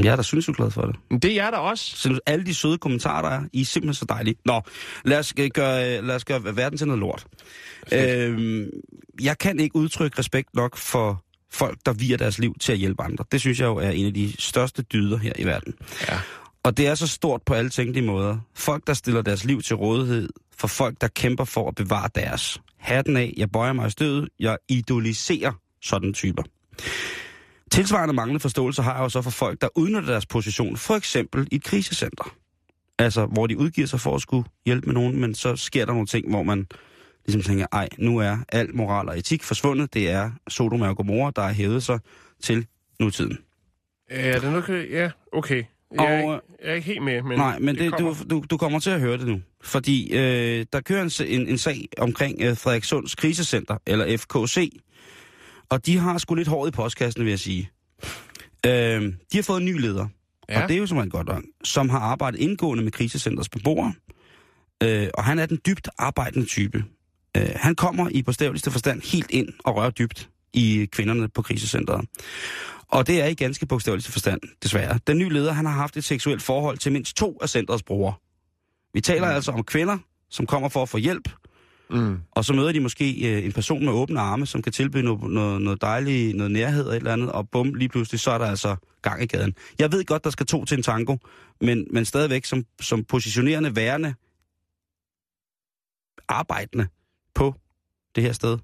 Jeg 0.04 0.12
er 0.12 0.16
da 0.16 0.22
synes, 0.22 0.46
du 0.46 0.52
er 0.52 0.56
glad 0.56 0.72
for 0.72 0.82
det. 0.82 1.24
Det 1.24 1.32
er 1.32 1.44
jeg 1.44 1.52
da 1.52 1.58
også. 1.58 1.98
Så 1.98 2.20
alle 2.26 2.46
de 2.46 2.54
søde 2.54 2.78
kommentarer, 2.78 3.22
der 3.22 3.30
er, 3.30 3.44
I 3.54 3.62
er 3.62 3.66
simpelthen 3.66 3.94
så 3.94 4.06
dejlige. 4.10 4.36
Nå, 4.46 4.62
lad 5.06 5.20
os 5.20 5.34
øh, 5.40 5.50
gøre, 5.54 6.02
lad 6.02 6.16
os 6.16 6.26
gøre 6.26 6.56
verden 6.56 6.78
til 6.78 6.88
noget 6.88 7.00
lort. 7.00 7.26
Øhm, 7.94 8.70
jeg 9.22 9.38
kan 9.38 9.60
ikke 9.60 9.76
udtrykke 9.76 10.20
respekt 10.20 10.56
nok 10.56 10.78
for 10.78 11.24
folk, 11.52 11.78
der 11.86 11.94
virer 11.94 12.18
deres 12.18 12.40
liv 12.40 12.56
til 12.60 12.72
at 12.72 12.78
hjælpe 12.78 13.04
andre. 13.04 13.26
Det 13.32 13.40
synes 13.42 13.60
jeg 13.60 13.66
jo 13.66 13.76
er 13.76 13.90
en 13.90 14.06
af 14.06 14.14
de 14.14 14.34
største 14.40 14.82
dyder 14.82 15.18
her 15.18 15.34
i 15.36 15.46
verden. 15.46 15.74
Ja. 16.10 16.20
Og 16.64 16.78
det 16.78 16.88
er 16.88 16.96
så 16.96 17.08
stort 17.08 17.42
på 17.46 17.54
alle 17.54 17.70
tænkelige 17.70 18.06
måder. 18.06 18.38
Folk, 18.56 18.88
der 18.88 18.94
stiller 18.94 19.22
deres 19.22 19.46
liv 19.46 19.62
til 19.62 19.76
rådighed 19.76 20.30
for 20.58 20.68
folk, 20.68 21.02
der 21.02 21.08
kæmper 21.08 21.44
for 21.44 21.68
at 21.68 21.76
bevare 21.76 22.10
deres. 22.16 22.62
Hatten 22.78 23.18
af, 23.18 23.34
jeg 23.38 23.52
bøjer 23.52 23.74
mig 23.74 23.88
i 23.88 23.90
stødet, 23.90 24.30
jeg 24.40 24.58
idoliserer 24.70 25.52
sådan 25.82 26.14
typer. 26.14 26.44
Tilsvarende 27.72 28.14
manglende 28.14 28.40
forståelse 28.40 28.82
har 28.82 28.94
jeg 28.94 29.04
jo 29.04 29.10
så 29.10 29.22
for 29.22 29.32
folk, 29.32 29.62
der 29.62 29.68
udnytter 29.76 30.10
deres 30.10 30.26
position, 30.26 30.78
for 30.78 30.94
eksempel 30.94 31.48
i 31.52 31.56
et 31.56 31.64
krisecenter. 31.64 32.36
Altså, 33.00 33.26
hvor 33.26 33.48
de 33.48 33.58
udgiver 33.58 33.88
sig 33.88 34.00
for 34.00 34.16
at 34.16 34.22
skulle 34.22 34.50
hjælpe 34.66 34.86
med 34.86 34.94
nogen, 34.94 35.22
men 35.22 35.36
så 35.36 35.56
sker 35.56 35.86
der 35.86 35.92
nogle 35.92 36.08
ting, 36.08 36.30
hvor 36.30 36.44
man 36.44 36.68
ligesom 37.26 37.42
tænker, 37.42 37.66
ej, 37.72 37.90
nu 37.98 38.18
er 38.18 38.38
al 38.50 38.76
moral 38.76 39.10
og 39.10 39.18
etik 39.18 39.44
forsvundet. 39.44 39.94
Det 39.94 40.10
er 40.10 40.32
Sodom 40.48 40.82
og 40.82 40.98
Gomorra, 40.98 41.32
der 41.36 41.42
har 41.42 41.54
hævet 41.54 41.84
sig 41.84 42.00
til 42.44 42.66
nutiden. 43.00 43.38
Ja, 44.12 44.34
det 44.34 44.44
er 44.44 44.52
nok, 44.52 44.70
ja, 44.70 45.12
okay. 45.34 45.64
Jeg, 45.92 46.06
er, 46.06 46.24
Og, 46.26 46.34
ikke, 46.34 46.46
jeg 46.64 46.72
er 46.72 46.74
ikke 46.74 46.88
helt 46.88 47.04
med, 47.04 47.22
men... 47.22 47.38
Nej, 47.38 47.60
men 47.60 47.76
det, 47.76 47.92
kommer. 47.92 48.14
du, 48.14 48.36
du, 48.36 48.44
du 48.50 48.58
kommer 48.58 48.80
til 48.80 48.90
at 48.90 49.00
høre 49.00 49.18
det 49.18 49.28
nu. 49.28 49.42
Fordi 49.62 50.14
øh, 50.14 50.66
der 50.74 50.82
kører 50.82 51.04
en, 51.04 51.42
en, 51.42 51.48
en 51.48 51.58
sag 51.58 51.88
omkring 51.98 52.42
øh, 52.42 52.58
Frederikssunds 52.58 53.16
krisecenter, 53.16 53.78
eller 53.88 54.18
FKC. 54.18 54.80
Og 55.70 55.86
de 55.86 55.98
har 55.98 56.18
sgu 56.18 56.36
lidt 56.36 56.48
hårdt 56.48 56.70
i 56.70 56.72
postkassen, 56.72 57.24
vil 57.24 57.30
jeg 57.30 57.40
sige. 57.40 57.70
Øh, 58.66 59.14
de 59.32 59.38
har 59.38 59.44
fået 59.44 59.60
en 59.60 59.66
ny 59.66 59.80
leder. 59.80 60.08
Ja. 60.50 60.62
Og 60.62 60.70
det 60.70 60.76
er 60.76 60.80
jo 60.80 60.88
simpelthen 60.88 61.12
godt 61.12 61.28
nok. 61.28 61.44
Som 61.64 61.90
har 61.90 62.00
arbejdet 62.00 62.40
indgående 62.40 62.84
med 62.84 62.92
krisecentrets 62.92 63.50
beboere. 63.50 63.94
Øh, 64.84 65.08
og 65.14 65.24
han 65.24 65.40
er 65.40 65.46
den 65.46 65.60
dybt 65.66 65.90
arbejdende 65.98 66.46
type. 66.46 66.86
Øh, 67.38 67.50
han 67.56 67.76
kommer 67.76 68.10
i 68.10 68.24
bogstaveligste 68.24 68.72
forstand 68.72 69.02
helt 69.02 69.32
ind 69.32 69.50
og 69.64 69.76
rører 69.76 69.90
dybt 69.90 70.30
i 70.54 70.88
kvinderne 70.92 71.30
på 71.30 71.42
krisecentret. 71.42 72.06
Og 72.88 73.08
det 73.08 73.22
er 73.22 73.26
i 73.26 73.34
ganske 73.34 73.66
bogstaveligste 73.66 74.12
forstand, 74.12 74.42
desværre. 74.64 75.00
Den 75.08 75.18
nye 75.18 75.30
leder, 75.30 75.52
han 75.52 75.66
har 75.66 75.74
haft 75.74 75.98
et 75.98 76.04
seksuelt 76.04 76.42
forhold 76.42 76.78
til 76.78 76.92
mindst 76.92 77.18
to 77.18 77.38
af 77.42 77.50
centrets 77.50 77.84
brugere. 77.84 78.14
Vi 78.94 79.02
taler 79.02 79.28
mm. 79.28 79.36
altså 79.36 79.52
om 79.52 79.64
kvinder, 79.64 79.98
som 80.30 80.46
kommer 80.46 80.70
for 80.70 80.82
at 80.82 80.90
få 80.90 80.98
hjælp, 80.98 81.30
Mm. 81.90 82.18
og 82.32 82.46
så 82.46 82.54
møder 82.54 82.72
de 82.72 82.80
måske 82.80 83.38
øh, 83.38 83.46
en 83.46 83.52
person 83.52 83.86
med 83.86 83.94
åbne 83.94 84.20
arme, 84.20 84.46
som 84.46 84.62
kan 84.62 84.72
tilbyde 84.72 85.04
noget, 85.04 85.32
noget, 85.32 85.62
noget 85.62 85.82
dejligt, 85.82 86.36
noget 86.36 86.52
nærhed 86.52 86.86
og 86.86 86.92
et 86.94 86.98
eller 86.98 87.14
andet, 87.14 87.32
og 87.32 87.50
bum, 87.50 87.74
lige 87.74 87.90
pludselig, 87.90 88.20
så 88.20 88.32
er 88.32 88.38
der 88.38 88.46
altså 88.46 88.76
gang 89.02 89.24
i 89.24 89.26
gaden. 89.26 89.54
Jeg 89.80 89.92
ved 89.92 90.06
godt, 90.06 90.24
der 90.24 90.30
skal 90.30 90.46
to 90.46 90.66
til 90.66 90.78
en 90.78 90.84
tango, 90.84 91.18
men, 91.62 91.88
men 91.92 92.06
stadigvæk 92.06 92.46
som, 92.46 92.66
som 92.82 93.04
positionerende 93.04 93.76
værende 93.76 94.14
arbejdende 96.28 96.88
på 97.36 97.56
det 98.16 98.24
her 98.24 98.32
sted. 98.32 98.58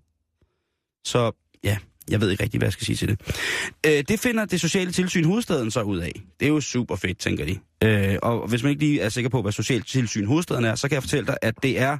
Så 1.04 1.32
ja, 1.64 1.78
jeg 2.10 2.22
ved 2.22 2.32
ikke 2.32 2.44
rigtig, 2.44 2.58
hvad 2.58 2.68
jeg 2.68 2.74
skal 2.74 2.86
sige 2.86 2.96
til 2.96 3.08
det. 3.08 3.20
Øh, 3.86 4.04
det 4.08 4.20
finder 4.20 4.46
det 4.46 4.62
sociale 4.62 4.92
tilsyn 4.92 5.26
hovedstaden 5.26 5.72
så 5.72 5.82
ud 5.82 5.98
af. 5.98 6.12
Det 6.40 6.46
er 6.46 6.50
jo 6.50 6.62
super 6.62 6.96
fedt, 6.96 7.18
tænker 7.18 7.46
de. 7.46 7.60
Øh, 7.84 8.18
og 8.22 8.48
hvis 8.48 8.64
man 8.64 8.70
ikke 8.70 8.84
lige 8.84 9.02
er 9.02 9.10
sikker 9.10 9.30
på, 9.30 9.42
hvad 9.42 9.52
socialt 9.52 9.88
tilsyn 9.88 10.26
hovedstaden 10.26 10.66
er, 10.66 10.76
så 10.76 10.88
kan 10.88 10.96
jeg 10.96 11.04
fortælle 11.04 11.28
dig, 11.28 11.38
at 11.42 11.64
det 11.64 11.80
er 11.80 11.98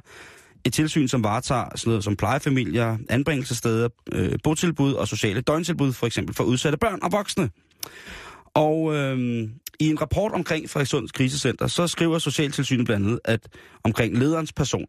et 0.64 0.72
tilsyn, 0.72 1.08
som 1.08 1.24
varetager 1.24 1.64
sådan 1.74 1.90
noget 1.90 2.04
som 2.04 2.16
plejefamilier, 2.16 2.98
anbringelsessteder, 3.08 3.88
øh, 4.12 4.32
botilbud 4.42 4.92
og 4.92 5.08
sociale 5.08 5.40
døgntilbud, 5.40 5.92
for 5.92 6.06
eksempel 6.06 6.34
for 6.34 6.44
udsatte 6.44 6.78
børn 6.78 6.98
og 7.02 7.12
voksne. 7.12 7.50
Og 8.54 8.94
øh, 8.94 9.48
i 9.80 9.88
en 9.88 10.00
rapport 10.00 10.32
omkring 10.32 10.70
Frederikssunds 10.70 11.12
krisecenter, 11.12 11.66
så 11.66 11.86
skriver 11.86 12.18
Socialtilsynet 12.18 12.86
blandt 12.86 13.06
andet, 13.06 13.20
at 13.24 13.40
omkring 13.84 14.18
lederens 14.18 14.52
person. 14.52 14.86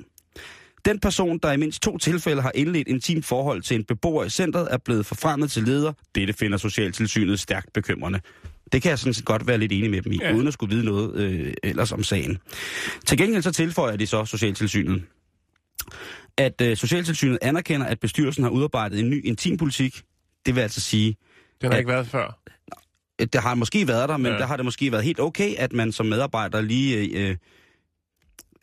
Den 0.86 1.00
person, 1.00 1.38
der 1.44 1.52
i 1.52 1.58
mindst 1.58 1.82
to 1.82 1.98
tilfælde 1.98 2.42
har 2.42 2.52
indledt 2.56 2.88
intimt 2.88 3.26
forhold 3.26 3.62
til 3.62 3.76
en 3.76 3.84
beboer 3.84 4.24
i 4.24 4.30
centret, 4.30 4.68
er 4.72 4.78
blevet 4.78 5.06
forfremmet 5.06 5.52
til 5.52 5.64
leder. 5.64 5.94
Dette 6.16 6.34
finder 6.34 6.58
Socialtilsynet 6.58 7.40
stærkt 7.40 7.74
bekymrende. 7.74 8.20
Det 8.72 8.82
kan 8.82 8.90
jeg 8.90 9.00
sådan 9.00 9.14
set 9.14 9.26
godt 9.26 9.48
være 9.48 9.58
lidt 9.58 9.72
enig 9.72 9.92
med 9.92 10.02
dem 10.02 10.12
i, 10.12 10.20
ja. 10.22 10.34
Uden 10.34 10.48
at 10.48 10.54
skulle 10.54 10.76
vide 10.76 10.86
noget 10.86 11.16
øh, 11.16 11.54
ellers 11.64 11.92
om 11.92 12.04
sagen. 12.04 12.38
Til 13.06 13.18
gengæld 13.18 13.44
så 13.44 13.52
tilføjer 13.52 13.96
de 13.96 14.08
så 14.08 14.26
Socialtilsynet, 14.26 15.04
at 16.38 16.62
øh, 16.62 16.78
Socialtilsynet 16.78 17.38
anerkender, 17.42 17.86
at 17.88 18.00
bestyrelsen 18.00 18.44
har 18.44 18.52
udarbejdet 18.52 19.00
en 19.00 19.10
ny 19.10 19.26
intimpolitik. 19.26 20.02
Det 20.46 20.56
vil 20.56 20.62
altså 20.62 20.82
sige, 20.82 21.16
Den 21.62 21.68
har 21.70 21.74
Ja. 21.76 21.78
ikke 21.80 21.92
været 21.92 22.08
før. 22.08 22.40
at 23.20 23.34
det 23.34 23.42
har 23.42 23.56
måske 23.56 23.88
været 23.88 24.10
der, 24.10 24.18
men 24.18 24.32
ja. 24.32 24.38
Der 24.38 24.46
har 24.46 24.56
det 24.56 24.66
måske 24.66 24.92
været 24.92 25.04
helt 25.04 25.20
okay, 25.20 25.56
at 25.58 25.74
man 25.74 25.92
som 25.92 26.06
medarbejder 26.06 26.62
lige 26.62 27.20
øh, 27.20 27.36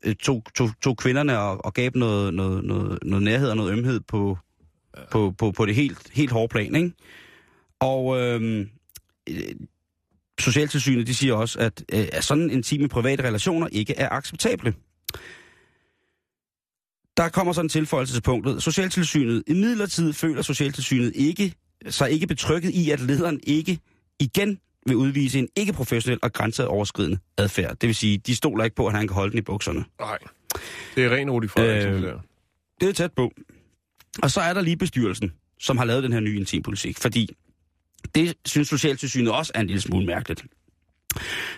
øh, 0.04 0.14
tog, 0.14 0.44
tog, 0.54 0.70
tog 0.82 0.96
kvinderne 0.96 1.38
og, 1.38 1.64
og 1.64 1.74
gav 1.74 1.90
dem 1.90 1.98
noget, 2.00 2.34
noget, 2.34 2.64
noget, 2.64 2.98
noget 3.02 3.22
nærhed 3.22 3.48
og 3.50 3.56
noget 3.56 3.72
ømhed 3.72 4.00
på, 4.00 4.38
ja. 4.96 5.02
på, 5.10 5.34
på, 5.38 5.52
på 5.52 5.66
det 5.66 5.74
helt, 5.74 6.10
helt 6.12 6.30
hårde 6.32 6.48
plan. 6.50 6.74
Ikke? 6.74 6.92
Og 7.80 8.18
øh, 8.20 8.66
øh, 9.28 9.36
Socialtilsynet 10.40 11.06
de 11.06 11.14
siger 11.14 11.34
også, 11.34 11.58
at, 11.58 11.84
øh, 11.92 12.06
at 12.12 12.24
sådan 12.24 12.50
intime 12.50 12.88
private 12.88 13.22
relationer 13.24 13.68
ikke 13.72 13.94
er 13.94 14.08
acceptable. 14.08 14.74
Der 17.16 17.28
kommer 17.28 17.52
sådan 17.52 17.64
en 17.64 17.68
tilføjelse 17.68 18.14
til 18.14 18.20
punktet. 18.20 18.62
Socialtilsynet, 18.62 19.42
i 19.46 19.52
midlertid 19.52 20.12
føler 20.12 20.42
Socialtilsynet 20.42 21.12
ikke, 21.14 21.54
sig 21.88 22.10
ikke 22.10 22.26
betrykket 22.26 22.70
i, 22.70 22.90
at 22.90 23.00
lederen 23.00 23.40
ikke 23.42 23.78
igen 24.20 24.58
vil 24.86 24.96
udvise 24.96 25.38
en 25.38 25.48
ikke-professionel 25.56 26.18
og 26.22 26.32
grænseoverskridende 26.32 27.18
adfærd. 27.38 27.76
Det 27.76 27.86
vil 27.86 27.94
sige, 27.94 28.18
de 28.18 28.36
stoler 28.36 28.64
ikke 28.64 28.76
på, 28.76 28.86
at 28.86 28.92
han 28.94 29.08
kan 29.08 29.14
holde 29.14 29.30
den 29.30 29.38
i 29.38 29.42
bukserne. 29.42 29.84
Nej. 30.00 30.18
Det 30.94 31.04
er 31.04 31.10
ren 31.16 31.30
Rudi 31.30 31.48
Frederiksen, 31.48 31.92
Øh, 31.92 32.02
der. 32.02 32.18
Det 32.80 32.88
er 32.88 32.92
tæt 32.92 33.12
på. 33.12 33.32
Og 34.22 34.30
så 34.30 34.40
er 34.40 34.54
der 34.54 34.60
lige 34.60 34.76
bestyrelsen, 34.76 35.32
som 35.60 35.78
har 35.78 35.84
lavet 35.84 36.02
den 36.02 36.12
her 36.12 36.20
nye 36.20 36.36
intimpolitik, 36.36 36.98
fordi 36.98 37.30
det 38.14 38.34
synes 38.44 38.68
Socialtilsynet 38.68 39.32
også 39.32 39.52
er 39.54 39.60
en 39.60 39.66
lille 39.66 39.80
smule 39.80 40.06
mærkeligt. 40.06 40.44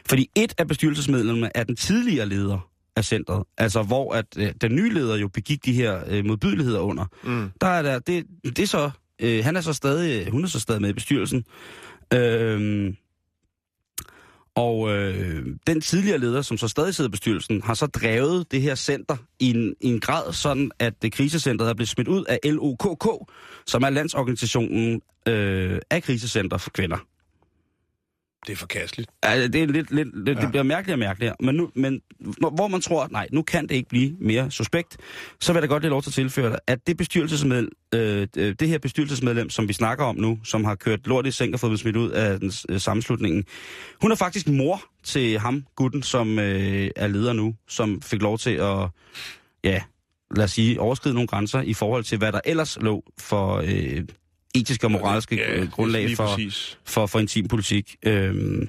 Fordi 0.08 0.30
et 0.36 0.54
af 0.58 0.68
bestyrelsesmedlemmerne 0.68 1.50
er 1.54 1.64
den 1.64 1.76
tidligere 1.76 2.26
leder 2.26 2.70
af 2.96 3.04
centret, 3.04 3.44
altså 3.58 3.82
hvor 3.82 4.14
at 4.14 4.26
øh, 4.36 4.52
den 4.60 4.74
nye 4.74 4.94
leder 4.94 5.16
jo 5.16 5.28
begik 5.28 5.64
de 5.64 5.72
her 5.72 6.00
øh, 6.08 6.24
modbydeligheder 6.24 6.80
under. 6.80 7.04
Mm. 7.24 7.50
Der 7.60 7.66
er 7.66 7.82
der, 7.82 7.98
det, 7.98 8.26
det 8.44 8.58
er 8.58 8.66
så, 8.66 8.90
øh, 9.18 9.44
han 9.44 9.56
er 9.56 9.60
så 9.60 9.72
stadig, 9.72 10.30
hun 10.30 10.44
er 10.44 10.48
så 10.48 10.60
stadig 10.60 10.80
med 10.80 10.90
i 10.90 10.92
bestyrelsen. 10.92 11.44
Øhm, 12.14 12.96
og 14.54 14.90
øh, 14.90 15.46
den 15.66 15.80
tidligere 15.80 16.18
leder, 16.18 16.42
som 16.42 16.56
så 16.56 16.68
stadig 16.68 16.94
sidder 16.94 17.08
i 17.08 17.10
bestyrelsen, 17.10 17.62
har 17.62 17.74
så 17.74 17.86
drevet 17.86 18.52
det 18.52 18.62
her 18.62 18.74
center 18.74 19.16
i 19.40 19.50
en, 19.50 19.74
i 19.80 19.88
en 19.88 20.00
grad 20.00 20.32
sådan, 20.32 20.70
at 20.78 21.02
det 21.02 21.12
krisecentret 21.12 21.68
er 21.68 21.74
blevet 21.74 21.88
smidt 21.88 22.08
ud 22.08 22.24
af 22.24 22.38
LOKK, 22.44 23.28
som 23.66 23.82
er 23.82 23.90
landsorganisationen 23.90 25.00
øh, 25.28 25.80
af 25.90 26.02
krisecenter 26.02 26.58
for 26.58 26.70
kvinder. 26.70 26.96
Det 28.46 28.52
er 28.52 28.56
forkasteligt. 28.56 29.10
Altså, 29.22 29.48
det, 29.48 29.62
er 29.62 29.66
lidt, 29.66 29.90
lidt, 29.90 30.24
lidt, 30.24 30.38
ja. 30.38 30.42
det 30.42 30.50
bliver 30.50 30.62
mærkeligere 30.62 30.94
og 30.94 30.98
mærkeligere. 30.98 31.36
Men, 31.40 31.54
nu, 31.54 31.70
men 31.74 32.00
hvor 32.54 32.68
man 32.68 32.80
tror, 32.80 33.04
at 33.04 33.12
nej, 33.12 33.28
nu 33.32 33.42
kan 33.42 33.68
det 33.68 33.74
ikke 33.74 33.88
blive 33.88 34.16
mere 34.20 34.50
suspekt, 34.50 34.96
så 35.40 35.52
vil 35.52 35.56
jeg 35.56 35.62
da 35.62 35.66
godt 35.74 35.82
lige 35.82 35.90
lov 35.90 36.02
til 36.02 36.10
at 36.10 36.14
tilføre 36.14 36.50
dig, 36.50 36.58
at 36.66 36.86
det, 36.86 36.96
bestyrelsesmedlem, 36.96 37.70
øh, 37.94 38.26
øh, 38.36 38.54
det 38.60 38.68
her 38.68 38.78
bestyrelsesmedlem, 38.78 39.50
som 39.50 39.68
vi 39.68 39.72
snakker 39.72 40.04
om 40.04 40.16
nu, 40.16 40.38
som 40.44 40.64
har 40.64 40.74
kørt 40.74 41.06
lort 41.06 41.26
i 41.26 41.30
seng 41.30 41.54
og 41.54 41.60
fået 41.60 41.80
smidt 41.80 41.96
ud 41.96 42.10
af 42.10 42.40
den 42.40 42.52
øh, 42.68 42.80
sammenslutningen, 42.80 43.44
hun 44.00 44.12
er 44.12 44.16
faktisk 44.16 44.48
mor 44.48 44.82
til 45.04 45.38
ham, 45.38 45.64
gutten, 45.76 46.02
som 46.02 46.38
øh, 46.38 46.90
er 46.96 47.06
leder 47.06 47.32
nu, 47.32 47.54
som 47.68 48.02
fik 48.02 48.22
lov 48.22 48.38
til 48.38 48.50
at, 48.50 48.88
ja, 49.64 49.82
lad 50.36 50.44
os 50.44 50.50
sige, 50.50 50.80
overskride 50.80 51.14
nogle 51.14 51.28
grænser 51.28 51.60
i 51.60 51.74
forhold 51.74 52.04
til, 52.04 52.18
hvad 52.18 52.32
der 52.32 52.40
ellers 52.44 52.78
lå 52.80 53.04
for 53.18 53.62
øh, 53.66 54.02
etiske 54.54 54.86
og 54.86 54.90
moralske 54.90 55.36
Ja, 55.36 55.58
ja, 55.58 55.64
grundlag 55.64 56.16
for, 56.16 56.38
for, 56.84 57.06
for 57.06 57.18
intim 57.20 57.48
politik. 57.48 57.96
Øhm, 58.06 58.68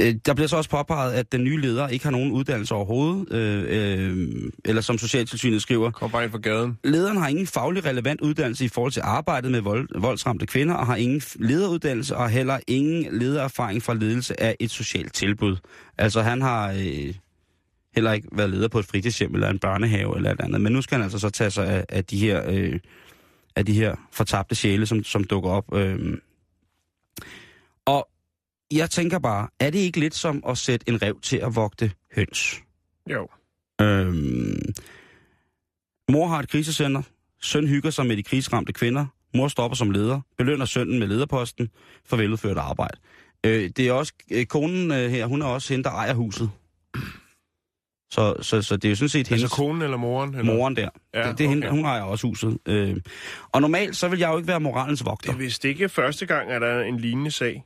øh, 0.00 0.14
der 0.26 0.34
bliver 0.34 0.48
så 0.48 0.56
også 0.56 0.70
påpeget, 0.70 1.12
at 1.12 1.32
den 1.32 1.44
nye 1.44 1.60
leder 1.60 1.88
ikke 1.88 2.04
har 2.04 2.10
nogen 2.10 2.32
uddannelse 2.32 2.74
overhovedet, 2.74 3.32
øh, 3.32 3.64
øh, 3.68 4.28
eller 4.64 4.82
som 4.82 4.98
Socialtilsynet 4.98 5.62
skriver, 5.62 5.90
Kom 5.90 6.10
bare 6.10 6.24
ind 6.24 6.30
fra 6.30 6.38
gaden. 6.38 6.78
lederen 6.84 7.16
har 7.16 7.28
ingen 7.28 7.46
faglig 7.46 7.84
relevant 7.84 8.20
uddannelse 8.20 8.64
i 8.64 8.68
forhold 8.68 8.92
til 8.92 9.02
arbejdet 9.04 9.50
med 9.50 9.60
vold, 9.60 9.88
voldsramte 10.00 10.46
kvinder, 10.46 10.74
og 10.74 10.86
har 10.86 10.96
ingen 10.96 11.22
lederuddannelse, 11.36 12.16
og 12.16 12.30
heller 12.30 12.58
ingen 12.66 13.06
ledererfaring 13.18 13.82
fra 13.82 13.94
ledelse 13.94 14.40
af 14.42 14.56
et 14.60 14.70
socialt 14.70 15.14
tilbud. 15.14 15.56
Altså 15.98 16.22
han 16.22 16.42
har 16.42 16.70
øh, 16.72 17.14
heller 17.94 18.12
ikke 18.12 18.28
været 18.32 18.50
leder 18.50 18.68
på 18.68 18.78
et 18.78 18.84
fritidshjem 18.84 19.34
eller 19.34 19.50
en 19.50 19.58
børnehave 19.58 20.16
eller 20.16 20.30
et 20.32 20.40
andet, 20.40 20.60
men 20.60 20.72
nu 20.72 20.82
skal 20.82 20.94
han 20.96 21.02
altså 21.02 21.18
så 21.18 21.30
tage 21.30 21.50
sig 21.50 21.66
af, 21.66 21.84
af 21.88 22.04
de 22.04 22.18
her... 22.18 22.42
Øh, 22.50 22.78
af 23.58 23.66
de 23.66 23.72
her 23.72 23.96
fortabte 24.12 24.54
sjæle, 24.54 24.86
som, 24.86 25.04
som 25.04 25.24
dukker 25.24 25.50
op. 25.50 25.74
Øhm. 25.74 26.20
Og 27.86 28.08
jeg 28.70 28.90
tænker 28.90 29.18
bare, 29.18 29.48
er 29.60 29.70
det 29.70 29.78
ikke 29.78 30.00
lidt 30.00 30.14
som 30.14 30.42
at 30.48 30.58
sætte 30.58 30.88
en 30.88 31.02
rev 31.02 31.20
til 31.20 31.36
at 31.36 31.56
vogte 31.56 31.92
høns? 32.16 32.62
Jo. 33.10 33.28
Øhm. 33.80 34.60
Mor 36.10 36.26
har 36.26 36.38
et 36.38 36.48
krisecenter. 36.48 37.02
Søn 37.42 37.66
hygger 37.66 37.90
sig 37.90 38.06
med 38.06 38.16
de 38.16 38.22
krigsramte 38.22 38.72
kvinder. 38.72 39.06
Mor 39.34 39.48
stopper 39.48 39.76
som 39.76 39.90
leder. 39.90 40.20
Belønner 40.38 40.64
sønnen 40.64 40.98
med 40.98 41.06
lederposten 41.06 41.68
for 42.04 42.16
veludført 42.16 42.56
arbejde. 42.58 42.98
Øh, 43.46 43.70
det 43.76 43.88
er 43.88 43.92
også 43.92 44.12
øh, 44.30 44.46
konen 44.46 44.90
øh, 44.90 45.10
her, 45.10 45.26
hun 45.26 45.42
er 45.42 45.46
også 45.46 45.72
hende, 45.72 45.84
der 45.84 45.90
ejer 45.90 46.14
huset. 46.14 46.50
Så, 48.10 48.34
så, 48.40 48.62
så 48.62 48.76
det 48.76 48.84
er 48.84 48.88
jo 48.88 48.96
sådan 48.96 49.08
set 49.08 49.28
hendes... 49.28 49.42
Altså 49.42 49.56
konen 49.56 49.82
eller 49.82 49.96
moren? 49.96 50.34
Eller? 50.34 50.54
Moren 50.54 50.76
der. 50.76 50.88
Ja, 51.14 51.28
det, 51.28 51.38
det 51.38 51.44
er 51.44 51.48
hende, 51.48 51.66
okay. 51.66 51.76
hun 51.76 51.84
ejer 51.84 52.02
også 52.02 52.26
huset. 52.26 52.58
Øh, 52.66 52.96
og 53.52 53.60
normalt, 53.60 53.96
så 53.96 54.08
vil 54.08 54.18
jeg 54.18 54.30
jo 54.32 54.36
ikke 54.36 54.48
være 54.48 54.60
moralens 54.60 55.04
vogter. 55.04 55.30
Det 55.30 55.38
er 55.38 55.38
vist 55.44 55.64
ikke 55.64 55.88
første 55.88 56.26
gang, 56.26 56.50
at 56.50 56.60
der 56.60 56.68
er 56.68 56.82
en 56.82 57.00
lignende 57.00 57.30
sag. 57.30 57.64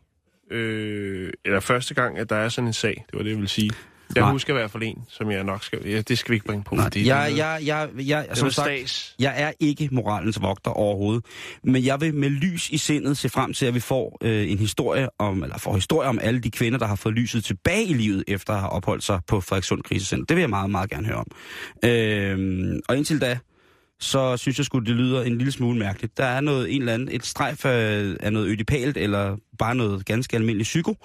Øh, 0.50 1.33
eller 1.44 1.61
første 1.61 1.94
gang, 1.94 2.18
at 2.18 2.31
der 2.31 2.37
er 2.37 2.48
sådan 2.48 2.66
en 2.66 2.72
sag. 2.72 3.05
Det 3.11 3.18
var 3.18 3.22
det, 3.22 3.31
jeg 3.31 3.38
vil 3.38 3.48
sige. 3.48 3.70
Jeg 4.14 4.22
Nej. 4.22 4.33
husker 4.33 4.55
i 4.55 4.57
hvert 4.57 4.70
fald 4.70 4.83
en, 4.83 5.05
som 5.09 5.31
jeg 5.31 5.44
nok 5.44 5.64
skal... 5.64 5.79
Ja, 5.85 6.01
det 6.01 6.18
skal 6.18 6.31
vi 6.31 6.37
ikke 6.37 6.46
bringe 6.46 6.64
på. 6.64 6.75
Nej, 6.75 6.85
fordi 6.85 7.07
jeg, 7.07 7.31
det, 7.31 7.37
jeg, 7.37 7.61
jeg, 7.64 7.88
jeg, 8.07 8.27
det 8.31 8.38
som 8.38 8.51
sagt, 8.51 8.66
stas. 8.66 9.14
jeg 9.18 9.42
er 9.42 9.53
ikke 9.61 9.88
moralens 9.92 10.42
vogter 10.42 10.70
overhovedet. 10.70 11.25
Men 11.64 11.85
jeg 11.85 12.01
vil 12.01 12.14
med 12.14 12.31
lys 12.31 12.70
i 12.70 12.77
sindet 12.77 13.16
se 13.18 13.29
frem 13.29 13.53
til, 13.53 13.66
at 13.66 13.75
vi 13.75 13.81
får 13.81 14.18
øh, 14.20 14.51
en 14.51 14.59
historie 14.59 15.09
om, 15.18 15.42
eller 15.42 15.59
får 15.59 15.75
historie 15.75 16.09
om 16.09 16.18
alle 16.22 16.40
de 16.40 16.51
kvinder, 16.51 16.79
der 16.79 16.87
har 16.87 16.96
fået 16.96 17.14
lyset 17.14 17.44
tilbage 17.44 17.85
i 17.85 17.94
livet, 17.94 18.25
efter 18.29 18.53
at 18.53 18.61
have 18.61 18.70
opholdt 18.70 19.05
sig 19.05 19.20
på 19.27 19.40
Frederikssund 19.40 19.83
Krisecenter. 19.83 20.27
Det 20.27 20.37
vil 20.37 20.42
jeg 20.42 20.51
meget, 20.51 20.70
meget 20.70 20.90
gerne 20.90 21.07
høre 21.07 21.16
om. 21.16 21.27
Øh, 21.85 22.81
og 22.88 22.96
indtil 22.96 23.20
da, 23.20 23.38
så 24.01 24.37
synes 24.37 24.59
jeg 24.59 24.66
skulle 24.66 24.87
det 24.87 24.96
lyder 24.96 25.22
en 25.22 25.38
lille 25.38 25.53
smule 25.53 25.79
mærkeligt. 25.79 26.18
Der 26.18 26.25
er 26.25 26.40
noget, 26.40 26.75
en 26.75 26.83
eller 26.83 26.94
anden, 26.94 27.09
et 27.12 27.27
strejf 27.27 27.64
af, 27.64 28.14
af 28.20 28.33
noget 28.33 28.46
ødipalt, 28.46 28.96
eller 28.96 29.37
bare 29.59 29.75
noget 29.75 30.07
ganske 30.07 30.37
almindeligt 30.37 30.66
psyko. 30.66 30.96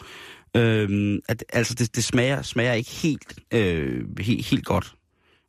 Øhm, 0.58 1.20
at, 1.30 1.44
altså, 1.54 1.74
det, 1.74 1.96
det 1.96 2.04
smager, 2.04 2.42
smager 2.42 2.74
ikke 2.74 2.92
helt, 2.92 3.40
øh, 3.54 4.20
helt, 4.20 4.46
helt 4.46 4.66
godt. 4.66 4.96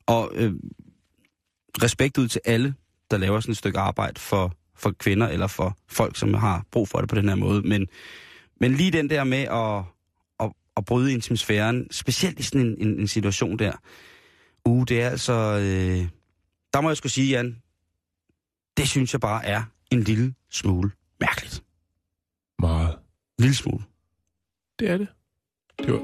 Og 0.05 0.31
øh, 0.35 0.53
respekt 1.83 2.17
ud 2.17 2.27
til 2.27 2.41
alle, 2.45 2.75
der 3.11 3.17
laver 3.17 3.39
sådan 3.39 3.51
et 3.51 3.57
stykke 3.57 3.79
arbejde 3.79 4.19
for, 4.19 4.55
for 4.75 4.91
kvinder, 4.91 5.27
eller 5.27 5.47
for 5.47 5.77
folk, 5.87 6.17
som 6.17 6.33
har 6.33 6.65
brug 6.71 6.87
for 6.87 6.99
det 6.99 7.09
på 7.09 7.15
den 7.15 7.29
her 7.29 7.35
måde. 7.35 7.61
Men, 7.61 7.87
men 8.59 8.73
lige 8.73 8.91
den 8.91 9.09
der 9.09 9.23
med 9.23 9.37
at, 9.37 9.83
at, 10.39 10.53
at 10.77 10.85
bryde 10.85 11.13
intimsfæren, 11.13 11.87
specielt 11.91 12.39
i 12.39 12.43
sådan 12.43 12.67
en, 12.67 12.87
en, 12.87 12.99
en 12.99 13.07
situation 13.07 13.59
der, 13.59 13.71
uh, 14.65 14.83
det 14.87 15.01
er 15.01 15.09
altså... 15.09 15.33
Øh, 15.33 16.07
der 16.73 16.81
må 16.81 16.89
jeg 16.89 16.97
skulle 16.97 17.11
sige, 17.11 17.29
Jan, 17.29 17.61
det 18.77 18.89
synes 18.89 19.13
jeg 19.13 19.21
bare 19.21 19.45
er 19.45 19.63
en 19.91 20.03
lille 20.03 20.33
smule 20.49 20.91
mærkeligt. 21.19 21.63
Meget. 22.59 22.93
En 23.39 23.43
lille 23.43 23.55
smule. 23.55 23.83
Det 24.79 24.89
er 24.89 24.97
det. 24.97 25.07
Det 25.79 25.93
var... 25.93 25.99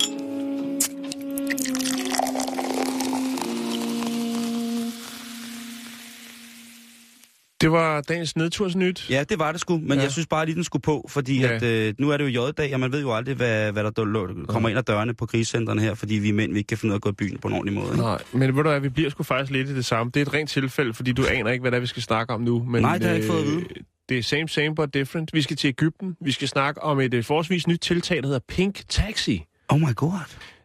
Det 7.62 7.72
var 7.72 8.02
dagens 8.02 8.36
nedtursnyt. 8.36 9.10
Ja, 9.10 9.24
det 9.30 9.40
var 9.40 9.52
det 9.52 9.62
sgu, 9.62 9.78
men 9.78 9.88
Ja. 9.88 9.96
ja. 9.96 10.02
jeg 10.02 10.12
synes 10.12 10.28
bare 10.28 10.46
lige, 10.46 10.56
den 10.56 10.64
skulle 10.64 10.82
på, 10.82 11.06
fordi 11.10 11.40
Ja. 11.40 11.48
ja. 11.48 11.56
at, 11.56 11.64
øh, 11.64 11.94
nu 12.00 12.10
er 12.10 12.18
det 12.18 12.36
jo 12.36 12.42
J-dag, 12.48 12.74
og 12.74 12.80
man 12.80 12.92
ved 12.92 13.02
jo 13.02 13.14
aldrig, 13.14 13.36
hvad, 13.36 13.72
hvad 13.72 13.84
der 13.84 14.46
kommer 14.48 14.70
ind 14.70 14.78
ad 14.78 14.84
dørene 14.84 15.14
på 15.14 15.26
krisecentrene 15.26 15.82
her, 15.82 15.94
fordi 15.94 16.16
vi 16.16 16.32
mænd 16.32 16.52
vi 16.52 16.58
ikke 16.58 16.68
kan 16.68 16.78
finde 16.78 16.92
ud 16.92 16.94
af 16.94 16.98
at 16.98 17.02
gå 17.02 17.10
i 17.10 17.14
byen 17.14 17.38
på 17.38 17.48
en 17.48 17.54
ordentlig 17.54 17.74
måde. 17.76 17.88
Ikke? 17.88 17.98
Nej, 17.98 18.22
men 18.34 18.42
ved 18.56 18.64
du 18.64 18.70
hvad, 18.70 18.80
vi 18.80 18.90
bliver 18.90 19.10
sgu 19.10 19.24
faktisk 19.24 19.52
lidt 19.52 19.70
i 19.70 19.76
det 19.76 19.86
samme. 19.86 20.12
Det 20.14 20.22
er 20.22 20.26
et 20.26 20.34
rent 20.34 20.50
tilfælde, 20.50 20.94
fordi 20.94 21.12
du 21.12 21.26
aner 21.30 21.52
ikke, 21.52 21.62
hvad 21.62 21.72
det 21.72 21.76
er, 21.76 21.82
vi 21.82 21.88
skal 21.88 22.04
snakke 22.04 22.34
om 22.34 22.42
nu. 22.42 22.64
Men, 22.64 22.82
Nej, 22.82 22.94
det 22.98 23.04
har 23.04 23.14
jeg 23.14 23.22
ikke 23.22 23.32
fået 23.34 23.42
at 23.42 23.48
vide. 23.48 23.66
Det 24.10 24.18
er 24.18 24.24
same, 24.24 24.50
same, 24.50 24.76
but 24.76 24.94
different. 24.94 25.34
Vi 25.34 25.42
skal 25.42 25.58
til 25.58 25.68
Ægypten. 25.68 26.18
Vi 26.22 26.32
skal 26.32 26.48
snakke 26.48 26.84
om 26.84 27.00
et 27.00 27.14
uh, 27.14 27.24
forholdsvis 27.24 27.68
nyt 27.68 27.80
tiltag, 27.80 28.18
der 28.18 28.28
hedder 28.28 28.40
Pink 28.48 28.82
Taxi. 28.90 29.44
Oh 29.70 29.80
my 29.80 29.96
god. 29.96 30.12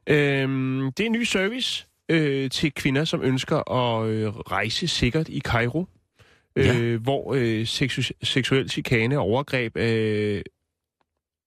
Øhm, 0.07 0.93
det 0.97 1.03
er 1.03 1.07
en 1.07 1.12
ny 1.12 1.22
service 1.24 1.86
øh, 2.09 2.51
til 2.51 2.72
kvinder, 2.74 3.05
som 3.05 3.22
ønsker 3.22 3.72
at 3.72 4.09
øh, 4.09 4.28
rejse 4.28 4.88
sikkert 4.88 5.28
i 5.28 5.41
Cairo. 5.41 5.86
Øh, 6.57 6.66
Ja. 6.66 6.97
Hvor 6.97 7.34
øh, 7.34 7.62
seksu- 7.62 8.11
seksuel 8.22 8.70
chikane 8.70 9.18
og 9.18 9.24
overgreb 9.24 9.76
øh, 9.76 10.43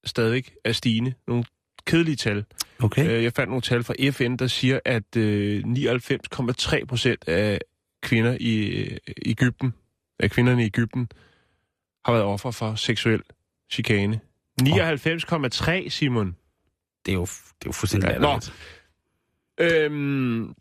stadig 0.05 0.43
er 0.65 0.71
stigende. 0.71 1.13
Nogle 1.27 1.43
kedelige 1.85 2.15
tal. 2.15 2.45
Okay. 2.83 3.09
Øh, 3.09 3.23
jeg 3.23 3.33
fandt 3.33 3.49
nogle 3.49 3.61
tal 3.61 3.83
fra 3.83 3.93
FN, 4.11 4.35
der 4.35 4.47
siger, 4.47 4.79
at 4.85 5.15
øh, 5.17 5.63
99,3 5.63 6.85
procent 6.85 7.27
af 7.29 7.59
kvinder 8.03 8.37
i 8.39 8.65
øh, 8.65 8.97
Ægypten, 9.25 9.73
af 10.19 10.31
kvinderne 10.31 10.61
i 10.63 10.65
Ægypten, 10.65 11.07
har 12.05 12.13
været 12.13 12.25
offer 12.25 12.51
for 12.51 12.75
seksuel 12.75 13.21
chikane. 13.71 14.19
99,3, 14.61 15.89
Simon. 15.89 16.35
Det 17.05 17.11
er 17.11 17.15
jo, 17.15 17.21
det 17.21 17.65
er 17.65 17.65
jo 17.65 17.71
fuldstændig 17.71 18.09
Ja, 18.09 18.17
nå. 18.17 18.39
Øhm, 19.57 20.53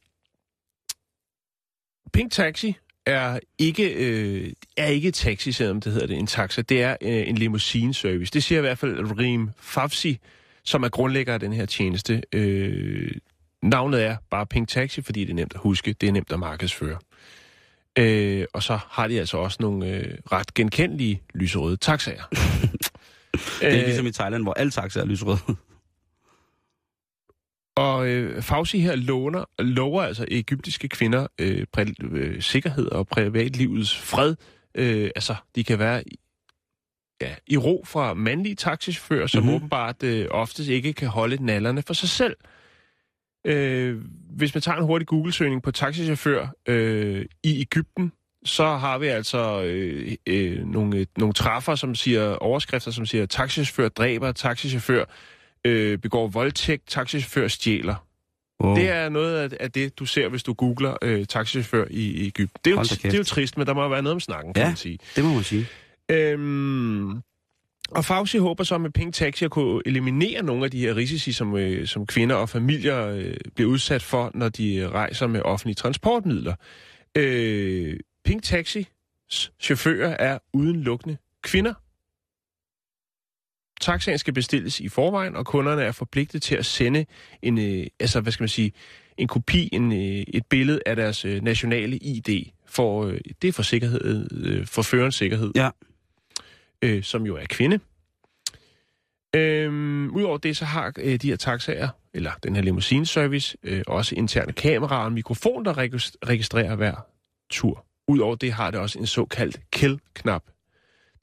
Pink 2.13 2.33
Taxi 2.33 2.75
er 3.07 3.39
ikke, 3.59 3.93
øh, 3.93 4.53
er 4.77 4.87
ikke 4.87 5.11
taxi, 5.11 5.53
selvom 5.53 5.81
det 5.81 5.93
hedder 5.93 6.07
det, 6.07 6.19
en 6.19 6.27
taxa. 6.27 6.63
Det 6.63 6.83
er 6.83 6.97
øh, 7.01 7.29
en 7.29 7.39
limousineservice. 7.39 8.33
Det 8.33 8.43
siger 8.43 8.59
i 8.59 8.61
hvert 8.61 8.79
fald 8.79 9.19
Rim 9.19 9.51
Fafsi, 9.59 10.19
som 10.65 10.83
er 10.83 10.89
grundlægger 10.89 11.35
af 11.35 11.41
den 11.41 11.53
her 11.53 11.67
tjeneste. 11.67 12.23
Øh, 12.33 13.11
navnet 13.63 14.05
er 14.05 14.17
bare 14.31 14.47
Pink 14.47 14.69
Taxi, 14.69 15.03
fordi 15.03 15.21
det 15.21 15.31
er 15.31 15.35
nemt 15.35 15.55
at 15.55 15.61
huske. 15.61 15.93
Det 15.93 16.09
er 16.09 16.13
nemt 16.13 16.33
at 16.33 16.39
markedsføre. 16.39 16.99
Øh, 17.99 18.45
og 18.55 18.63
så 18.63 18.79
har 18.91 19.09
de 19.09 19.19
altså 19.21 19.37
også 19.37 19.57
nogle 19.61 19.87
øh, 19.87 20.19
ret 20.33 20.55
genkendelige 20.55 21.23
lyserøde 21.35 21.77
taxaer. 21.77 22.23
Det 23.61 23.81
er 23.81 23.85
ligesom 23.87 24.07
i 24.07 24.13
Thailand, 24.13 24.43
hvor 24.43 24.53
alle 24.53 24.71
taxaer 24.71 25.03
er 25.05 25.07
lyserøde. 25.09 25.39
Og 27.77 28.09
øh, 28.09 28.43
Fauci 28.43 28.79
her 28.81 28.97
låner, 28.97 29.45
lover 29.63 30.03
altså 30.03 30.25
egyptiske 30.29 30.89
kvinder 30.89 31.27
øh, 31.39 31.67
præ, 31.73 31.85
øh, 32.03 32.43
sikkerhed 32.43 32.87
og 32.87 33.07
privatlivets 33.09 33.99
fred. 33.99 34.35
Øh, 34.75 35.11
altså, 35.17 35.35
de 35.55 35.65
kan 35.65 35.79
være 35.79 36.09
i, 36.09 36.19
ja, 37.21 37.35
i 37.47 37.57
ro 37.57 37.85
fra 37.87 38.15
mandlige 38.15 38.55
taxichauffører, 38.55 39.27
som 39.27 39.39
Mhm. 39.43 39.47
mm-hmm. 39.47 39.57
åbenbart 39.57 40.03
øh, 40.03 40.27
oftest 40.31 40.69
ikke 40.69 40.93
kan 40.93 41.09
holde 41.09 41.45
nallerne 41.45 41.83
for 41.83 41.95
sig 41.95 42.09
selv. 42.09 42.37
Øh, 43.45 43.99
hvis 44.37 44.55
man 44.55 44.63
tager 44.63 44.79
en 44.79 44.85
hurtig 44.85 45.09
Google-søgning 45.09 45.63
på 45.63 45.71
taxichauffør 45.71 46.47
øh, 46.69 47.25
i 47.45 47.61
Ægypten, 47.61 48.13
så 48.45 48.65
har 48.65 48.99
vi 48.99 49.07
altså 49.07 49.63
øh, 49.63 50.13
øh, 50.27 50.67
nogle, 50.67 50.97
øh, 50.99 51.07
nogle 51.17 51.35
træffer, 51.35 51.75
som 51.75 51.95
siger 51.95 52.35
overskrifter, 52.35 52.91
som 52.91 53.07
siger 53.07 53.27
taxichauffør 53.27 53.89
dræber, 53.89 54.33
taxichauffør 54.33 55.05
øh, 55.67 55.99
begår 55.99 56.29
voldtægt, 56.29 56.89
taxichauffør 56.89 57.49
stjæler. 57.49 58.07
Wow. 58.65 58.75
Det 58.77 58.89
er 58.89 59.09
noget 59.09 59.37
af, 59.37 59.57
af 59.61 59.73
det, 59.73 59.99
du 59.99 60.07
ser, 60.07 60.29
hvis 60.29 60.43
du 60.43 60.53
googler 60.53 60.97
øh, 61.03 61.27
taxichauffør 61.27 61.85
i, 61.91 62.11
i 62.11 62.27
Ægypten. 62.27 62.61
Det 62.65 62.71
er, 62.71 62.75
jo, 62.77 62.83
det 62.83 63.15
er 63.15 63.19
jo 63.19 63.25
trist, 63.25 63.59
men 63.59 63.67
der 63.67 63.75
må 63.75 63.89
være 63.89 64.03
noget 64.03 64.15
om 64.15 64.21
snakken, 64.21 64.55
kan 64.55 64.63
Ja. 64.63 64.69
man 64.69 64.77
sige. 64.77 64.99
Det 65.17 65.25
må 65.25 65.35
man 65.35 65.43
sige. 65.43 65.67
Øhm, 66.11 67.21
og 67.95 68.05
Fauci 68.05 68.39
håber 68.39 68.65
så 68.65 68.79
med 68.79 68.91
Pink 68.91 69.15
Taxi 69.15 69.45
at 69.45 69.51
kunne 69.51 69.83
eliminere 69.87 70.43
nogle 70.43 70.65
af 70.65 70.71
de 70.71 70.81
her 70.81 70.97
risici, 70.97 71.33
som, 71.33 71.57
øh, 71.57 71.87
som 71.87 72.07
kvinder 72.07 72.37
og 72.37 72.49
familier 72.49 73.07
øh, 73.07 73.35
bliver 73.55 73.71
udsat 73.71 74.03
for, 74.03 74.31
når 74.35 74.49
de 74.49 74.77
øh, 74.77 74.91
rejser 74.91 75.27
med 75.27 75.43
offentlige 75.43 75.75
transportmidler. 75.75 76.55
Øh, 77.17 77.97
Pink 78.25 78.43
Taxis 78.43 78.87
chauffører 79.61 80.17
er 80.19 80.39
udelukkende 80.53 81.17
kvinder. 81.43 81.75
Taxaen 83.81 84.19
skal 84.19 84.35
bestilles 84.35 84.81
i 84.81 84.89
forvejen, 84.89 85.37
og 85.37 85.47
kunderne 85.47 85.83
er 85.83 85.93
forpligtet 85.93 86.43
til 86.43 86.55
at 86.55 86.67
sende 86.67 87.07
en, 87.43 87.59
øh, 87.59 87.87
altså, 88.01 88.21
hvad 88.21 88.33
skal 88.33 88.43
man 88.43 88.49
sige, 88.49 88.73
en 89.19 89.29
kopi, 89.29 89.69
en, 89.73 89.93
øh, 89.93 90.25
et 90.29 90.47
billede 90.51 90.81
af 90.87 90.97
deres 90.97 91.25
øh, 91.25 91.43
nationale 91.43 91.97
ID. 91.97 92.45
For, 92.67 93.05
øh, 93.05 93.21
det 93.43 93.49
er 93.49 93.53
for 93.53 93.63
sikkerhed, 93.63 94.29
øh, 94.33 94.67
for 94.67 94.83
førerens 94.83 95.15
sikkerhed. 95.15 95.53
Ja. 95.55 95.71
Øh, 96.83 97.03
som 97.03 97.27
jo 97.27 97.37
er 97.37 97.45
kvinde. 97.49 97.79
Øhm, 99.37 100.11
Udover 100.11 100.39
det, 100.39 100.57
så 100.57 100.65
har 100.65 100.93
øh, 100.99 101.17
de 101.23 101.29
her 101.29 101.37
taxaer, 101.37 101.89
eller 102.15 102.31
den 102.43 102.57
her 102.57 102.63
limousineservice, 102.63 103.57
øh, 103.63 103.83
også 103.87 104.15
interne 104.15 104.53
kameraer 104.53 105.01
og 105.01 105.09
en 105.09 105.15
mikrofon, 105.15 105.65
der 105.65 105.73
regis- 105.79 106.15
registrerer 106.29 106.77
hver 106.77 106.95
tur. 107.51 107.85
Udover 108.09 108.35
det 108.35 108.53
har 108.53 108.71
det 108.71 108.81
også 108.81 108.99
en 108.99 109.07
såkaldt 109.07 109.61
kill-knap. 109.73 110.43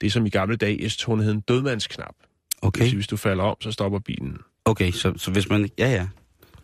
Det 0.00 0.06
er 0.06 0.10
som 0.10 0.26
i 0.26 0.28
gamle 0.28 0.56
dage 0.56 0.76
i 0.76 0.88
S-togene 0.88 1.24
hed 1.24 1.32
en 1.32 1.40
dødmandsknap. 1.40 2.14
Okay, 2.62 2.82
sige, 2.84 2.94
hvis 2.94 3.06
du 3.06 3.16
falder 3.16 3.44
om, 3.44 3.56
så 3.60 3.72
stopper 3.72 3.98
bilen. 3.98 4.38
okay 4.64 4.90
så, 4.90 5.12
så 5.16 5.30
hvis 5.30 5.48
man... 5.48 5.70
Ja, 5.78 5.90
ja. 5.90 6.06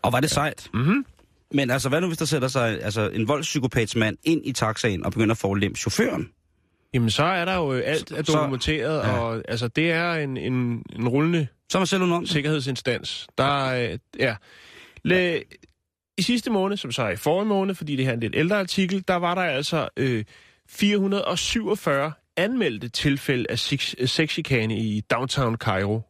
Og 0.01 0.13
var 0.13 0.19
det 0.19 0.29
sejt? 0.31 0.69
Mhm. 0.73 1.05
Men 1.53 1.69
altså, 1.69 1.89
hvad 1.89 2.01
nu 2.01 2.07
hvis 2.07 2.17
der 2.17 2.25
sætter 2.25 2.47
sig 2.47 2.83
altså, 2.83 3.09
en 3.09 3.27
voldspsykopats 3.27 3.95
mand 3.95 4.17
ind 4.23 4.41
i 4.45 4.51
taxaen 4.53 5.05
og 5.05 5.11
begynder 5.11 5.33
at 5.33 5.37
forulempe 5.37 5.79
chaufføren? 5.79 6.29
Jamen, 6.97 7.09
så 7.09 7.23
er 7.23 7.45
der 7.45 7.55
jo 7.55 7.73
øh, 7.73 7.81
alt 7.85 8.11
er 8.11 8.23
Så- 8.23 8.33
dokumenteret, 8.33 8.97
ja. 9.07 9.19
og 9.19 9.43
altså, 9.47 9.67
det 9.67 9.91
er 9.91 10.13
en, 10.13 10.37
en, 10.37 10.53
en 10.95 11.07
rullende 11.07 11.47
Så 11.71 11.85
selv 11.85 12.03
om 12.03 12.25
sikkerhedsinstans. 12.25 13.27
Der 13.37 13.43
er, 13.69 13.91
øh, 13.91 13.99
ja. 14.19 14.35
Le, 15.03 15.43
I 16.17 16.21
sidste 16.21 16.49
måned, 16.51 16.77
som 16.77 16.91
så 16.91 17.03
er 17.03 17.09
i 17.09 17.15
forrige 17.15 17.47
måned, 17.47 17.75
fordi 17.75 17.95
det 17.95 18.05
her 18.05 18.11
er 18.11 18.15
en 18.15 18.19
lidt 18.19 18.35
ældre 18.35 18.59
artikel, 18.59 19.03
der 19.07 19.15
var 19.15 19.35
der 19.35 19.41
altså 19.41 19.89
øh, 19.97 20.23
447 20.69 22.11
anmeldte 22.37 22.89
tilfælde 22.89 23.45
af 23.51 23.59
sex- 23.59 24.05
sexchikane 24.07 24.77
i 24.77 25.01
downtown 25.01 25.55
Cairo. 25.55 26.01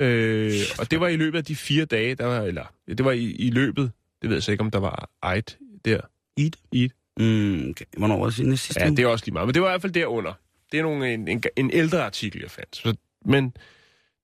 Øh, 0.00 0.52
og 0.78 0.90
det 0.90 1.00
var 1.00 1.08
i 1.08 1.16
løbet 1.16 1.38
af 1.38 1.44
de 1.44 1.56
fire 1.56 1.84
dage, 1.84 2.14
der 2.14 2.26
var, 2.26 2.40
eller 2.40 2.64
det 2.88 3.04
var 3.04 3.12
i, 3.12 3.24
i 3.24 3.50
løbet, 3.50 3.92
det 4.22 4.30
ved 4.30 4.36
jeg 4.36 4.42
så 4.42 4.50
ikke, 4.52 4.60
om 4.64 4.70
der 4.70 4.78
var 4.80 5.10
ejt 5.22 5.58
der. 5.84 6.00
Eid? 6.36 6.52
Eid. 6.72 6.90
Mm, 7.18 7.70
okay. 7.70 7.84
Hvornår 7.96 8.18
var 8.18 8.24
det 8.24 8.34
siden 8.34 8.56
sidste 8.56 8.80
Ja, 8.80 8.88
uge? 8.88 8.96
det 8.96 9.02
er 9.02 9.06
også 9.06 9.24
lige 9.24 9.32
meget, 9.32 9.48
men 9.48 9.54
det 9.54 9.62
var 9.62 9.68
i 9.68 9.72
hvert 9.72 9.82
fald 9.82 9.92
derunder. 9.92 10.32
Det 10.72 10.78
er 10.78 10.82
nogle, 10.82 11.14
en, 11.14 11.28
en, 11.28 11.42
en 11.56 11.70
ældre 11.72 12.04
artikel, 12.04 12.40
jeg 12.40 12.50
fandt. 12.50 12.76
Så, 12.76 12.94
men 13.24 13.44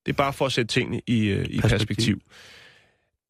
det 0.05 0.11
er 0.11 0.15
bare 0.15 0.33
for 0.33 0.45
at 0.45 0.51
sætte 0.51 0.73
tingene 0.73 1.01
i, 1.07 1.25
øh, 1.27 1.45
i 1.49 1.59
perspektiv. 1.61 1.69
Perspektiv. 1.69 2.21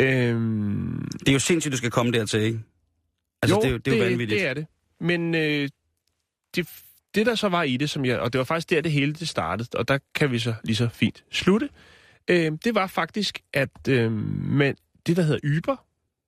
Øhm, 0.01 1.07
det 1.20 1.30
er 1.30 1.34
jo 1.34 1.39
sindssygt, 1.39 1.72
du 1.72 1.78
skal 1.78 1.91
komme 1.91 2.12
dertil, 2.12 2.39
ikke? 2.41 2.60
Altså, 3.41 3.55
jo, 3.55 3.62
det, 3.62 3.68
er 3.68 3.72
jo- 3.72 3.78
det 3.78 3.93
er 3.93 3.97
jo 3.97 4.03
vanvittigt. 4.03 4.39
det 4.39 4.47
er 4.47 4.53
det. 4.53 4.66
Men 4.99 5.36
øh, 5.36 5.70
det, 6.55 6.68
det, 7.16 7.26
der 7.26 7.36
så 7.36 7.49
var 7.49 7.64
i 7.64 7.78
det, 7.78 7.89
som 7.89 8.05
jeg, 8.05 8.20
og 8.20 8.34
det 8.34 8.39
var 8.39 8.45
faktisk 8.45 8.70
der, 8.70 8.82
det 8.82 8.91
hele 8.91 9.14
det 9.14 9.28
startede, 9.30 9.70
og 9.74 9.88
der 9.88 9.97
kan 10.16 10.32
vi 10.32 10.39
så 10.39 10.53
lige 10.64 10.76
så 10.76 10.89
fint 10.93 11.24
slutte, 11.32 11.70
øh, 12.28 12.51
det 12.64 12.76
var 12.76 12.88
faktisk, 12.88 13.39
at 13.53 13.88
øh, 13.89 14.12
men 14.12 14.76
det, 15.07 15.18
der 15.18 15.24
hedder 15.24 15.57
Uber, 15.57 15.76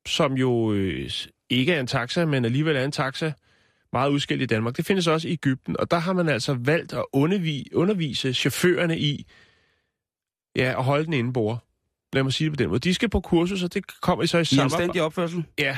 som 0.07 0.34
jo 0.34 0.73
øh, 0.73 1.09
ikke 1.52 1.74
er 1.74 1.80
en 1.80 1.88
taxa, 1.88 2.26
men 2.26 2.45
alligevel 2.45 2.76
er 2.76 2.86
en 2.86 2.91
taxa, 2.91 3.32
meget 3.93 4.10
udskilt 4.10 4.41
i 4.41 4.45
Danmark, 4.45 4.78
det 4.78 4.86
findes 4.86 5.08
også 5.08 5.28
i 5.28 5.32
Ægypten, 5.32 5.76
og 5.80 5.91
der 5.91 5.97
har 5.97 6.14
man 6.14 6.30
altså 6.30 6.54
valgt 6.54 6.93
at 6.93 7.06
undervise, 7.14 7.76
undervise 7.76 8.34
chaufførerne 8.34 8.99
i 8.99 9.26
ja, 10.56 10.74
at 10.78 10.84
holde 10.84 11.06
den 11.06 11.14
inde 11.14 11.34
bord. 11.34 11.68
Lad 12.14 12.24
mig 12.24 12.34
sige 12.34 12.49
det 12.49 12.58
på 12.58 12.64
den 12.64 12.70
måde. 12.70 12.80
De 12.80 12.93
skal 12.93 13.10
på 13.10 13.20
kursus, 13.20 13.64
og 13.64 13.74
det 13.74 14.02
kommer 14.02 14.24
de 14.24 14.28
så 14.28 14.38
i 14.38 14.41
I 14.41 14.45
samarbejde. 14.45 14.84
anstændig 14.84 15.02
opførsel? 15.02 15.43
Ja. 15.60 15.78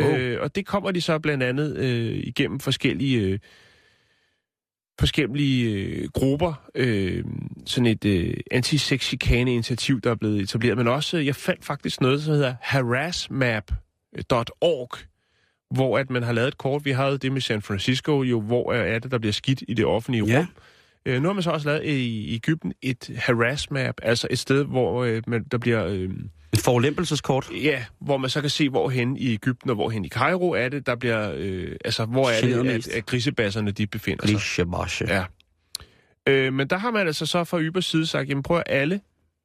Wow. 0.00 0.16
Øh, 0.16 0.42
og 0.42 0.54
det 0.54 0.66
kommer 0.66 0.90
de 0.90 1.00
så 1.00 1.18
blandt 1.18 1.42
andet 1.42 1.76
øh, 1.76 2.18
igennem 2.24 2.60
forskellige, 2.60 3.20
øh, 3.20 3.38
forskellige 4.98 5.72
øh, 5.72 6.08
grupper. 6.14 6.68
Øh, 6.74 7.24
sådan 7.66 7.86
et 7.86 8.04
øh, 8.04 8.34
anti-sex-chikane-initiativ, 8.50 10.00
der 10.00 10.10
er 10.10 10.14
blevet 10.14 10.40
etableret. 10.40 10.76
Men 10.76 10.88
også, 10.88 11.18
øh, 11.18 11.26
jeg 11.26 11.36
fandt 11.36 11.64
faktisk 11.64 12.00
noget, 12.00 12.22
som 12.22 12.34
hedder 12.34 12.54
harassmap.org, 14.12 14.88
hvor 15.70 15.98
at 15.98 16.10
man 16.10 16.22
har 16.22 16.32
lavet 16.32 16.48
et 16.48 16.58
kort. 16.58 16.84
Vi 16.84 16.90
havde 16.90 17.18
det 17.18 17.32
med 17.32 17.40
San 17.40 17.62
Francisco, 17.62 18.22
jo, 18.22 18.40
hvor 18.40 18.72
er 18.72 18.98
det, 18.98 19.10
der 19.10 19.18
bliver 19.18 19.32
skidt 19.32 19.62
i 19.68 19.74
det 19.74 19.84
offentlige 19.84 20.22
rum. 20.22 20.28
Ja. 20.28 20.46
Øh, 21.06 21.22
nu 21.22 21.28
har 21.28 21.32
man 21.32 21.42
så 21.42 21.50
også 21.50 21.68
lavet 21.68 21.84
i, 21.84 22.34
Ægypten 22.34 22.72
et 22.82 23.10
harassmap, 23.16 23.94
altså 24.02 24.26
et 24.30 24.38
sted, 24.38 24.64
hvor 24.64 25.04
øh, 25.04 25.22
man, 25.26 25.44
der 25.44 25.58
bliver... 25.58 25.86
Øh, 25.86 26.10
Et 26.52 26.58
forulempelseskort? 26.58 27.50
Ja, 27.62 27.84
hvor 27.98 28.16
man 28.16 28.30
så 28.30 28.40
kan 28.40 28.50
se, 28.50 28.68
hvorhen 28.68 29.16
i 29.16 29.32
Ægypten 29.32 29.70
og 29.70 29.76
hvorhen 29.76 30.04
i 30.04 30.08
Cairo 30.08 30.50
er 30.50 30.68
det, 30.68 30.86
der 30.86 30.94
bliver... 30.94 31.32
Øh, 31.36 31.76
altså, 31.84 32.04
hvor 32.04 32.30
er 32.30 32.40
det, 32.40 32.70
at, 32.70 32.88
at 32.88 33.06
grisebasserne 33.06 33.70
de 33.70 33.86
befinder 33.86 34.26
sig. 34.26 34.34
Grisebasje. 34.34 35.06
Ja. 35.08 35.24
Øh, 36.28 36.52
men 36.52 36.68
der 36.68 36.78
har 36.78 36.90
man 36.90 37.06
altså 37.06 37.26
så 37.26 37.44
fra 37.44 37.58
Ubers 37.58 37.86
side 37.86 38.06
sagt, 38.06 38.28
jamen 38.28 38.42
prøv 38.42 38.56
at 38.56 38.62
alle 38.66 39.00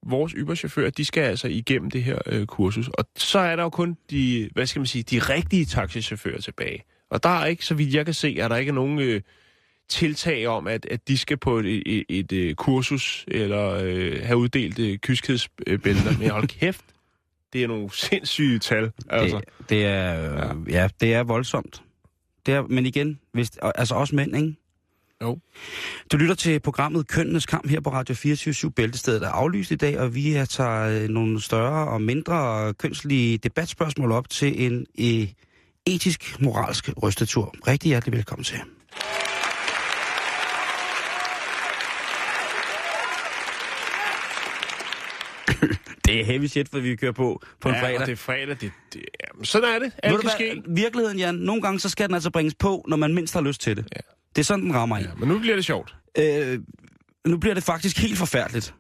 vores 0.06 0.36
Uber-chauffører, 0.36 0.90
de 0.90 1.06
skal 1.06 1.22
altså 1.22 1.48
igennem 1.48 1.92
det 1.92 2.04
her 2.04 2.18
øh, 2.26 2.46
kursus. 2.46 2.88
Og 2.88 3.06
så 3.16 3.40
er 3.40 3.56
der 3.56 3.64
jo 3.64 3.70
kun 3.70 3.98
de, 4.10 4.50
hvad 4.54 4.66
skal 4.66 4.80
man 4.80 4.88
sige, 4.88 5.04
de 5.04 5.20
rigtige 5.20 5.66
taxichauffører 5.66 6.42
tilbage. 6.42 6.84
Og 7.10 7.24
der 7.24 7.30
er 7.30 7.46
ikke, 7.46 7.66
så 7.66 7.74
vidt 7.74 7.94
jeg 7.94 8.06
kan 8.06 8.14
se, 8.14 8.40
er 8.40 8.48
der 8.48 8.56
ikke 8.56 8.72
nogen 8.72 9.00
øh, 9.00 9.22
tiltag 9.90 10.48
om, 10.48 10.68
at, 10.68 10.86
at 10.86 11.08
de 11.08 11.18
skal 11.18 11.38
på 11.38 11.60
et, 11.60 11.66
et, 11.66 11.84
et, 11.88 12.06
et 12.10 12.32
øh, 12.32 12.56
kursus, 12.56 13.26
eller 13.28 13.74
øh, 13.84 14.20
have 14.24 14.38
uddelt 14.38 14.80
øh, 14.80 14.98
kyskhedsbælter. 14.98 16.18
Men 16.20 16.30
hold 16.30 16.48
kæft, 16.48 16.86
det 17.54 17.64
er 17.64 17.68
nogle 17.68 17.92
sindssyge 17.94 18.60
tal. 18.60 18.92
Altså. 19.10 19.38
Det, 19.38 19.70
det 19.70 19.86
er, 19.86 20.34
øh, 20.56 20.72
ja. 20.72 20.90
det 21.02 21.14
er 21.14 21.24
voldsomt. 21.24 21.84
Det 22.46 22.54
er, 22.54 22.62
men 22.62 22.86
igen, 22.86 23.20
hvis, 23.34 23.52
altså 23.76 23.96
også 23.96 24.16
mænd, 24.16 24.36
ikke? 24.36 24.56
Jo. 25.22 25.40
Du 26.12 26.18
lytter 26.18 26.36
til 26.36 26.60
programmet 26.60 27.08
Kønnenes 27.08 27.46
Kamp 27.46 27.70
her 27.70 27.80
på 27.80 27.90
Radio 27.90 28.16
24 28.16 28.72
Bæltestedet 28.72 29.24
er 29.24 29.30
aflyst 29.30 29.72
i 29.72 29.76
dag, 29.76 30.00
og 30.00 30.16
vi 30.16 30.34
er 30.34 30.46
tager 30.46 31.04
øh, 31.04 31.10
nogle 31.10 31.42
større 31.42 31.88
og 31.88 32.02
mindre 32.02 32.74
kønslige 32.74 33.38
debatspørgsmål 33.38 34.12
op 34.12 34.30
til 34.30 34.66
en 34.66 34.86
øh, 35.00 35.28
etisk, 35.86 36.42
moralsk 36.42 36.90
rystetur. 37.04 37.56
Rigtig 37.68 37.88
hjertelig 37.88 38.18
velkommen 38.18 38.44
til. 38.44 38.58
det 46.06 46.22
er 46.22 46.26
heavy 46.26 46.46
shit, 46.46 46.70
for 46.70 46.80
vi 46.80 46.96
kører 46.96 47.12
på 47.12 47.42
på 47.60 47.70
en 47.70 47.76
ja, 47.76 47.82
fredag. 47.82 48.00
og 48.00 48.06
det 48.06 48.12
er 48.12 48.18
fredag, 48.18 48.48
det, 48.62 48.72
det, 48.94 49.02
ja, 49.20 49.44
Sådan 49.44 49.76
er 49.76 49.80
det. 49.80 49.92
Alt 50.04 50.22
kan 50.22 50.30
ske. 50.30 50.64
Virkeligheden, 50.68 51.20
Jan, 51.20 51.36
nogle 51.36 51.62
gange 51.62 51.80
så 51.80 51.90
skal 51.90 52.08
den 52.08 52.14
altså 52.14 52.30
bringes 52.30 52.56
på, 52.56 52.86
når 52.88 52.98
man 52.98 53.14
mindst 53.14 53.34
har 53.34 53.42
lyst 53.42 53.62
til 53.62 53.78
det. 53.78 53.88
Ja. 53.96 54.02
Det 54.36 54.42
er 54.42 54.44
sådan, 54.44 54.66
den 54.66 54.76
rammer 54.76 54.98
ind. 54.98 55.08
Ja, 55.08 55.14
men 55.16 55.28
nu 55.28 55.40
bliver 55.40 55.56
det 55.56 55.66
sjovt. 55.66 55.96
Øh, 56.18 56.60
nu 57.28 57.38
bliver 57.38 57.54
det 57.54 57.64
faktisk 57.64 57.98
helt 57.98 58.18
forfærdeligt. 58.18 58.76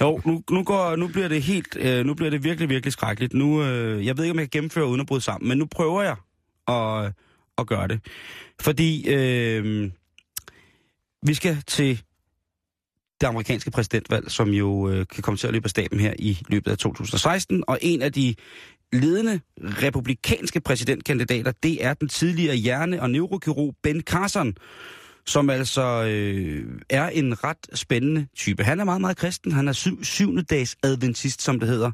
jo, 0.00 0.20
nu, 0.24 0.42
nu, 0.50 0.62
går, 0.62 0.96
nu 0.96 1.08
bliver 1.08 1.28
det 1.28 1.42
helt, 1.42 1.76
øh, 1.80 2.06
nu 2.06 2.14
bliver 2.14 2.30
det 2.30 2.44
virkelig, 2.44 2.68
virkelig 2.68 2.92
skrækkeligt. 2.92 3.34
Nu, 3.34 3.62
øh, 3.62 4.06
jeg 4.06 4.16
ved 4.16 4.24
ikke, 4.24 4.32
om 4.32 4.38
jeg 4.38 4.50
kan 4.50 4.58
gennemføre 4.58 4.86
uden 4.86 5.00
at 5.00 5.06
bryde 5.06 5.20
sammen, 5.20 5.48
men 5.48 5.58
nu 5.58 5.66
prøver 5.66 6.02
jeg 6.02 6.16
at, 6.68 7.12
at 7.58 7.66
gøre 7.66 7.88
det. 7.88 8.00
Fordi 8.60 9.08
øh, 9.08 9.90
vi 11.22 11.34
skal 11.34 11.62
til 11.66 12.02
det 13.20 13.26
amerikanske 13.26 13.70
præsidentvalg, 13.70 14.30
som 14.30 14.48
jo 14.48 14.88
øh, 14.88 15.06
kan 15.06 15.22
komme 15.22 15.38
til 15.38 15.46
at 15.46 15.52
løbe 15.52 15.64
af 15.64 15.70
staben 15.70 16.00
her 16.00 16.14
i 16.18 16.38
løbet 16.48 16.70
af 16.70 16.78
2016, 16.78 17.64
og 17.66 17.78
en 17.82 18.02
af 18.02 18.12
de 18.12 18.34
ledende 18.92 19.40
republikanske 19.60 20.60
præsidentkandidater, 20.60 21.52
det 21.62 21.84
er 21.84 21.94
den 21.94 22.08
tidligere 22.08 22.56
hjerne- 22.56 23.02
og 23.02 23.10
neurokirurg 23.10 23.74
Ben 23.82 24.00
Carson, 24.00 24.54
som 25.26 25.50
altså 25.50 26.04
øh, 26.04 26.64
er 26.90 27.08
en 27.08 27.44
ret 27.44 27.66
spændende 27.74 28.26
type. 28.36 28.64
Han 28.64 28.80
er 28.80 28.84
meget, 28.84 29.00
meget 29.00 29.16
kristen. 29.16 29.52
Han 29.52 29.68
er 29.68 29.72
syv, 29.72 30.04
syvende 30.04 30.42
dags 30.42 30.76
adventist, 30.82 31.42
som 31.42 31.60
det 31.60 31.68
hedder. 31.68 31.90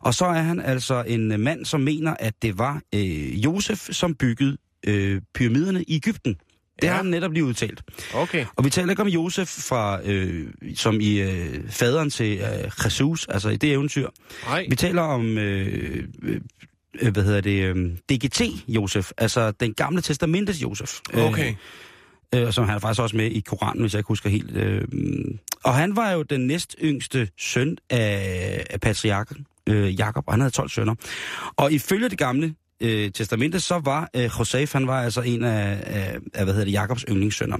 Og 0.00 0.14
så 0.14 0.24
er 0.24 0.42
han 0.42 0.60
altså 0.60 1.04
en 1.06 1.40
mand, 1.40 1.64
som 1.64 1.80
mener, 1.80 2.14
at 2.20 2.34
det 2.42 2.58
var 2.58 2.82
øh, 2.94 3.44
Josef, 3.44 3.88
som 3.90 4.14
byggede 4.14 4.56
øh, 4.86 5.20
pyramiderne 5.34 5.82
i 5.82 5.94
Ægypten. 5.94 6.36
Det 6.76 6.86
Ja. 6.86 6.88
har 6.88 6.96
han 6.96 7.06
netop 7.06 7.32
lige 7.32 7.44
udtalt. 7.44 7.82
Okay. 8.14 8.44
Og 8.56 8.64
vi 8.64 8.70
taler 8.70 8.90
ikke 8.90 9.02
om 9.02 9.08
Josef 9.08 9.48
fra, 9.48 10.00
øh, 10.04 10.46
som 10.76 11.00
i 11.00 11.20
øh, 11.20 11.68
faderen 11.70 12.10
til 12.10 12.38
øh, 12.38 12.70
Jesus, 12.84 13.26
altså 13.28 13.48
i 13.48 13.56
det 13.56 13.72
eventyr. 13.72 14.08
Nej. 14.46 14.66
Vi 14.70 14.76
taler 14.76 15.02
om, 15.02 15.38
øh, 15.38 16.04
øh, 16.22 17.12
hvad 17.12 17.24
hedder 17.24 17.40
det, 17.40 17.62
øh, 17.76 17.90
DGT 18.10 18.42
Josef, 18.68 19.10
altså 19.18 19.50
den 19.50 19.74
gamle 19.74 20.02
testamentes 20.02 20.62
Josef. 20.62 20.98
Okay. 21.14 21.54
Øh, 22.34 22.52
som 22.52 22.64
han 22.66 22.74
er 22.74 22.78
faktisk 22.80 23.00
også 23.02 23.16
med 23.16 23.30
i 23.30 23.40
Koranen, 23.40 23.80
hvis 23.80 23.94
jeg 23.94 23.98
ikke 23.98 24.08
husker 24.08 24.30
helt. 24.30 24.56
Øh, 24.56 24.84
og 25.64 25.74
han 25.74 25.96
var 25.96 26.10
jo 26.12 26.22
den 26.22 26.46
næst 26.46 26.76
yngste 26.82 27.28
søn 27.38 27.76
af, 27.90 28.66
af 28.70 28.80
patriarken, 28.80 29.46
øh, 29.68 29.98
Jakob, 29.98 30.24
og 30.26 30.32
han 30.32 30.40
havde 30.40 30.50
12 30.50 30.68
sønner. 30.70 30.94
Og 31.56 31.72
ifølge 31.72 32.08
det 32.08 32.18
gamle 32.18 32.54
øh, 32.84 33.12
testamente, 33.12 33.60
så 33.60 33.80
var 33.84 34.10
øh, 34.16 34.30
Josef, 34.38 34.72
han 34.72 34.86
var 34.86 35.02
altså 35.02 35.20
en 35.20 35.44
af, 35.44 35.82
af, 35.86 36.18
af 36.34 36.44
hvad 36.44 36.54
hedder 36.54 36.64
det, 36.64 36.72
Jakobs 36.72 37.04
yndlingssønner. 37.08 37.56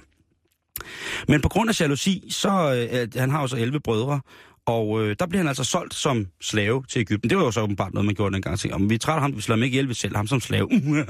Men 1.28 1.40
på 1.40 1.48
grund 1.48 1.70
af 1.70 1.80
jalousi, 1.80 2.24
så 2.30 2.88
øh, 2.92 3.20
han 3.20 3.30
har 3.30 3.40
jo 3.40 3.46
så 3.46 3.56
11 3.56 3.80
brødre, 3.80 4.20
og 4.66 5.02
øh, 5.02 5.16
der 5.18 5.26
blev 5.26 5.38
han 5.38 5.48
altså 5.48 5.64
solgt 5.64 5.94
som 5.94 6.26
slave 6.40 6.84
til 6.88 7.00
Ægypten. 7.00 7.30
Det 7.30 7.38
var 7.38 7.44
jo 7.44 7.50
så 7.50 7.60
åbenbart 7.60 7.94
noget, 7.94 8.06
man 8.06 8.14
gjorde 8.14 8.34
dengang. 8.34 8.58
Tænkte, 8.58 8.74
om 8.74 8.90
vi 8.90 8.98
træder 8.98 9.20
ham, 9.20 9.36
vi 9.36 9.40
slår 9.40 9.56
ham 9.56 9.62
ikke 9.62 9.74
ihjel, 9.74 9.88
vi 9.88 9.94
sælger 9.94 10.16
ham 10.16 10.26
som 10.26 10.40
slave. 10.40 10.68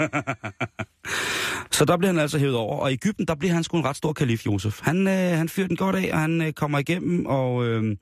så 1.76 1.84
der 1.84 1.96
blev 1.96 2.08
han 2.08 2.18
altså 2.18 2.38
hævet 2.38 2.56
over. 2.56 2.78
Og 2.78 2.90
i 2.90 2.94
Ægypten, 2.94 3.26
der 3.26 3.34
blev 3.34 3.50
han 3.50 3.64
sgu 3.64 3.78
en 3.78 3.84
ret 3.84 3.96
stor 3.96 4.12
kalif, 4.12 4.46
Josef. 4.46 4.80
Han, 4.82 5.06
øh, 5.06 5.14
han 5.14 5.48
fyrer 5.48 5.66
den 5.66 5.76
godt 5.76 5.96
af, 5.96 6.10
og 6.12 6.20
han 6.20 6.42
øh, 6.42 6.52
kommer 6.52 6.78
igennem, 6.78 7.26
og... 7.26 7.66
Øh, 7.66 7.96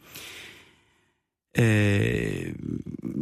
Øh, 1.58 2.54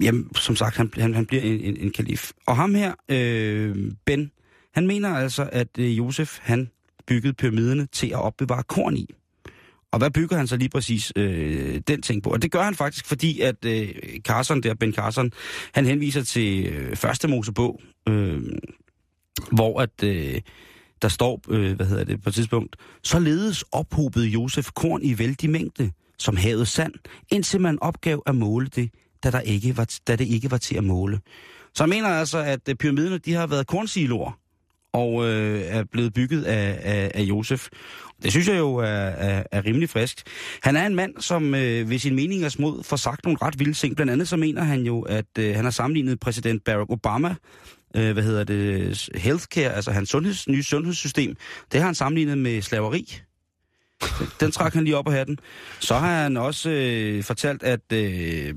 jamen, 0.02 0.34
som 0.34 0.56
sagt, 0.56 0.76
han, 0.76 0.90
han, 0.94 1.14
han 1.14 1.26
bliver 1.26 1.42
en, 1.42 1.60
en, 1.60 1.76
en 1.76 1.90
kalif. 1.90 2.30
Og 2.46 2.56
ham 2.56 2.74
her, 2.74 2.94
øh, 3.08 3.76
Ben, 4.04 4.30
han 4.74 4.86
mener 4.86 5.08
altså, 5.08 5.48
at 5.52 5.68
øh, 5.78 5.98
Josef, 5.98 6.38
han 6.40 6.70
byggede 7.06 7.32
pyramiderne 7.32 7.86
til 7.92 8.06
at 8.06 8.22
opbevare 8.22 8.62
korn 8.62 8.96
i. 8.96 9.06
Og 9.92 9.98
hvad 9.98 10.10
bygger 10.10 10.36
han 10.36 10.46
så 10.46 10.56
lige 10.56 10.68
præcis 10.68 11.12
øh, 11.16 11.80
den 11.88 12.02
ting 12.02 12.22
på? 12.22 12.30
Og 12.30 12.42
det 12.42 12.52
gør 12.52 12.62
han 12.62 12.74
faktisk, 12.74 13.06
fordi 13.06 13.40
at 13.40 13.64
øh, 13.64 13.88
Carson 14.18 14.62
der, 14.62 14.74
Ben 14.74 14.92
Carson, 14.92 15.32
han 15.74 15.86
henviser 15.86 16.22
til 16.22 16.66
øh, 16.66 16.96
første 16.96 17.28
Mosebog, 17.28 17.80
øh, 18.08 18.42
hvor 19.52 19.80
at 19.80 20.02
øh, 20.04 20.40
der 21.02 21.08
står, 21.08 21.40
øh, 21.48 21.76
hvad 21.76 21.86
hedder 21.86 22.04
det, 22.04 22.22
på 22.22 22.28
et 22.28 22.34
tidspunkt, 22.34 22.76
således 23.02 23.64
ophobede 23.72 24.26
Josef 24.26 24.70
korn 24.74 25.02
i 25.02 25.18
vældig 25.18 25.50
mængde, 25.50 25.90
som 26.20 26.36
havet 26.36 26.68
sand, 26.68 26.92
indtil 27.32 27.60
man 27.60 27.78
opgav 27.80 28.22
at 28.26 28.34
måle 28.34 28.66
det, 28.66 28.90
da, 29.22 29.30
der 29.30 29.40
ikke 29.40 29.76
var, 29.76 29.98
da 30.06 30.16
det 30.16 30.26
ikke 30.26 30.50
var 30.50 30.58
til 30.58 30.76
at 30.76 30.84
måle. 30.84 31.20
Så 31.74 31.84
jeg 31.84 31.88
mener 31.88 32.08
altså, 32.08 32.38
at 32.38 32.68
øh, 32.68 32.74
pyramiderne, 32.74 33.18
de 33.18 33.32
har 33.32 33.46
været 33.46 33.66
kornsiloer, 33.66 34.38
og 34.92 35.28
øh, 35.28 35.60
er 35.60 35.84
blevet 35.84 36.14
bygget 36.14 36.44
af, 36.44 36.78
af, 36.82 37.10
af 37.14 37.22
Josef. 37.22 37.68
Det 38.22 38.30
synes 38.30 38.48
jeg 38.48 38.58
jo 38.58 38.74
er, 38.74 38.84
er, 38.84 39.42
er 39.52 39.64
rimelig 39.64 39.88
frisk. 39.88 40.22
Han 40.62 40.76
er 40.76 40.86
en 40.86 40.94
mand, 40.94 41.14
som 41.18 41.54
øh, 41.54 41.90
ved 41.90 41.98
sin 41.98 42.16
meningers 42.16 42.58
mod 42.58 42.82
får 42.82 42.96
sagt 42.96 43.24
nogle 43.24 43.38
ret 43.42 43.58
vilde 43.58 43.72
ting. 43.72 43.96
Blandt 43.96 44.12
andet 44.12 44.28
så 44.28 44.36
mener 44.36 44.62
han 44.62 44.82
jo, 44.82 45.00
at 45.00 45.38
øh, 45.38 45.54
han 45.54 45.64
har 45.64 45.70
sammenlignet 45.70 46.20
præsident 46.20 46.64
Barack 46.64 46.90
Obama, 46.90 47.34
øh, 47.96 48.12
hvad 48.12 48.22
hedder 48.22 48.44
det, 48.44 49.08
healthcare, 49.14 49.74
altså 49.74 49.90
hans 49.90 50.08
sundheds, 50.08 50.48
nye 50.48 50.62
sundhedssystem, 50.62 51.36
det 51.72 51.80
har 51.80 51.86
han 51.86 51.94
sammenlignet 51.94 52.38
med 52.38 52.62
slaveri. 52.62 53.20
Den, 54.00 54.28
den 54.40 54.50
trak 54.52 54.74
han 54.74 54.84
lige 54.84 54.96
op 54.96 55.08
af 55.08 55.12
hatten. 55.14 55.38
Så 55.80 55.94
har 55.94 56.22
han 56.22 56.36
også 56.36 56.70
øh, 56.70 57.24
fortalt, 57.24 57.62
at 57.62 57.92
øh, 57.92 58.54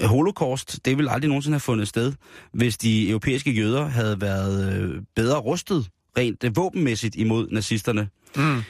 holocaust, 0.00 0.84
det 0.84 0.96
ville 0.96 1.10
aldrig 1.10 1.28
nogensinde 1.28 1.54
have 1.54 1.60
fundet 1.60 1.88
sted, 1.88 2.12
hvis 2.52 2.76
de 2.76 3.08
europæiske 3.08 3.52
jøder 3.52 3.84
havde 3.84 4.20
været 4.20 4.74
øh, 4.74 5.02
bedre 5.16 5.38
rustet, 5.38 5.88
rent 6.18 6.44
øh, 6.44 6.56
våbenmæssigt 6.56 7.16
imod 7.16 7.48
nazisterne. 7.50 8.08
Mm. 8.36 8.62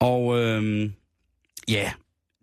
Og 0.00 0.38
øh, 0.38 0.90
ja, 1.68 1.92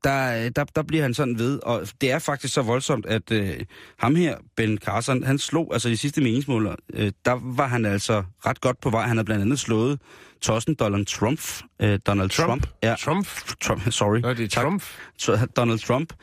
der, 0.04 0.50
der, 0.50 0.64
der 0.64 0.84
bliver 0.84 1.04
han 1.04 1.14
sådan 1.14 1.40
ved, 1.40 1.60
og 1.64 1.88
det 2.02 2.12
er 2.12 2.20
faktisk 2.20 2.54
så 2.54 2.62
voldsomt, 2.62 3.06
at 3.06 3.32
øh, 3.32 3.60
ham 3.98 4.16
her, 4.16 4.38
Ben 4.56 4.78
Carson, 4.78 5.24
han 5.24 5.38
slog, 5.38 5.70
altså 5.74 5.88
i 5.88 5.92
de 5.92 5.98
sidste 5.98 6.22
meningsmåler, 6.22 6.76
øh, 6.94 7.12
der 7.26 7.40
var 7.56 7.68
han 7.68 7.86
altså 7.86 8.24
ret 8.46 8.62
godt 8.62 8.82
på 8.82 8.90
vej. 8.90 9.08
Han 9.08 9.18
har 9.18 9.24
blandt 9.24 9.42
andet 9.44 9.60
slået 9.60 10.00
tossen 10.42 10.76
Donald 10.76 11.06
Trump. 11.06 11.40
Øh, 11.82 12.00
Donald 12.08 12.30
Trump. 12.30 12.48
Trump? 12.50 12.68
Ja, 12.84 12.96
Trump? 13.00 13.28
Trump, 13.62 13.92
sorry. 13.92 14.20
Nå, 14.20 14.34
det 14.34 14.44
er 14.44 14.48
Tak. 14.48 14.64
Trump. 14.64 14.84
Tr- 15.22 15.46
Donald 15.46 15.80
Trump. 15.80 16.14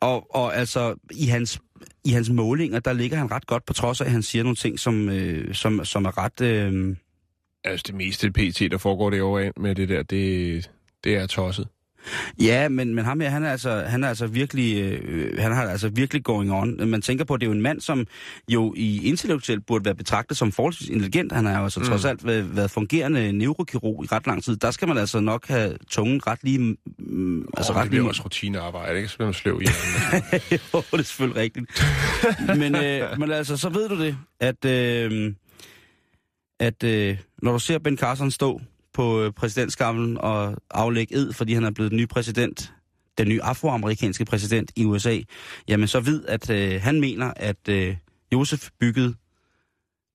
Og, 0.00 0.34
og 0.34 0.56
altså, 0.56 0.94
i 1.10 1.26
hans, 1.26 1.60
i 2.04 2.10
hans 2.10 2.30
målinger, 2.30 2.80
der 2.80 2.92
ligger 2.92 3.16
han 3.16 3.30
ret 3.30 3.46
godt, 3.46 3.64
på 3.66 3.72
trods 3.72 4.00
af, 4.00 4.04
at 4.04 4.10
han 4.10 4.22
siger 4.22 4.42
nogle 4.42 4.56
ting, 4.56 4.78
som, 4.78 5.08
øh, 5.08 5.54
som, 5.54 5.84
som 5.84 6.04
er 6.04 6.18
ret... 6.18 6.40
Øh, 6.40 6.96
Altså, 7.64 7.84
det 7.86 7.94
meste 7.94 8.30
PT, 8.30 8.58
der 8.70 8.78
foregår 8.78 9.10
derovre 9.10 9.52
med 9.56 9.74
det 9.74 9.88
der, 9.88 10.02
det, 10.02 10.70
det 11.04 11.16
er 11.16 11.26
tosset. 11.26 11.68
Ja, 12.40 12.68
men, 12.68 12.94
men 12.94 13.04
ham 13.04 13.20
her, 13.20 13.28
han 13.30 13.44
er 13.44 13.50
altså, 13.50 13.84
han 13.86 14.04
er 14.04 14.08
altså 14.08 14.26
virkelig, 14.26 14.82
øh, 14.82 15.38
han 15.38 15.52
har 15.52 15.62
altså 15.62 15.88
virkelig 15.88 16.24
going 16.24 16.52
on. 16.52 16.88
Man 16.88 17.02
tænker 17.02 17.24
på, 17.24 17.34
at 17.34 17.40
det 17.40 17.46
er 17.46 17.50
jo 17.50 17.54
en 17.54 17.62
mand, 17.62 17.80
som 17.80 18.06
jo 18.48 18.74
i 18.76 19.06
intellektuelt 19.08 19.66
burde 19.66 19.84
være 19.84 19.94
betragtet 19.94 20.36
som 20.36 20.52
forholdsvis 20.52 20.88
intelligent. 20.88 21.32
Han 21.32 21.46
har 21.46 21.58
jo 21.58 21.64
altså 21.64 21.80
mm. 21.80 21.86
trods 21.86 22.04
alt 22.04 22.26
været, 22.26 22.56
været 22.56 22.70
fungerende 22.70 23.32
neurokirurg 23.32 24.04
i 24.04 24.06
ret 24.12 24.26
lang 24.26 24.44
tid. 24.44 24.56
Der 24.56 24.70
skal 24.70 24.88
man 24.88 24.98
altså 24.98 25.20
nok 25.20 25.48
have 25.48 25.76
tungen 25.90 26.26
ret 26.26 26.38
lige... 26.42 26.58
Mm, 26.58 27.38
altså 27.40 27.68
Altså, 27.68 27.72
ret 27.72 27.84
det 27.84 27.92
lige 27.92 28.08
også 28.08 28.22
rutinearbejde, 28.24 28.96
ikke? 28.96 29.08
Så 29.08 29.16
bliver 29.16 29.26
man 29.26 29.34
sløv 29.34 29.60
i 29.62 29.64
jo, 30.74 30.82
det 30.92 30.98
er 30.98 31.02
selvfølgelig 31.02 31.42
rigtigt. 31.42 31.84
men, 32.58 32.74
øh, 32.74 33.18
men 33.18 33.32
altså, 33.32 33.56
så 33.56 33.68
ved 33.68 33.88
du 33.88 34.02
det, 34.02 34.16
at, 34.40 34.64
øh, 34.64 35.34
at 36.60 36.84
øh, 36.84 37.18
når 37.42 37.52
du 37.52 37.58
ser 37.58 37.78
Ben 37.78 37.96
Carson 37.96 38.30
stå 38.30 38.60
på 38.98 39.22
øh, 39.22 39.32
præsidentskamlen 39.32 40.18
og 40.18 40.56
aflægge 40.70 41.14
ed, 41.14 41.32
fordi 41.32 41.54
han 41.54 41.64
er 41.64 41.70
blevet 41.70 41.90
den 41.90 41.96
nye 41.96 42.06
præsident, 42.06 42.72
den 43.18 43.28
nye 43.28 43.42
afroamerikanske 43.42 44.24
præsident 44.24 44.72
i 44.76 44.84
USA, 44.84 45.18
jamen 45.68 45.88
så 45.88 46.00
ved, 46.00 46.24
at 46.26 46.50
øh, 46.50 46.82
han 46.82 47.00
mener, 47.00 47.32
at 47.36 47.68
øh, 47.68 47.96
Josef 48.32 48.70
byggede, 48.80 49.14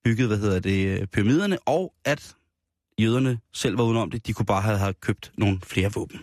byggede, 0.03 0.27
hvad 0.27 0.38
hedder 0.38 0.59
det, 0.59 0.88
øh, 0.88 1.07
pyramiderne, 1.07 1.57
og 1.65 1.93
at 2.05 2.36
jøderne 2.99 3.39
selv 3.53 3.77
var 3.77 3.84
udenom 3.84 4.11
det. 4.11 4.27
De 4.27 4.34
kunne 4.34 4.45
bare 4.45 4.61
have, 4.61 4.77
have 4.77 4.93
købt 4.93 5.31
nogle 5.38 5.59
flere 5.63 5.91
våben. 5.93 6.19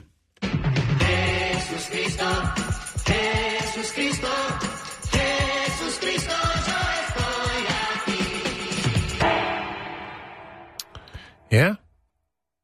Ja, 11.53 11.75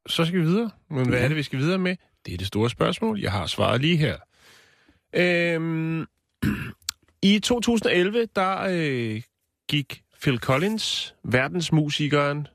så 0.07 0.25
skal 0.25 0.39
vi 0.39 0.45
videre. 0.45 0.71
Men 0.89 1.09
hvad 1.09 1.23
er 1.23 1.27
det, 1.27 1.37
vi 1.37 1.43
skal 1.43 1.59
videre 1.59 1.77
med? 1.77 1.95
Det 2.25 2.33
er 2.33 2.37
det 2.37 2.47
store 2.47 2.69
spørgsmål. 2.69 3.19
Jeg 3.19 3.31
har 3.31 3.45
svaret 3.45 3.81
lige 3.81 3.97
her. 3.97 4.17
Øhm, 5.15 6.05
I 7.33 7.39
2011, 7.39 8.27
der 8.35 8.67
øh, 8.69 9.21
gik 9.69 10.03
Phil 10.21 10.37
Collins, 10.39 11.15
verdensmusikeren, 11.23 12.47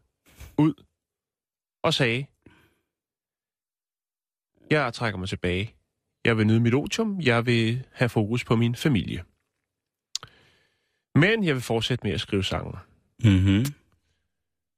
ud 0.58 0.74
og 1.82 1.94
sagde, 1.94 2.26
jeg 4.70 4.94
trækker 4.94 5.18
mig 5.18 5.28
tilbage. 5.28 5.74
Jeg 6.24 6.38
vil 6.38 6.46
nyde 6.46 6.60
mit 6.60 6.74
otium. 6.74 7.20
Jeg 7.20 7.46
vil 7.46 7.84
have 7.92 8.08
fokus 8.08 8.44
på 8.44 8.56
min 8.56 8.74
familie. 8.74 9.24
Men 11.14 11.44
jeg 11.44 11.54
vil 11.54 11.62
fortsætte 11.62 12.06
med 12.06 12.12
at 12.14 12.20
skrive 12.20 12.44
sange. 12.44 12.78
Mm-hmm. 13.24 13.64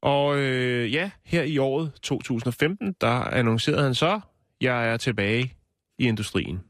Og 0.04 0.38
øh, 0.38 0.92
ja, 0.92 1.10
her 1.24 1.42
i 1.42 1.58
året 1.58 1.92
2015, 2.02 2.94
der 3.00 3.08
annoncerede 3.08 3.82
han 3.82 3.94
så, 3.94 4.20
jeg 4.60 4.88
er 4.88 4.96
tilbage 4.96 5.54
i 5.98 6.04
industrien. 6.04 6.60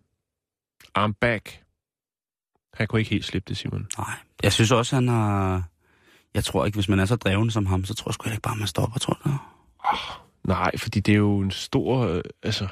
I'm 0.98 1.12
back. 1.20 1.62
Han 2.74 2.86
kunne 2.86 3.00
ikke 3.00 3.10
helt 3.10 3.24
slippe 3.24 3.48
det, 3.48 3.56
Simon. 3.56 3.86
Nej, 3.98 4.16
jeg 4.42 4.52
synes 4.52 4.70
også, 4.70 4.94
han 4.94 5.08
har... 5.08 5.62
Jeg 6.34 6.44
tror 6.44 6.66
ikke, 6.66 6.76
hvis 6.76 6.88
man 6.88 7.00
er 7.00 7.04
så 7.04 7.16
dreven 7.16 7.50
som 7.50 7.66
ham, 7.66 7.84
så 7.84 7.94
tror 7.94 8.08
jeg 8.08 8.14
sgu 8.14 8.30
ikke 8.30 8.42
bare, 8.42 8.56
man 8.56 8.66
stopper, 8.66 8.98
tror 8.98 9.20
du? 9.24 9.30
Nej, 10.44 10.76
fordi 10.76 11.00
det 11.00 11.12
er 11.12 11.18
jo 11.18 11.40
en 11.40 11.50
stor... 11.50 12.06
Øh, 12.06 12.22
altså, 12.42 12.64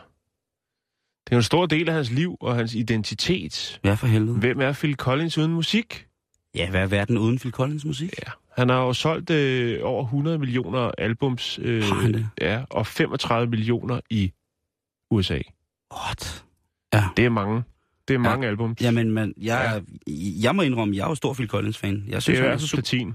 det 1.25 1.33
er 1.33 1.37
jo 1.37 1.39
en 1.39 1.43
stor 1.43 1.67
del 1.67 1.89
af 1.89 1.95
hans 1.95 2.11
liv 2.11 2.37
og 2.41 2.57
hans 2.57 2.75
identitet. 2.75 3.81
Ja, 3.85 3.95
for 3.95 4.07
helvede. 4.07 4.39
Hvem 4.39 4.61
er 4.61 4.73
Phil 4.73 4.95
Collins 4.95 5.39
uden 5.39 5.53
musik? 5.53 6.07
Ja, 6.55 6.71
hvad 6.71 6.81
er 6.83 6.87
verden 6.87 7.19
uden 7.19 7.39
Phil 7.39 7.53
Collins 7.53 7.85
musik? 7.85 8.11
Ja. 8.27 8.33
Han 8.59 8.69
har 8.69 8.77
jo 8.83 8.93
solgt 8.93 9.31
øh, 9.31 9.79
over 9.83 10.05
100 10.05 10.39
millioner 10.39 10.91
albums. 10.99 11.59
Øh, 11.63 11.83
Har 11.85 11.95
han 11.95 12.15
det? 12.15 12.29
Ja, 12.41 12.63
og 12.71 12.87
35 12.87 13.51
millioner 13.51 14.01
i 14.11 14.33
USA. 15.11 15.39
What? 15.95 16.45
Det 17.17 17.25
er 17.25 17.29
mange. 17.29 17.63
Det 18.09 18.15
er 18.15 18.19
mange 18.19 18.47
albums. 18.49 18.81
Jamen, 18.81 19.11
man, 19.11 19.35
jeg, 19.41 19.83
ja. 20.07 20.13
jeg 20.43 20.57
må 20.57 20.63
indrømme, 20.63 20.97
jeg 20.97 21.05
er 21.05 21.09
jo 21.09 21.15
stor 21.15 21.35
Phil 21.35 21.49
Collins-fan. 21.49 22.05
Jeg 22.07 22.15
det 22.15 22.23
synes, 22.23 22.39
er 22.39 22.43
han 22.43 22.53
altså 22.53 22.67
super- 22.67 22.77
platin. 22.77 23.15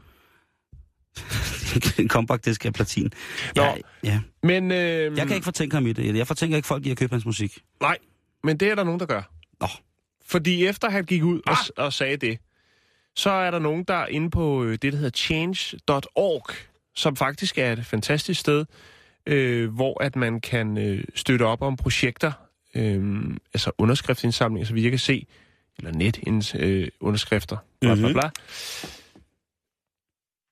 compact 2.08 2.46
disk 2.46 2.66
af 2.66 2.74
platin. 2.74 3.12
Nå. 3.56 3.64
Ja, 3.64 3.74
ja. 4.04 4.20
Men, 4.44 4.72
øh, 4.72 4.78
Jeg 5.18 5.28
kan 5.28 5.36
ikke 5.36 5.44
fortænke 5.46 5.76
ham 5.76 5.88
i 5.88 5.94
det. 5.94 6.16
Jeg 6.18 6.28
fortænker 6.28 6.58
ikke 6.58 6.68
folk 6.68 6.86
i 6.86 6.92
at 6.92 6.98
købe 6.98 7.14
hans 7.14 7.26
musik. 7.26 7.60
Nej, 7.82 7.98
men 8.44 8.58
det 8.58 8.68
er 8.72 8.76
der 8.76 8.84
nogen, 8.84 9.00
der 9.00 9.06
gør. 9.06 9.22
Nå. 9.62 9.68
Fordi 10.26 10.66
efter 10.66 10.90
han 10.90 11.06
gik 11.06 11.24
ud 11.24 11.42
Ah. 11.48 11.58
og, 11.78 11.86
og 11.86 11.94
sagde 11.94 12.18
det, 12.18 12.38
så 13.18 13.30
er 13.30 13.51
der 13.51 13.59
nogen, 13.59 13.84
der 13.84 13.93
er 13.93 14.07
inde 14.07 14.30
på 14.30 14.63
øh, 14.63 14.72
det, 14.72 14.93
der 14.93 14.97
hedder 14.97 15.09
change.org, 15.18 16.45
som 16.95 17.15
faktisk 17.15 17.57
er 17.57 17.72
et 17.74 17.86
fantastisk 17.86 18.39
sted, 18.39 18.65
øh, 19.26 19.74
hvor 19.74 20.03
at 20.03 20.15
man 20.15 20.41
kan 20.41 20.78
øh, 20.78 21.03
støtte 21.15 21.43
op 21.43 21.61
om 21.61 21.76
projekter, 21.76 22.32
øh, 22.76 23.24
altså 23.53 23.72
underskriftsindsamlinger, 23.78 24.68
så 24.68 24.74
vi 24.74 24.89
kan 24.89 24.99
se, 24.99 25.26
eller 25.78 25.91
net 25.91 26.20
øh, 26.59 26.88
underskrifter, 26.99 27.57
bla, 27.82 27.95
bla, 27.95 28.07
Mhm. 28.07 28.13
bla, 28.13 28.30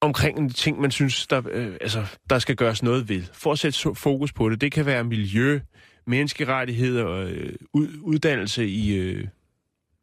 omkring 0.01 0.39
en 0.39 0.49
ting, 0.49 0.81
man 0.81 0.91
synes, 0.91 1.27
der, 1.27 1.41
øh, 1.51 1.75
altså, 1.81 2.05
der 2.29 2.39
skal 2.39 2.55
gøres 2.55 2.83
noget 2.83 3.09
ved. 3.09 3.23
For 3.33 3.51
at 3.51 3.59
sætte 3.59 3.95
fokus 3.95 4.33
på 4.33 4.49
det. 4.49 4.61
Det 4.61 4.71
kan 4.71 4.85
være 4.85 5.03
miljø, 5.03 5.59
menneskerettigheder, 6.07 7.07
øh, 7.09 7.53
ud, 7.73 7.87
uddannelse 8.01 8.67
i 8.67 8.95
øh, 8.95 9.27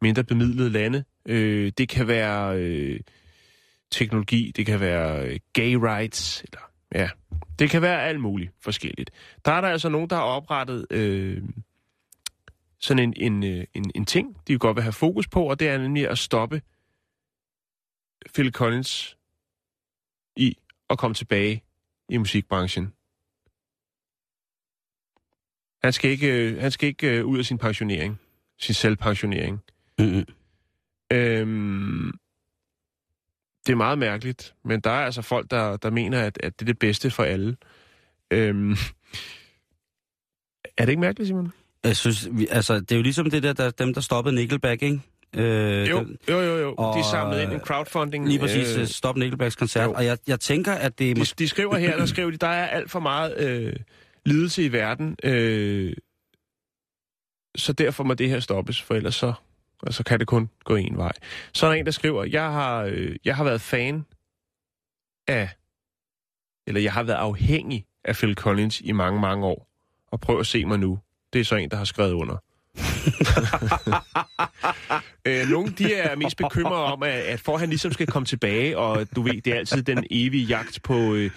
mindre 0.01 0.23
bemidlede 0.23 0.69
lande. 0.69 1.03
Øh, 1.25 1.71
det 1.77 1.89
kan 1.89 2.07
være 2.07 2.57
øh, 2.57 2.99
teknologi, 3.91 4.51
det 4.55 4.65
kan 4.65 4.79
være 4.79 5.27
øh, 5.27 5.39
gay 5.53 5.73
rights, 5.73 6.43
eller 6.43 6.59
ja, 6.95 7.09
det 7.59 7.69
kan 7.69 7.81
være 7.81 8.03
alt 8.03 8.21
muligt 8.21 8.51
forskelligt. 8.61 9.11
Der 9.45 9.51
er 9.51 9.61
der 9.61 9.67
altså 9.67 9.89
nogen, 9.89 10.09
der 10.09 10.15
har 10.15 10.23
oprettet 10.23 10.87
øh, 10.89 11.43
sådan 12.79 13.03
en, 13.03 13.13
en, 13.17 13.43
øh, 13.43 13.65
en, 13.73 13.91
en 13.95 14.05
ting, 14.05 14.37
de 14.47 14.57
godt 14.57 14.75
vil 14.75 14.83
have 14.83 14.93
fokus 14.93 15.27
på, 15.27 15.49
og 15.49 15.59
det 15.59 15.69
er 15.69 15.77
nemlig 15.77 16.09
at 16.09 16.17
stoppe 16.17 16.61
Phil 18.33 18.51
Collins 18.51 19.17
i 20.35 20.57
at 20.89 20.97
komme 20.97 21.13
tilbage 21.15 21.63
i 22.09 22.17
musikbranchen. 22.17 22.93
Han 25.83 25.93
skal 25.93 26.11
ikke, 26.11 26.27
øh, 26.27 26.61
han 26.61 26.71
skal 26.71 26.87
ikke 26.87 27.17
øh, 27.17 27.25
ud 27.25 27.39
af 27.39 27.45
sin 27.45 27.57
pensionering, 27.57 28.19
sin 28.57 28.75
selvpensionering. 28.75 29.63
Mm-hmm. 29.99 30.25
Øhm, 31.13 32.11
det 33.65 33.71
er 33.71 33.75
meget 33.77 33.97
mærkeligt, 33.97 34.53
men 34.65 34.79
der 34.79 34.89
er 34.89 35.05
altså 35.05 35.21
folk, 35.21 35.51
der, 35.51 35.77
der 35.77 35.89
mener, 35.89 36.19
at, 36.21 36.37
at 36.43 36.59
det 36.59 36.65
er 36.65 36.73
det 36.73 36.79
bedste 36.79 37.11
for 37.11 37.23
alle. 37.23 37.57
Øhm, 38.31 38.71
er 40.77 40.85
det 40.85 40.89
ikke 40.89 40.99
mærkeligt, 41.01 41.27
Simon? 41.27 41.53
Jeg 41.83 41.97
synes, 41.97 42.29
vi, 42.31 42.47
altså, 42.51 42.79
det 42.79 42.91
er 42.91 42.95
jo 42.95 43.01
ligesom 43.01 43.29
det 43.29 43.43
der, 43.43 43.53
der 43.53 43.69
dem, 43.71 43.93
der 43.93 44.01
stoppede 44.01 44.35
Nickelback, 44.35 44.81
ikke? 44.83 45.01
Øh, 45.35 45.89
Jo, 45.89 45.99
den- 45.99 46.17
jo, 46.29 46.39
jo, 46.41 46.57
jo. 46.57 46.73
og, 46.77 46.97
De 46.97 47.03
samlede 47.11 47.43
ind 47.43 47.51
en 47.53 47.59
crowdfunding. 47.59 48.27
Lige 48.27 48.39
præcis, 48.39 48.75
Øh, 48.75 48.81
øh, 48.81 48.87
stop 48.87 49.17
Nickelbacks 49.17 49.55
koncert. 49.55 49.85
jo. 49.85 49.93
Og 49.93 50.05
jeg, 50.05 50.17
jeg 50.27 50.39
tænker, 50.39 50.73
at 50.73 50.99
det 50.99 51.11
er 51.11 51.15
de, 51.15 51.21
de 51.21 51.47
skriver 51.47 51.77
her, 51.77 51.97
der 51.97 52.05
skriver 52.05 52.31
de, 52.31 52.37
der 52.37 52.47
er 52.47 52.67
alt 52.67 52.91
for 52.91 52.99
meget 52.99 53.37
øh, 53.37 53.75
lidelse 54.25 54.63
i 54.65 54.71
verden, 54.71 55.15
øh, 55.23 55.93
så 57.55 57.73
derfor 57.73 58.03
må 58.03 58.13
det 58.13 58.29
her 58.29 58.39
stoppes, 58.39 58.81
for 58.81 58.95
ellers 58.95 59.15
så, 59.15 59.33
så 59.91 60.03
kan 60.03 60.19
det 60.19 60.27
kun 60.27 60.49
gå 60.63 60.75
en 60.75 60.97
vej. 60.97 61.11
Så 61.53 61.65
er 61.65 61.71
der 61.71 61.79
en, 61.79 61.85
der 61.85 61.91
skriver, 61.91 62.23
jeg 62.23 62.43
har, 62.43 62.83
øh, 62.83 63.15
jeg 63.25 63.35
har 63.35 63.43
været 63.43 63.61
fan 63.61 64.05
af, 65.27 65.49
eller 66.67 66.81
jeg 66.81 66.93
har 66.93 67.03
været 67.03 67.17
afhængig 67.17 67.85
af 68.05 68.15
Phil 68.15 68.35
Collins 68.35 68.81
i 68.81 68.91
mange, 68.91 69.21
mange 69.21 69.45
år, 69.45 69.67
og 70.11 70.19
prøv 70.19 70.39
at 70.39 70.47
se 70.47 70.65
mig 70.65 70.79
nu. 70.79 70.99
Det 71.33 71.41
er 71.41 71.45
så 71.45 71.55
en, 71.55 71.69
der 71.69 71.77
har 71.77 71.85
skrevet 71.85 72.11
under. 72.11 72.37
øh, 75.27 75.49
nogle 75.49 75.71
de 75.71 75.93
er 75.93 76.15
mest 76.15 76.37
bekymrede 76.37 76.83
om, 76.83 77.03
at, 77.03 77.09
at 77.09 77.39
for 77.39 77.53
at 77.53 77.59
han 77.59 77.69
ligesom 77.69 77.91
skal 77.91 78.07
komme 78.07 78.25
tilbage, 78.25 78.77
og 78.77 79.07
du 79.15 79.21
ved, 79.21 79.41
det 79.41 79.53
er 79.53 79.57
altid 79.57 79.83
den 79.83 80.03
evige 80.11 80.45
jagt 80.45 80.83
på 80.83 81.13
øh, 81.13 81.31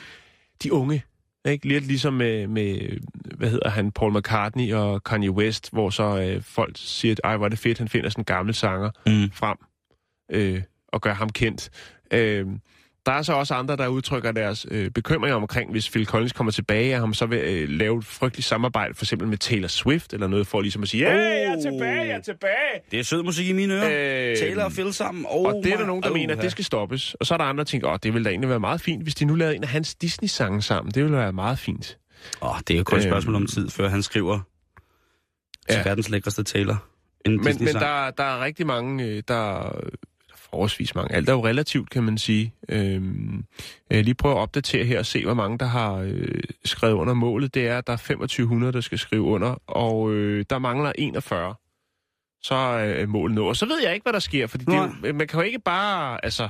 de 0.62 0.72
unge. 0.72 1.02
Ikke? 1.46 1.68
Lidt 1.68 1.86
ligesom 1.86 2.14
med, 2.14 2.46
med, 2.46 2.98
hvad 3.36 3.50
hedder 3.50 3.68
han, 3.70 3.92
Paul 3.92 4.18
McCartney 4.18 4.72
og 4.72 5.04
Kanye 5.04 5.30
West, 5.30 5.70
hvor 5.72 5.90
så 5.90 6.18
øh, 6.20 6.42
folk 6.42 6.72
siger, 6.76 7.12
at 7.12 7.20
ej, 7.24 7.36
hvor 7.36 7.46
er 7.46 7.50
det 7.50 7.58
fedt, 7.58 7.78
han 7.78 7.88
finder 7.88 8.10
sådan 8.10 8.20
en 8.20 8.24
gammel 8.24 8.54
sanger 8.54 8.90
Mm. 9.06 9.30
frem 9.32 9.56
øh, 10.32 10.62
og 10.88 11.00
gør 11.00 11.14
ham 11.14 11.28
kendt. 11.30 11.70
Øh, 12.12 12.46
der 13.06 13.12
er 13.12 13.22
så 13.22 13.32
også 13.32 13.54
andre, 13.54 13.76
der 13.76 13.88
udtrykker 13.88 14.32
deres 14.32 14.66
øh, 14.70 14.90
bekymringer 14.90 15.36
omkring, 15.36 15.70
hvis 15.70 15.90
Phil 15.90 16.06
Collins 16.06 16.32
kommer 16.32 16.50
tilbage, 16.50 16.94
at 16.94 17.00
han 17.00 17.14
så 17.14 17.26
vil 17.26 17.38
øh, 17.38 17.68
lave 17.68 17.98
et 17.98 18.04
frygteligt 18.04 18.46
samarbejde, 18.48 18.94
for 18.94 19.04
eksempel 19.04 19.28
med 19.28 19.38
Taylor 19.38 19.68
Swift 19.68 20.12
eller 20.12 20.26
noget, 20.26 20.46
for 20.46 20.60
ligesom 20.60 20.82
at 20.82 20.88
sige, 20.88 21.08
ja, 21.08 21.14
jeg 21.16 21.42
er 21.42 21.60
tilbage, 21.70 22.00
jeg 22.00 22.16
er 22.16 22.20
tilbage. 22.20 22.80
Det 22.90 22.98
er 22.98 23.02
sød 23.04 23.22
musik 23.22 23.48
i 23.48 23.52
mine 23.52 23.74
ører. 23.74 24.30
Øh, 24.30 24.36
Taylor 24.36 24.64
og 24.64 24.72
Phil 24.72 24.92
sammen. 24.92 25.26
Oh 25.28 25.46
og 25.46 25.60
det 25.64 25.72
er 25.72 25.76
der 25.76 25.86
nogen, 25.86 26.02
der 26.02 26.10
oh, 26.10 26.14
mener, 26.14 26.36
at 26.36 26.42
det 26.42 26.50
skal 26.52 26.64
stoppes. 26.64 27.14
Og 27.14 27.26
så 27.26 27.34
er 27.34 27.38
der 27.38 27.44
andre, 27.44 27.58
der 27.64 27.64
tænker, 27.68 27.88
åh, 27.88 27.98
det 28.02 28.12
ville 28.14 28.24
da 28.24 28.30
egentlig 28.30 28.50
være 28.50 28.60
meget 28.60 28.80
fint, 28.80 29.02
hvis 29.02 29.14
de 29.14 29.24
nu 29.24 29.34
lavede 29.34 29.56
en 29.56 29.62
af 29.62 29.68
hans 29.68 29.94
Disney-sange 29.94 30.62
sammen. 30.62 30.92
Det 30.94 31.02
ville 31.02 31.16
være 31.16 31.32
meget 31.32 31.58
fint. 31.58 31.98
Åh, 32.42 32.56
det 32.68 32.74
er 32.74 32.78
jo 32.78 32.84
kun 32.84 32.98
et 32.98 33.04
Øhm, 33.04 33.10
spørgsmål 33.10 33.34
om 33.34 33.46
tid, 33.46 33.70
før 33.70 33.88
han 33.88 34.02
skriver 34.02 34.40
til 35.68 35.76
Ja. 35.76 35.82
verdens 35.84 36.08
lækreste 36.08 36.42
Taylor. 36.44 36.84
En 37.26 37.32
Men, 37.36 37.56
men 37.60 37.74
der, 37.74 38.10
der 38.10 38.24
er 38.24 38.44
rigtig 38.44 38.66
mange, 38.66 39.04
øh, 39.04 39.22
der 39.28 39.70
forholdsvis 40.50 40.94
mange. 40.94 41.14
Alt 41.14 41.28
er 41.28 41.32
jo 41.32 41.46
relativt, 41.46 41.90
kan 41.90 42.02
man 42.02 42.18
sige. 42.18 42.54
Øhm, 42.68 43.44
jeg 43.90 44.04
lige 44.04 44.14
prøve 44.14 44.34
at 44.34 44.38
opdatere 44.40 44.84
her 44.84 44.98
og 44.98 45.06
se, 45.06 45.24
hvor 45.24 45.34
mange, 45.34 45.58
der 45.58 45.66
har 45.66 45.94
øh, 45.94 46.42
skrevet 46.64 46.94
under 46.94 47.14
målet. 47.14 47.54
Det 47.54 47.68
er, 47.68 47.78
at 47.78 47.86
der 47.86 47.92
er 47.92 47.96
2500, 47.96 48.72
der 48.72 48.80
skal 48.80 48.98
skrive 48.98 49.22
under, 49.22 49.62
og 49.66 50.12
øh, 50.12 50.44
der 50.50 50.58
mangler 50.58 50.92
41. 50.98 51.54
Så 52.42 52.54
er 52.54 53.00
øh, 53.02 53.08
målet 53.08 53.34
nået. 53.34 53.48
Og 53.48 53.56
så 53.56 53.66
ved 53.66 53.82
jeg 53.82 53.94
ikke, 53.94 54.04
hvad 54.04 54.12
der 54.12 54.18
sker, 54.18 54.46
fordi 54.46 54.64
det, 54.64 54.74
er 54.74 54.90
jo- 55.04 55.12
man 55.14 55.26
kan 55.28 55.40
jo 55.40 55.46
ikke 55.46 55.58
bare... 55.60 56.24
Altså, 56.24 56.48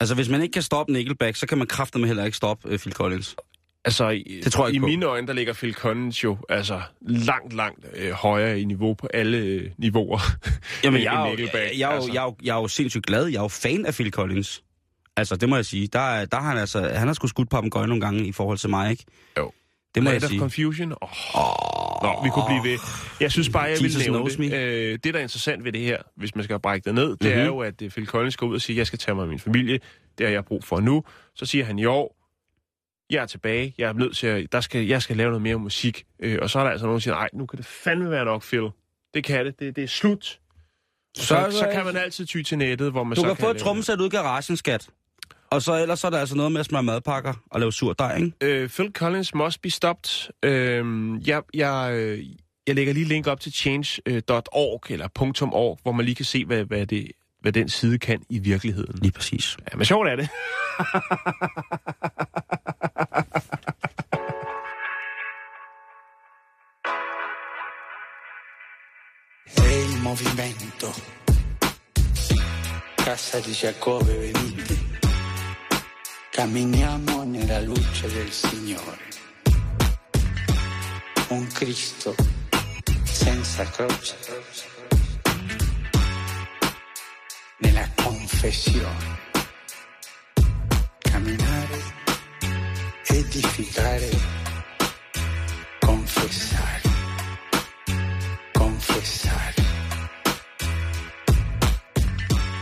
Altså, 0.00 0.14
hvis 0.14 0.28
man 0.28 0.42
ikke 0.42 0.52
kan 0.52 0.62
stoppe 0.62 0.92
Nickelback, 0.92 1.36
så 1.36 1.46
kan 1.46 1.58
man 1.58 1.66
kraftedeme 1.66 2.06
heller 2.06 2.24
ikke 2.24 2.36
stoppe 2.36 2.68
uh, 2.72 2.78
Phil 2.78 2.92
Collins. 2.92 3.36
Altså, 3.84 4.08
i, 4.08 4.40
Det 4.44 4.52
tror 4.52 4.66
jeg 4.66 4.74
i 4.74 4.78
på. 4.78 4.86
mine 4.86 5.06
øjne, 5.06 5.26
der 5.26 5.32
ligger 5.32 5.52
Phil 5.52 5.74
Collins 5.74 6.24
jo 6.24 6.36
altså 6.48 6.80
langt, 7.00 7.52
langt 7.52 7.86
øh, 7.96 8.10
højere 8.12 8.60
i 8.60 8.64
niveau 8.64 8.94
på 8.94 9.08
alle 9.14 9.38
øh, 9.38 9.70
niveauer. 9.78 10.18
Jamen, 10.84 11.02
jeg 11.02 11.14
er, 11.26 11.30
jo, 11.30 11.36
jeg, 11.38 11.48
jeg, 11.54 11.80
jo, 11.80 11.88
altså. 11.94 12.12
jeg, 12.12 12.20
er 12.20 12.24
jo, 12.24 12.36
jeg 12.44 12.56
er 12.56 12.60
jo 12.60 12.68
sindssygt 12.68 13.06
glad. 13.06 13.26
Jeg 13.26 13.38
er 13.38 13.42
jo 13.42 13.48
fan 13.48 13.86
af 13.86 13.94
Phil 13.94 14.10
Collins. 14.10 14.62
Altså, 15.16 15.36
det 15.36 15.48
må 15.48 15.56
jeg 15.56 15.64
sige. 15.66 15.86
Der, 15.86 15.98
er- 16.00 16.24
der 16.24 16.40
har 16.40 16.48
han 16.48 16.58
altså... 16.58 16.80
Han 16.94 17.06
har 17.06 17.14
sgu 17.14 17.26
skudt 17.26 17.50
papegøje 17.50 17.86
nogle 17.86 18.00
gange 18.00 18.26
i 18.26 18.32
forhold 18.32 18.58
til 18.58 18.70
mig, 18.70 18.90
ikke? 18.90 19.04
Jo. 19.38 19.52
Det 19.94 20.02
må 20.02 20.10
Land 20.10 20.14
jeg 20.22 20.24
of 20.24 20.28
sige. 20.30 20.40
Confusion. 20.40 20.92
Oh. 21.00 21.08
Nå, 22.02 22.22
vi 22.24 22.30
kunne 22.30 22.44
blive 22.46 22.72
ved. 22.72 22.78
Jeg 23.20 23.32
synes 23.32 23.48
bare, 23.48 23.62
jeg 23.62 23.76
vil 23.80 23.84
Jesus 23.84 24.02
nævne 24.02 24.18
knows 24.18 24.36
det. 24.36 24.50
me. 24.50 24.56
Øh, 24.56 24.98
det, 25.04 25.14
der 25.14 25.18
er 25.18 25.22
interessant 25.22 25.64
ved 25.64 25.72
det 25.72 25.80
her, 25.80 25.96
hvis 26.16 26.34
man 26.34 26.44
skal 26.44 26.58
brække 26.60 26.84
det 26.84 26.94
ned, 26.94 27.16
det 27.16 27.30
Mhm. 27.30 27.40
er 27.40 27.44
jo, 27.44 27.58
at 27.58 27.82
øh, 27.82 27.90
Phil 27.90 28.06
Collins 28.06 28.36
går 28.36 28.46
ud 28.46 28.54
og 28.54 28.60
siger, 28.60 28.76
jeg 28.76 28.86
skal 28.86 28.98
tage 28.98 29.14
mig 29.14 29.22
af 29.22 29.28
min 29.28 29.38
familie. 29.38 29.80
Det 30.18 30.26
har 30.26 30.32
jeg 30.32 30.44
brug 30.44 30.64
for 30.64 30.80
nu. 30.80 31.02
Så 31.34 31.46
siger 31.46 31.64
han 31.64 31.84
år, 31.86 32.17
jeg 33.10 33.22
er 33.22 33.26
tilbage. 33.26 33.74
Jeg 33.78 33.88
er 33.88 33.92
nødt 33.92 34.16
til 34.16 34.26
at, 34.26 34.52
der 34.52 34.60
skal, 34.60 34.86
jeg 34.86 35.02
skal 35.02 35.16
lave 35.16 35.28
noget 35.28 35.42
mere 35.42 35.56
musik. 35.56 36.04
Øh, 36.20 36.38
og 36.42 36.50
så 36.50 36.58
er 36.58 36.64
der 36.64 36.70
altså 36.70 36.86
nogen, 36.86 36.96
der 36.96 37.00
siger, 37.00 37.14
nej, 37.14 37.28
nu 37.32 37.46
kan 37.46 37.56
det 37.56 37.66
fandme 37.66 38.10
være 38.10 38.24
nok, 38.24 38.42
Phil. 38.42 38.68
Det 39.14 39.24
kan 39.24 39.46
det. 39.46 39.60
Det, 39.60 39.76
det 39.76 39.84
er 39.84 39.88
slut. 39.88 40.40
Så, 41.16 41.24
så, 41.24 41.58
så 41.58 41.68
kan 41.72 41.84
man 41.84 41.96
altid 41.96 42.26
ty 42.26 42.42
til 42.42 42.58
nettet, 42.58 42.90
hvor 42.90 43.04
man 43.04 43.16
Du 43.16 43.20
så 43.20 43.26
kan 43.26 43.36
få 43.36 43.50
et 43.50 43.56
trommesæt 43.56 44.00
ud 44.00 44.06
i 44.06 44.08
garagen, 44.08 44.56
skat. 44.56 44.88
Og 45.50 45.62
så 45.62 45.82
ellers 45.82 46.00
så 46.00 46.06
er 46.06 46.10
der 46.10 46.18
altså 46.18 46.36
noget 46.36 46.52
med 46.52 46.60
at 46.60 46.66
smøre 46.66 46.82
madpakker 46.82 47.34
og 47.50 47.60
lave 47.60 47.72
sur 47.72 47.92
dej, 47.92 48.16
ikke? 48.16 48.32
Øh, 48.40 48.68
Phil 48.68 48.92
Collins 48.92 49.34
must 49.34 49.62
be 49.62 49.70
stopped. 49.70 50.30
Øh, 50.42 50.84
jeg, 51.28 51.42
jeg, 51.54 51.90
øh, 51.92 52.24
jeg 52.66 52.74
lægger 52.74 52.92
lige 52.92 53.06
link 53.06 53.26
op 53.26 53.40
til 53.40 53.52
change.org 53.52 54.90
eller 54.90 55.08
.org, 55.52 55.78
hvor 55.82 55.92
man 55.92 56.04
lige 56.04 56.14
kan 56.14 56.24
se, 56.24 56.44
hvad, 56.44 56.64
hvad, 56.64 56.86
det, 56.86 57.12
hvad 57.40 57.52
den 57.52 57.68
side 57.68 57.98
kan 57.98 58.22
i 58.30 58.38
virkeligheden. 58.38 58.98
Lige 59.02 59.12
præcis. 59.12 59.56
Ja, 59.72 59.76
men 59.76 59.84
sjovt 59.84 60.08
er 60.08 60.16
det. 60.16 60.28
È 69.54 69.66
il 69.66 69.98
movimento. 69.98 70.94
Casa 72.94 73.40
di 73.40 73.52
Giacobbe 73.52 74.16
venite. 74.16 75.00
Camminiamo 76.30 77.24
nella 77.24 77.60
luce 77.60 78.06
del 78.12 78.30
Signore. 78.30 78.98
Un 81.28 81.46
Cristo 81.48 82.14
senza 83.02 83.64
croce. 83.64 84.16
Nella 87.58 87.88
confessione. 87.96 89.26
camminare, 91.18 91.82
edificare, 93.18 94.10
eh, 94.10 94.20
confessare, 95.80 96.82
confessare. 98.52 99.54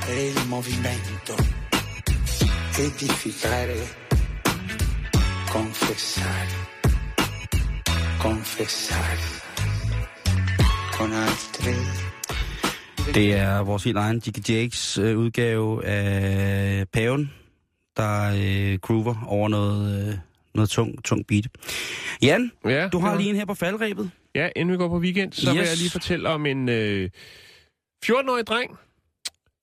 È 0.07 0.13
il 0.13 0.47
movimento, 0.49 1.35
edificare, 2.79 3.75
eh, 3.75 3.95
confessare, 5.51 6.49
confessare. 8.19 9.45
Con 10.97 11.13
altri 11.13 11.75
Det 13.15 13.35
er 13.35 13.63
vores 13.63 13.85
helt 13.85 13.97
egen 13.97 14.23
Jiggy 14.25 14.43
Jakes 14.49 14.99
øh, 14.99 15.19
udgave 15.19 15.85
af 15.85 16.89
Paven, 16.93 17.33
der 17.97 18.33
øh, 18.37 18.79
groover 18.81 19.25
over 19.27 19.49
noget, 19.49 20.09
øh, 20.09 20.19
noget 20.57 20.71
tung, 20.71 21.05
tung 21.05 21.27
beat. 21.27 21.45
Jan, 22.23 22.53
Ja, 22.65 22.89
du 22.89 22.99
har 22.99 23.17
lige 23.19 23.31
en 23.31 23.37
her 23.37 23.45
på 23.45 23.55
faldrebet. 23.55 24.11
Ja, 24.35 24.49
inden 24.57 24.73
vi 24.73 24.77
går 24.77 24.89
på 24.89 24.99
weekend, 24.99 25.33
så 25.33 25.51
yes. 25.51 25.55
vil 25.55 25.67
jeg 25.69 25.77
lige 25.77 25.91
fortælle 25.91 26.29
om 26.29 26.47
en 26.47 26.69
øh, 26.69 27.11
14-årig 28.07 28.47
dreng, 28.47 28.79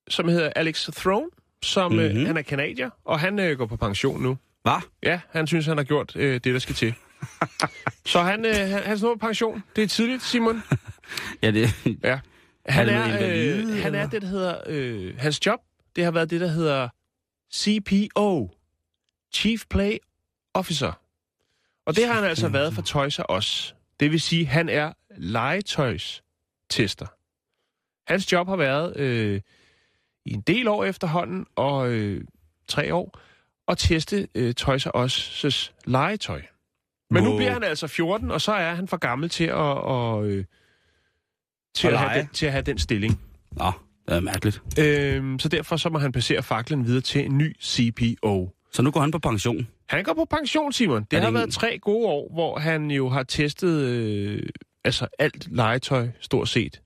som 0.08 0.28
hedder 0.28 0.50
Alex 0.56 0.88
Throne, 0.96 1.28
som 1.62 1.92
mm-hmm. 1.92 2.08
Mhm. 2.08 2.20
øh, 2.20 2.26
han 2.26 2.36
er 2.36 2.42
kanadier, 2.42 2.90
og 3.04 3.20
han 3.20 3.38
øh, 3.38 3.58
går 3.58 3.66
på 3.66 3.76
pension 3.76 4.22
nu. 4.22 4.38
Hvad? 4.62 4.80
Ja, 5.02 5.20
han 5.30 5.46
synes, 5.46 5.66
han 5.66 5.76
har 5.76 5.84
gjort 5.84 6.16
øh, 6.16 6.34
det, 6.34 6.44
der 6.44 6.58
skal 6.58 6.74
til. 6.74 6.94
så 8.12 8.20
han, 8.20 8.44
øh, 8.44 8.54
han, 8.54 8.82
han 8.82 8.98
snor 8.98 9.14
på 9.14 9.18
pension. 9.18 9.62
Det 9.76 9.84
er 9.84 9.88
tidligt, 9.88 10.22
Simon. 10.22 10.62
Ja, 11.42 11.50
det, 11.50 11.68
Ja. 12.04 12.18
Han 12.66 12.88
er, 12.88 13.06
invalide, 13.06 13.72
øh, 13.76 13.82
han 13.82 13.94
er 13.94 14.06
det, 14.06 14.22
der 14.22 14.28
hedder... 14.28 14.56
Øh, 14.66 15.14
hans 15.18 15.46
job, 15.46 15.60
det 15.96 16.04
har 16.04 16.10
været 16.10 16.30
det, 16.30 16.40
der 16.40 16.46
hedder 16.48 16.88
CPO. 17.54 18.50
Chief 19.34 19.62
Play 19.70 19.96
Officer. 20.54 20.92
Og 21.86 21.96
det 21.96 22.06
har 22.06 22.14
han 22.14 22.24
altså 22.24 22.48
været 22.48 22.74
for 22.74 22.82
Toys 22.82 23.18
R 23.20 23.36
Us. 23.36 23.74
Det 24.00 24.10
vil 24.10 24.20
sige, 24.20 24.46
han 24.46 24.68
er 24.68 24.92
legetøjs-tester. 25.16 27.06
Hans 28.12 28.32
job 28.32 28.48
har 28.48 28.56
været 28.56 28.96
øh, 28.96 29.40
i 30.26 30.32
en 30.32 30.40
del 30.40 30.68
år 30.68 30.84
efterhånden, 30.84 31.46
og 31.56 31.88
øh, 31.88 32.24
tre 32.68 32.94
år, 32.94 33.18
at 33.68 33.78
teste 33.78 34.28
øh, 34.34 34.54
Toys 34.54 34.86
R 34.86 35.04
Us' 35.06 35.72
legetøj. 35.84 36.42
Men 37.10 37.22
nu 37.24 37.28
Wow. 37.28 37.38
bliver 37.38 37.52
han 37.52 37.62
altså 37.62 37.86
14, 37.86 38.30
og 38.30 38.40
så 38.40 38.52
er 38.52 38.74
han 38.74 38.88
for 38.88 38.96
gammel 38.96 39.28
til 39.28 39.44
at, 39.44 39.54
og, 39.54 40.26
øh, 40.26 40.44
til, 41.74 41.88
At 41.88 41.92
at 41.94 41.98
have 42.00 42.20
den, 42.20 42.28
til 42.28 42.46
at 42.46 42.52
have 42.52 42.62
den 42.62 42.78
stilling. 42.78 43.20
Nå, 43.52 43.72
det 44.08 44.16
er 44.16 44.20
mærkeligt. 44.20 44.62
Øhm, 44.78 45.38
så 45.38 45.48
derfor 45.48 45.76
så 45.76 45.88
må 45.88 45.98
han 45.98 46.12
passere 46.12 46.42
faklen 46.42 46.86
videre 46.86 47.00
til 47.00 47.24
en 47.24 47.38
ny 47.38 47.56
CPO. 47.62 48.50
Så 48.74 48.82
nu 48.82 48.90
går 48.90 49.00
han 49.00 49.10
på 49.10 49.18
pension. 49.18 49.68
Han 49.88 50.04
går 50.04 50.14
på 50.14 50.24
pension, 50.24 50.72
Simon. 50.72 51.04
Det, 51.10 51.20
har 51.20 51.28
en- 51.28 51.34
været 51.34 51.52
tre 51.52 51.78
gode 51.78 52.06
år, 52.06 52.30
hvor 52.34 52.58
han 52.58 52.90
jo 52.90 53.08
har 53.08 53.22
testet 53.22 53.80
øh, 53.80 54.42
altså 54.84 55.06
alt 55.18 55.46
legetøj, 55.50 56.08
stort 56.20 56.48
set, 56.48 56.80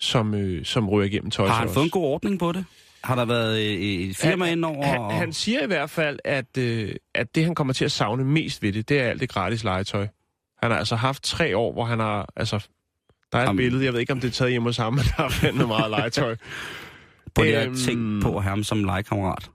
som, 0.00 0.34
øh, 0.34 0.64
som 0.64 0.88
ryger 0.90 1.06
igennem 1.06 1.30
Toys 1.30 1.50
Har 1.50 1.56
han 1.58 1.68
fået 1.68 1.84
en 1.84 1.90
god 1.90 2.04
ordning 2.04 2.38
på 2.38 2.52
det? 2.52 2.64
Har 3.04 3.14
der 3.14 3.24
været 3.24 3.58
øh, 3.58 3.74
et 3.80 4.16
firma 4.16 4.44
han, 4.44 4.58
ind 4.58 4.64
over? 4.64 4.86
Han, 4.86 5.18
han 5.18 5.32
siger 5.32 5.62
i 5.62 5.66
hvert 5.66 5.90
fald, 5.90 6.18
at, 6.24 6.58
øh, 6.58 6.94
at 7.14 7.34
det, 7.34 7.44
han 7.44 7.54
kommer 7.54 7.72
til 7.72 7.84
at 7.84 7.92
savne 7.92 8.24
mest 8.24 8.62
ved 8.62 8.72
det, 8.72 8.88
det 8.88 9.00
er 9.00 9.04
alt 9.04 9.20
det 9.20 9.28
gratis 9.28 9.64
legetøj. 9.64 10.06
Han 10.62 10.70
har 10.70 10.78
altså 10.78 10.96
haft 10.96 11.22
tre 11.22 11.56
år, 11.56 11.72
hvor 11.72 11.84
han 11.84 11.98
har... 11.98 12.28
Altså, 12.36 12.66
der 13.32 13.38
er 13.38 13.42
et 13.42 13.46
Jamen. 13.46 13.56
billede, 13.56 13.84
jeg 13.84 13.92
ved 13.92 14.00
ikke, 14.00 14.12
om 14.12 14.20
det 14.20 14.28
er 14.28 14.32
taget 14.32 14.50
hjemme 14.50 14.68
hos 14.68 14.76
ham, 14.76 14.92
men 14.98 15.04
der 15.16 15.24
er 15.24 15.28
fandme 15.28 15.66
meget 15.66 15.90
legetøj. 15.90 16.36
på 17.34 17.44
det 17.44 17.62
øhm, 17.62 17.74
her 17.74 17.84
ting 17.86 18.22
på 18.22 18.40
ham 18.40 18.64
som 18.64 18.84
legekammerat. 18.84 19.50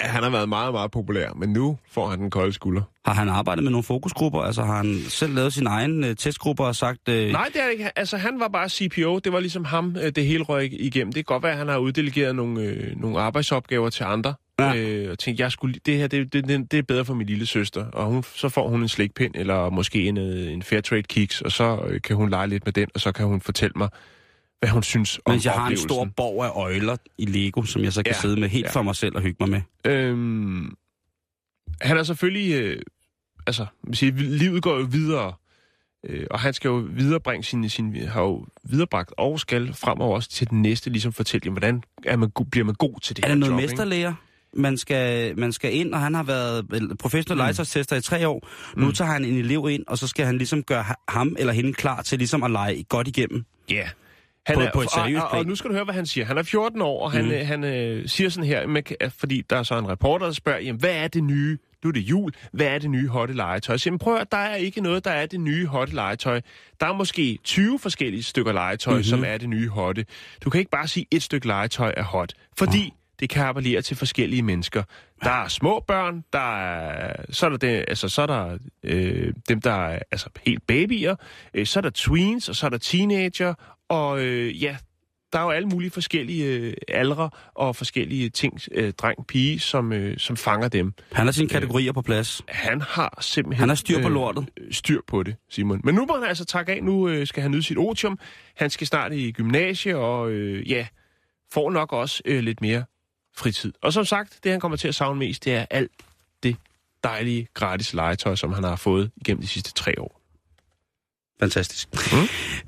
Han 0.00 0.22
har 0.22 0.30
været 0.30 0.48
meget, 0.48 0.72
meget 0.72 0.90
populær, 0.90 1.30
men 1.36 1.52
nu 1.52 1.78
får 1.90 2.08
han 2.08 2.20
den 2.20 2.30
kolde 2.30 2.52
skulder. 2.52 2.82
Har 3.06 3.14
han 3.14 3.28
arbejdet 3.28 3.64
med 3.64 3.70
nogle 3.70 3.84
fokusgrupper? 3.84 4.40
Altså 4.40 4.62
har 4.62 4.76
han 4.76 4.98
selv 5.08 5.34
lavet 5.34 5.52
sin 5.52 5.66
egen 5.66 6.04
øh, 6.04 6.16
testgrupper 6.16 6.64
og 6.64 6.76
sagt... 6.76 7.08
Øh, 7.08 7.32
Nej, 7.32 7.50
det 7.52 7.62
er 7.62 7.68
ikke. 7.68 7.98
Altså, 7.98 8.16
han 8.16 8.40
var 8.40 8.48
bare 8.48 8.68
CPO. 8.68 9.18
Det 9.18 9.32
var 9.32 9.40
ligesom 9.40 9.64
ham, 9.64 9.96
øh, 10.02 10.12
det 10.12 10.26
hele 10.26 10.42
røg 10.42 10.72
igennem. 10.72 11.12
Det 11.12 11.26
kan 11.26 11.34
godt 11.34 11.42
være, 11.42 11.52
at 11.52 11.58
han 11.58 11.68
har 11.68 11.78
uddelegeret 11.78 12.36
nogle, 12.36 12.60
øh, 12.60 13.00
nogle 13.00 13.20
arbejdsopgaver 13.20 13.90
til 13.90 14.04
andre. 14.04 14.34
Ja. 14.58 14.76
Øh, 14.76 15.10
og 15.10 15.18
tænkte, 15.18 15.42
jeg 15.42 15.52
skulle, 15.52 15.80
det 15.86 15.96
her 15.96 16.06
det, 16.06 16.32
det, 16.32 16.48
det, 16.48 16.70
det 16.70 16.78
er 16.78 16.82
bedre 16.82 17.04
for 17.04 17.14
min 17.14 17.26
lille 17.26 17.46
søster. 17.46 17.84
Og 17.92 18.06
hun, 18.06 18.24
så 18.34 18.48
får 18.48 18.68
hun 18.68 18.82
en 18.82 18.88
slikpind, 18.88 19.34
eller 19.34 19.70
måske 19.70 20.08
en, 20.08 20.18
øh, 20.18 20.52
en 20.52 20.62
Fairtrade 20.62 21.02
Kiks, 21.02 21.40
og 21.40 21.52
så 21.52 21.78
øh, 21.88 22.00
kan 22.00 22.16
hun 22.16 22.30
lege 22.30 22.46
lidt 22.46 22.64
med 22.64 22.72
den, 22.72 22.88
og 22.94 23.00
så 23.00 23.12
kan 23.12 23.26
hun 23.26 23.40
fortælle 23.40 23.72
mig, 23.76 23.88
hvad 24.64 24.72
hun 24.72 24.82
synes 24.82 25.20
om 25.24 25.32
Mens 25.32 25.44
jeg 25.44 25.52
har 25.52 25.68
en 25.68 25.76
stor 25.76 26.04
borg 26.16 26.44
af 26.44 26.50
øjler 26.60 26.96
i 27.18 27.26
Lego, 27.26 27.62
som 27.62 27.82
jeg 27.82 27.92
så 27.92 28.02
kan 28.02 28.12
Ja, 28.14 28.20
sidde 28.20 28.40
med 28.40 28.48
helt 28.48 28.64
ja. 28.64 28.70
for 28.70 28.82
mig 28.82 28.96
selv 28.96 29.16
og 29.16 29.22
hygge 29.22 29.36
mig 29.40 29.48
med. 29.50 29.92
Øhm, 29.92 30.74
han 31.80 31.96
er 31.96 32.02
selvfølgelig... 32.02 32.52
Øh, 32.54 32.82
altså, 33.46 33.66
sige, 33.92 34.10
livet 34.16 34.62
går 34.62 34.78
jo 34.78 34.86
videre, 34.90 35.32
øh, 36.08 36.26
og 36.30 36.40
han 36.40 36.54
skal 36.54 36.68
jo 36.68 36.74
viderebringe 36.90 37.44
sin, 37.44 37.68
sin... 37.68 37.96
har 38.08 38.22
jo 38.22 38.46
viderebragt 38.64 39.12
og 39.18 39.40
skal 39.40 39.74
fremover 39.74 40.14
også 40.14 40.28
til 40.30 40.50
den 40.50 40.62
næste, 40.62 40.90
ligesom 40.90 41.12
fortælle, 41.12 41.50
hvordan 41.50 41.82
er 42.04 42.16
man, 42.16 42.30
bliver 42.50 42.64
man 42.64 42.74
god 42.74 43.00
til 43.00 43.16
det 43.16 43.24
Er 43.24 43.28
det 43.28 43.38
noget 43.38 43.52
job, 43.52 43.60
ikke? 43.60 43.70
mesterlærer? 43.72 44.14
Man 44.56 44.78
skal, 44.78 45.38
man 45.38 45.52
skal 45.52 45.74
ind, 45.76 45.94
og 45.94 46.00
han 46.00 46.14
har 46.14 46.22
været 46.22 46.66
professionel 46.98 47.36
mm. 47.36 47.38
legetøjstester 47.38 47.96
i 47.96 48.00
tre 48.00 48.28
år. 48.28 48.48
Nu 48.76 48.86
Mm. 48.86 48.92
tager 48.92 49.10
han 49.10 49.24
en 49.24 49.34
elev 49.36 49.68
ind, 49.70 49.84
og 49.86 49.98
så 49.98 50.06
skal 50.06 50.26
han 50.26 50.38
ligesom 50.38 50.62
gøre 50.62 50.82
ha- 50.82 50.94
ham 51.08 51.36
eller 51.38 51.52
hende 51.52 51.72
klar 51.72 52.02
til 52.02 52.18
ligesom 52.18 52.42
at 52.42 52.50
lege 52.50 52.84
godt 52.84 53.08
igennem. 53.08 53.44
Ja. 53.70 53.74
Yeah. 53.74 53.88
Han 54.46 54.56
På- 54.56 54.60
er, 54.62 54.70
på 54.74 54.80
et 54.82 54.90
seriøst 54.90 55.22
og, 55.24 55.30
og, 55.30 55.38
og 55.38 55.46
nu 55.46 55.54
skal 55.54 55.70
du 55.70 55.74
høre, 55.74 55.84
hvad 55.84 55.94
han 55.94 56.06
siger. 56.06 56.24
Han 56.24 56.38
er 56.38 56.42
14 56.42 56.82
år, 56.82 57.02
og 57.04 57.12
han, 57.12 57.24
Mm. 57.24 57.30
mm. 57.30 57.46
han 57.46 57.64
øh, 57.64 58.08
siger 58.08 58.30
sådan 58.30 58.48
her, 58.48 58.66
med, 58.66 58.82
fordi 59.18 59.42
der 59.50 59.56
er 59.56 59.62
så 59.62 59.78
en 59.78 59.88
reporter, 59.88 60.26
der 60.26 60.32
spørger, 60.32 60.58
jamen, 60.60 60.80
hvad 60.80 60.90
er 60.96 61.08
det 61.08 61.24
nye? 61.24 61.58
Nu 61.84 61.88
er 61.88 61.92
det 61.92 62.00
jul. 62.00 62.32
Hvad 62.52 62.66
er 62.66 62.78
det 62.78 62.90
nye 62.90 63.08
hotte 63.08 63.34
legetøj? 63.34 63.76
Så 63.76 63.88
jamen, 63.88 63.98
prøv 63.98 64.16
at, 64.16 64.32
der 64.32 64.38
er 64.38 64.54
ikke 64.56 64.80
noget, 64.80 65.04
der 65.04 65.10
er 65.10 65.26
det 65.26 65.40
nye 65.40 65.66
hotte 65.66 65.94
legetøj. 65.94 66.40
Der 66.80 66.86
er 66.86 66.92
måske 66.92 67.38
20 67.44 67.78
forskellige 67.78 68.22
stykker 68.22 68.52
legetøj, 68.52 68.92
Mhm. 68.92 68.96
mm-hmm. 68.98 69.04
som 69.04 69.24
er 69.26 69.38
det 69.38 69.48
nye 69.48 69.68
hotte. 69.68 70.06
Du 70.44 70.50
kan 70.50 70.58
ikke 70.58 70.70
bare 70.70 70.88
sige, 70.88 71.06
et 71.10 71.22
stykke 71.22 71.46
legetøj 71.46 71.94
er 71.96 72.02
hot, 72.02 72.32
fordi 72.58 72.92
det 73.20 73.30
kan 73.30 73.44
appellere 73.46 73.82
til 73.82 73.96
forskellige 73.96 74.42
mennesker. 74.42 74.82
Der 75.24 75.30
er 75.30 75.48
små 75.48 75.84
børn, 75.88 76.24
der 76.32 76.56
er, 76.60 77.16
så 77.30 77.46
er 77.46 77.50
der, 77.50 77.56
det, 77.56 77.84
altså, 77.88 78.08
så 78.08 78.22
er 78.22 78.26
der 78.26 78.58
øh, 78.82 79.32
dem, 79.48 79.60
der 79.60 79.72
er 79.72 79.98
altså, 80.10 80.28
helt 80.46 80.66
babyer, 80.66 81.16
øh, 81.54 81.66
så 81.66 81.78
er 81.78 81.82
der 81.82 81.90
tweens, 81.94 82.48
og 82.48 82.56
så 82.56 82.66
er 82.66 82.70
der 82.70 82.78
teenager, 82.78 83.54
og 83.88 84.24
øh, 84.24 84.62
ja, 84.62 84.76
der 85.34 85.40
er 85.40 85.44
jo 85.44 85.50
alle 85.50 85.68
mulige 85.68 85.90
forskellige 85.90 86.44
øh, 86.44 86.74
aldre 86.88 87.30
og 87.54 87.76
forskellige 87.76 88.30
ting, 88.30 88.60
øh, 88.72 88.92
dreng, 88.92 89.26
pige, 89.26 89.60
som, 89.60 89.92
øh, 89.92 90.18
som 90.18 90.36
fanger 90.36 90.68
dem. 90.68 90.92
Han 91.12 91.26
har 91.26 91.32
sine 91.32 91.48
kategorier 91.48 91.92
på 91.92 92.02
plads. 92.02 92.42
Han 92.48 92.80
har 92.80 93.18
simpelthen... 93.20 93.60
Han 93.60 93.68
har 93.68 93.76
styr 93.76 94.02
på 94.02 94.08
lortet. 94.08 94.48
Øh, 94.56 94.72
styr 94.72 95.00
på 95.06 95.22
det, 95.22 95.36
Simon. 95.50 95.80
Men 95.84 95.94
nu 95.94 96.06
må 96.06 96.14
han 96.14 96.24
altså 96.24 96.44
takke 96.44 96.72
af. 96.72 96.82
Nu 96.82 97.08
øh, 97.08 97.26
skal 97.26 97.42
han 97.42 97.50
nyde 97.50 97.62
sit 97.62 97.78
otium. 97.78 98.18
Han 98.56 98.70
skal 98.70 98.86
snart 98.86 99.12
i 99.12 99.32
gymnasie, 99.32 99.96
og 99.96 100.30
øh, 100.30 100.70
ja, 100.70 100.86
får 101.52 101.70
nok 101.70 101.92
også 101.92 102.22
øh, 102.24 102.42
lidt 102.42 102.60
mere 102.60 102.84
fritid. 103.36 103.72
Og 103.82 103.92
som 103.92 104.04
sagt, 104.04 104.38
det 104.44 104.50
han 104.50 104.60
kommer 104.60 104.76
til 104.76 104.88
at 104.88 104.94
savne 104.94 105.18
mest, 105.18 105.44
det 105.44 105.54
er 105.54 105.66
alt 105.70 105.92
det 106.42 106.56
dejlige 107.04 107.48
gratis 107.54 107.94
legetøj, 107.94 108.34
som 108.34 108.52
han 108.52 108.64
har 108.64 108.76
fået 108.76 109.10
igennem 109.16 109.40
de 109.40 109.48
sidste 109.48 109.72
tre 109.72 110.00
år. 110.00 110.23
Fantastisk. 111.40 111.88
Mm. 112.12 112.18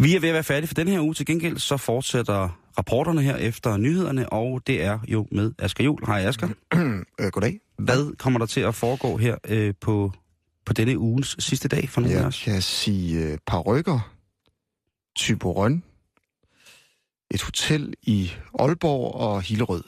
Vi 0.04 0.14
er 0.16 0.20
ved 0.20 0.28
at 0.28 0.32
være 0.34 0.44
færdige 0.44 0.66
for 0.68 0.74
den 0.74 0.88
her 0.88 1.00
uge. 1.00 1.14
Til 1.14 1.26
gengæld 1.26 1.58
så 1.58 1.76
fortsætter 1.76 2.60
rapporterne 2.78 3.22
her 3.22 3.36
efter 3.36 3.76
nyhederne, 3.76 4.32
og 4.32 4.62
det 4.66 4.82
er 4.84 4.98
jo 5.08 5.26
med 5.32 5.52
Asger 5.58 5.84
Jul. 5.84 6.00
Hej 6.06 6.20
Asger. 6.26 6.48
øh, 7.20 7.28
goddag. 7.32 7.60
Hvad 7.78 8.16
kommer 8.16 8.38
der 8.38 8.46
til 8.46 8.60
at 8.60 8.74
foregå 8.74 9.16
her 9.16 9.36
øh, 9.48 9.74
på, 9.80 10.12
på 10.66 10.72
denne 10.72 10.98
ugens 10.98 11.36
sidste 11.38 11.68
dag 11.68 11.88
for 11.88 12.00
nogle 12.00 12.14
af 12.16 12.20
Jeg 12.20 12.26
os? 12.26 12.42
kan 12.44 12.62
sige 12.62 13.24
øh, 13.24 13.38
Parrykker, 13.46 14.12
Tyborøn, 15.16 15.82
et 17.30 17.42
hotel 17.42 17.94
i 18.02 18.32
Aalborg 18.58 19.14
og 19.14 19.42
Hillerød, 19.42 19.84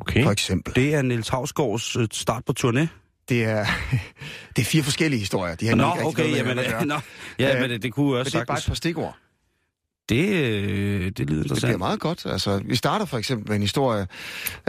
Okay. 0.00 0.22
for 0.24 0.30
eksempel. 0.30 0.74
Det 0.74 0.94
er 0.94 1.02
Niels 1.02 1.28
Havsgaards 1.28 1.96
øh, 1.96 2.08
start 2.12 2.44
på 2.44 2.52
turné. 2.60 2.86
Det 3.28 3.44
er, 3.44 3.66
det 4.56 4.62
er 4.62 4.66
fire 4.66 4.82
forskellige 4.82 5.20
historier. 5.20 5.54
De 5.54 5.68
har 5.68 5.74
Nå, 5.74 5.92
ikke 5.94 6.06
okay, 6.06 6.22
noget 6.22 6.36
jamen, 6.36 6.88
nå, 6.88 7.00
ja, 7.38 7.54
Øh, 7.54 7.60
men 7.60 7.70
det, 7.70 7.82
det 7.82 7.92
kunne 7.92 8.06
jo 8.06 8.12
Men 8.12 8.20
også 8.20 8.30
det 8.38 8.40
er 8.42 8.44
bare 8.44 8.58
et 8.58 8.64
par 8.66 8.74
stikord. 8.74 9.16
Det, 10.08 10.28
øh, 10.28 10.30
det 10.30 10.50
lyder 11.00 11.10
Det 11.10 11.26
bliver 11.26 11.42
interessant. 11.42 11.78
meget 11.78 12.00
godt. 12.00 12.26
Altså, 12.26 12.62
vi 12.64 12.76
starter 12.76 13.04
for 13.06 13.18
eksempel 13.18 13.48
med 13.48 13.56
en 13.56 13.62
historie 13.62 14.00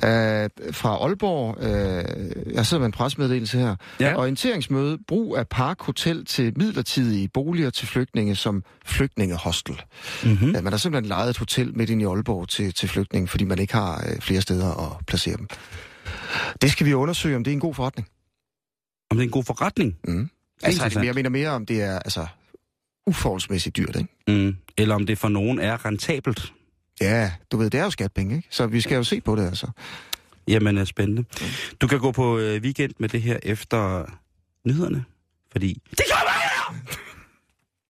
øh, 0.03 0.49
fra 0.71 0.89
Aalborg. 1.03 1.57
Øh, 1.63 2.53
jeg 2.53 2.65
sidder 2.65 2.79
med 2.81 2.85
en 2.85 2.91
presmeddelelse 2.91 3.57
her. 3.57 3.75
Ja. 3.99 4.15
Orienteringsmøde. 4.17 4.97
Brug 5.07 5.37
af 5.37 5.47
Park 5.47 5.81
Hotel 5.81 6.25
til 6.25 6.53
midlertidige 6.55 7.27
boliger 7.27 7.69
til 7.69 7.87
flygtninge 7.87 8.35
som 8.35 8.63
flygtningehostel. 8.85 9.81
Mm-hmm. 10.23 10.51
Ja, 10.51 10.61
man 10.61 10.73
har 10.73 10.77
simpelthen 10.77 11.09
lejet 11.09 11.29
et 11.29 11.37
hotel 11.37 11.77
midt 11.77 11.89
inde 11.89 12.03
i 12.03 12.05
Aalborg 12.05 12.49
til, 12.49 12.73
til 12.73 12.89
flygtninge, 12.89 13.27
fordi 13.27 13.43
man 13.43 13.59
ikke 13.59 13.73
har 13.73 14.03
øh, 14.09 14.19
flere 14.21 14.41
steder 14.41 14.97
at 14.99 15.05
placere 15.05 15.37
dem. 15.37 15.47
Det 16.61 16.71
skal 16.71 16.85
vi 16.85 16.93
undersøge, 16.93 17.35
om 17.35 17.43
det 17.43 17.51
er 17.51 17.55
en 17.55 17.59
god 17.59 17.73
forretning. 17.73 18.07
Om 19.09 19.17
det 19.17 19.23
er 19.23 19.27
en 19.27 19.31
god 19.31 19.43
forretning? 19.43 19.97
Mm. 20.07 20.29
Altså, 20.63 20.99
jeg 21.03 21.15
mener 21.15 21.29
mere, 21.29 21.49
om 21.49 21.65
det 21.65 21.81
er 21.81 21.99
altså, 21.99 22.27
uforholdsmæssigt 23.07 23.77
dyrt, 23.77 23.95
ikke? 23.95 24.09
Mm. 24.27 24.55
Eller 24.77 24.95
om 24.95 25.05
det 25.05 25.17
for 25.17 25.29
nogen 25.29 25.59
er 25.59 25.85
rentabelt. 25.85 26.53
Ja, 27.01 27.31
du 27.51 27.57
ved, 27.57 27.69
det 27.69 27.79
er 27.79 27.83
jo 27.83 27.89
skatpenge, 27.89 28.35
ikke? 28.35 28.47
Så 28.51 28.67
vi 28.67 28.81
skal 28.81 28.95
jo 28.95 29.03
se 29.03 29.21
på 29.21 29.35
det, 29.35 29.45
altså. 29.45 29.67
Jamen, 30.47 30.77
er 30.77 30.85
spændende. 30.85 31.23
Du 31.81 31.87
kan 31.87 31.99
gå 31.99 32.11
på 32.11 32.37
øh, 32.37 32.61
weekend 32.61 32.91
med 32.99 33.09
det 33.09 33.21
her 33.21 33.39
efter 33.43 34.05
nyhederne, 34.65 35.05
fordi... 35.51 35.81
Det 35.89 36.05
kommer 36.11 36.31
her! 36.31 36.97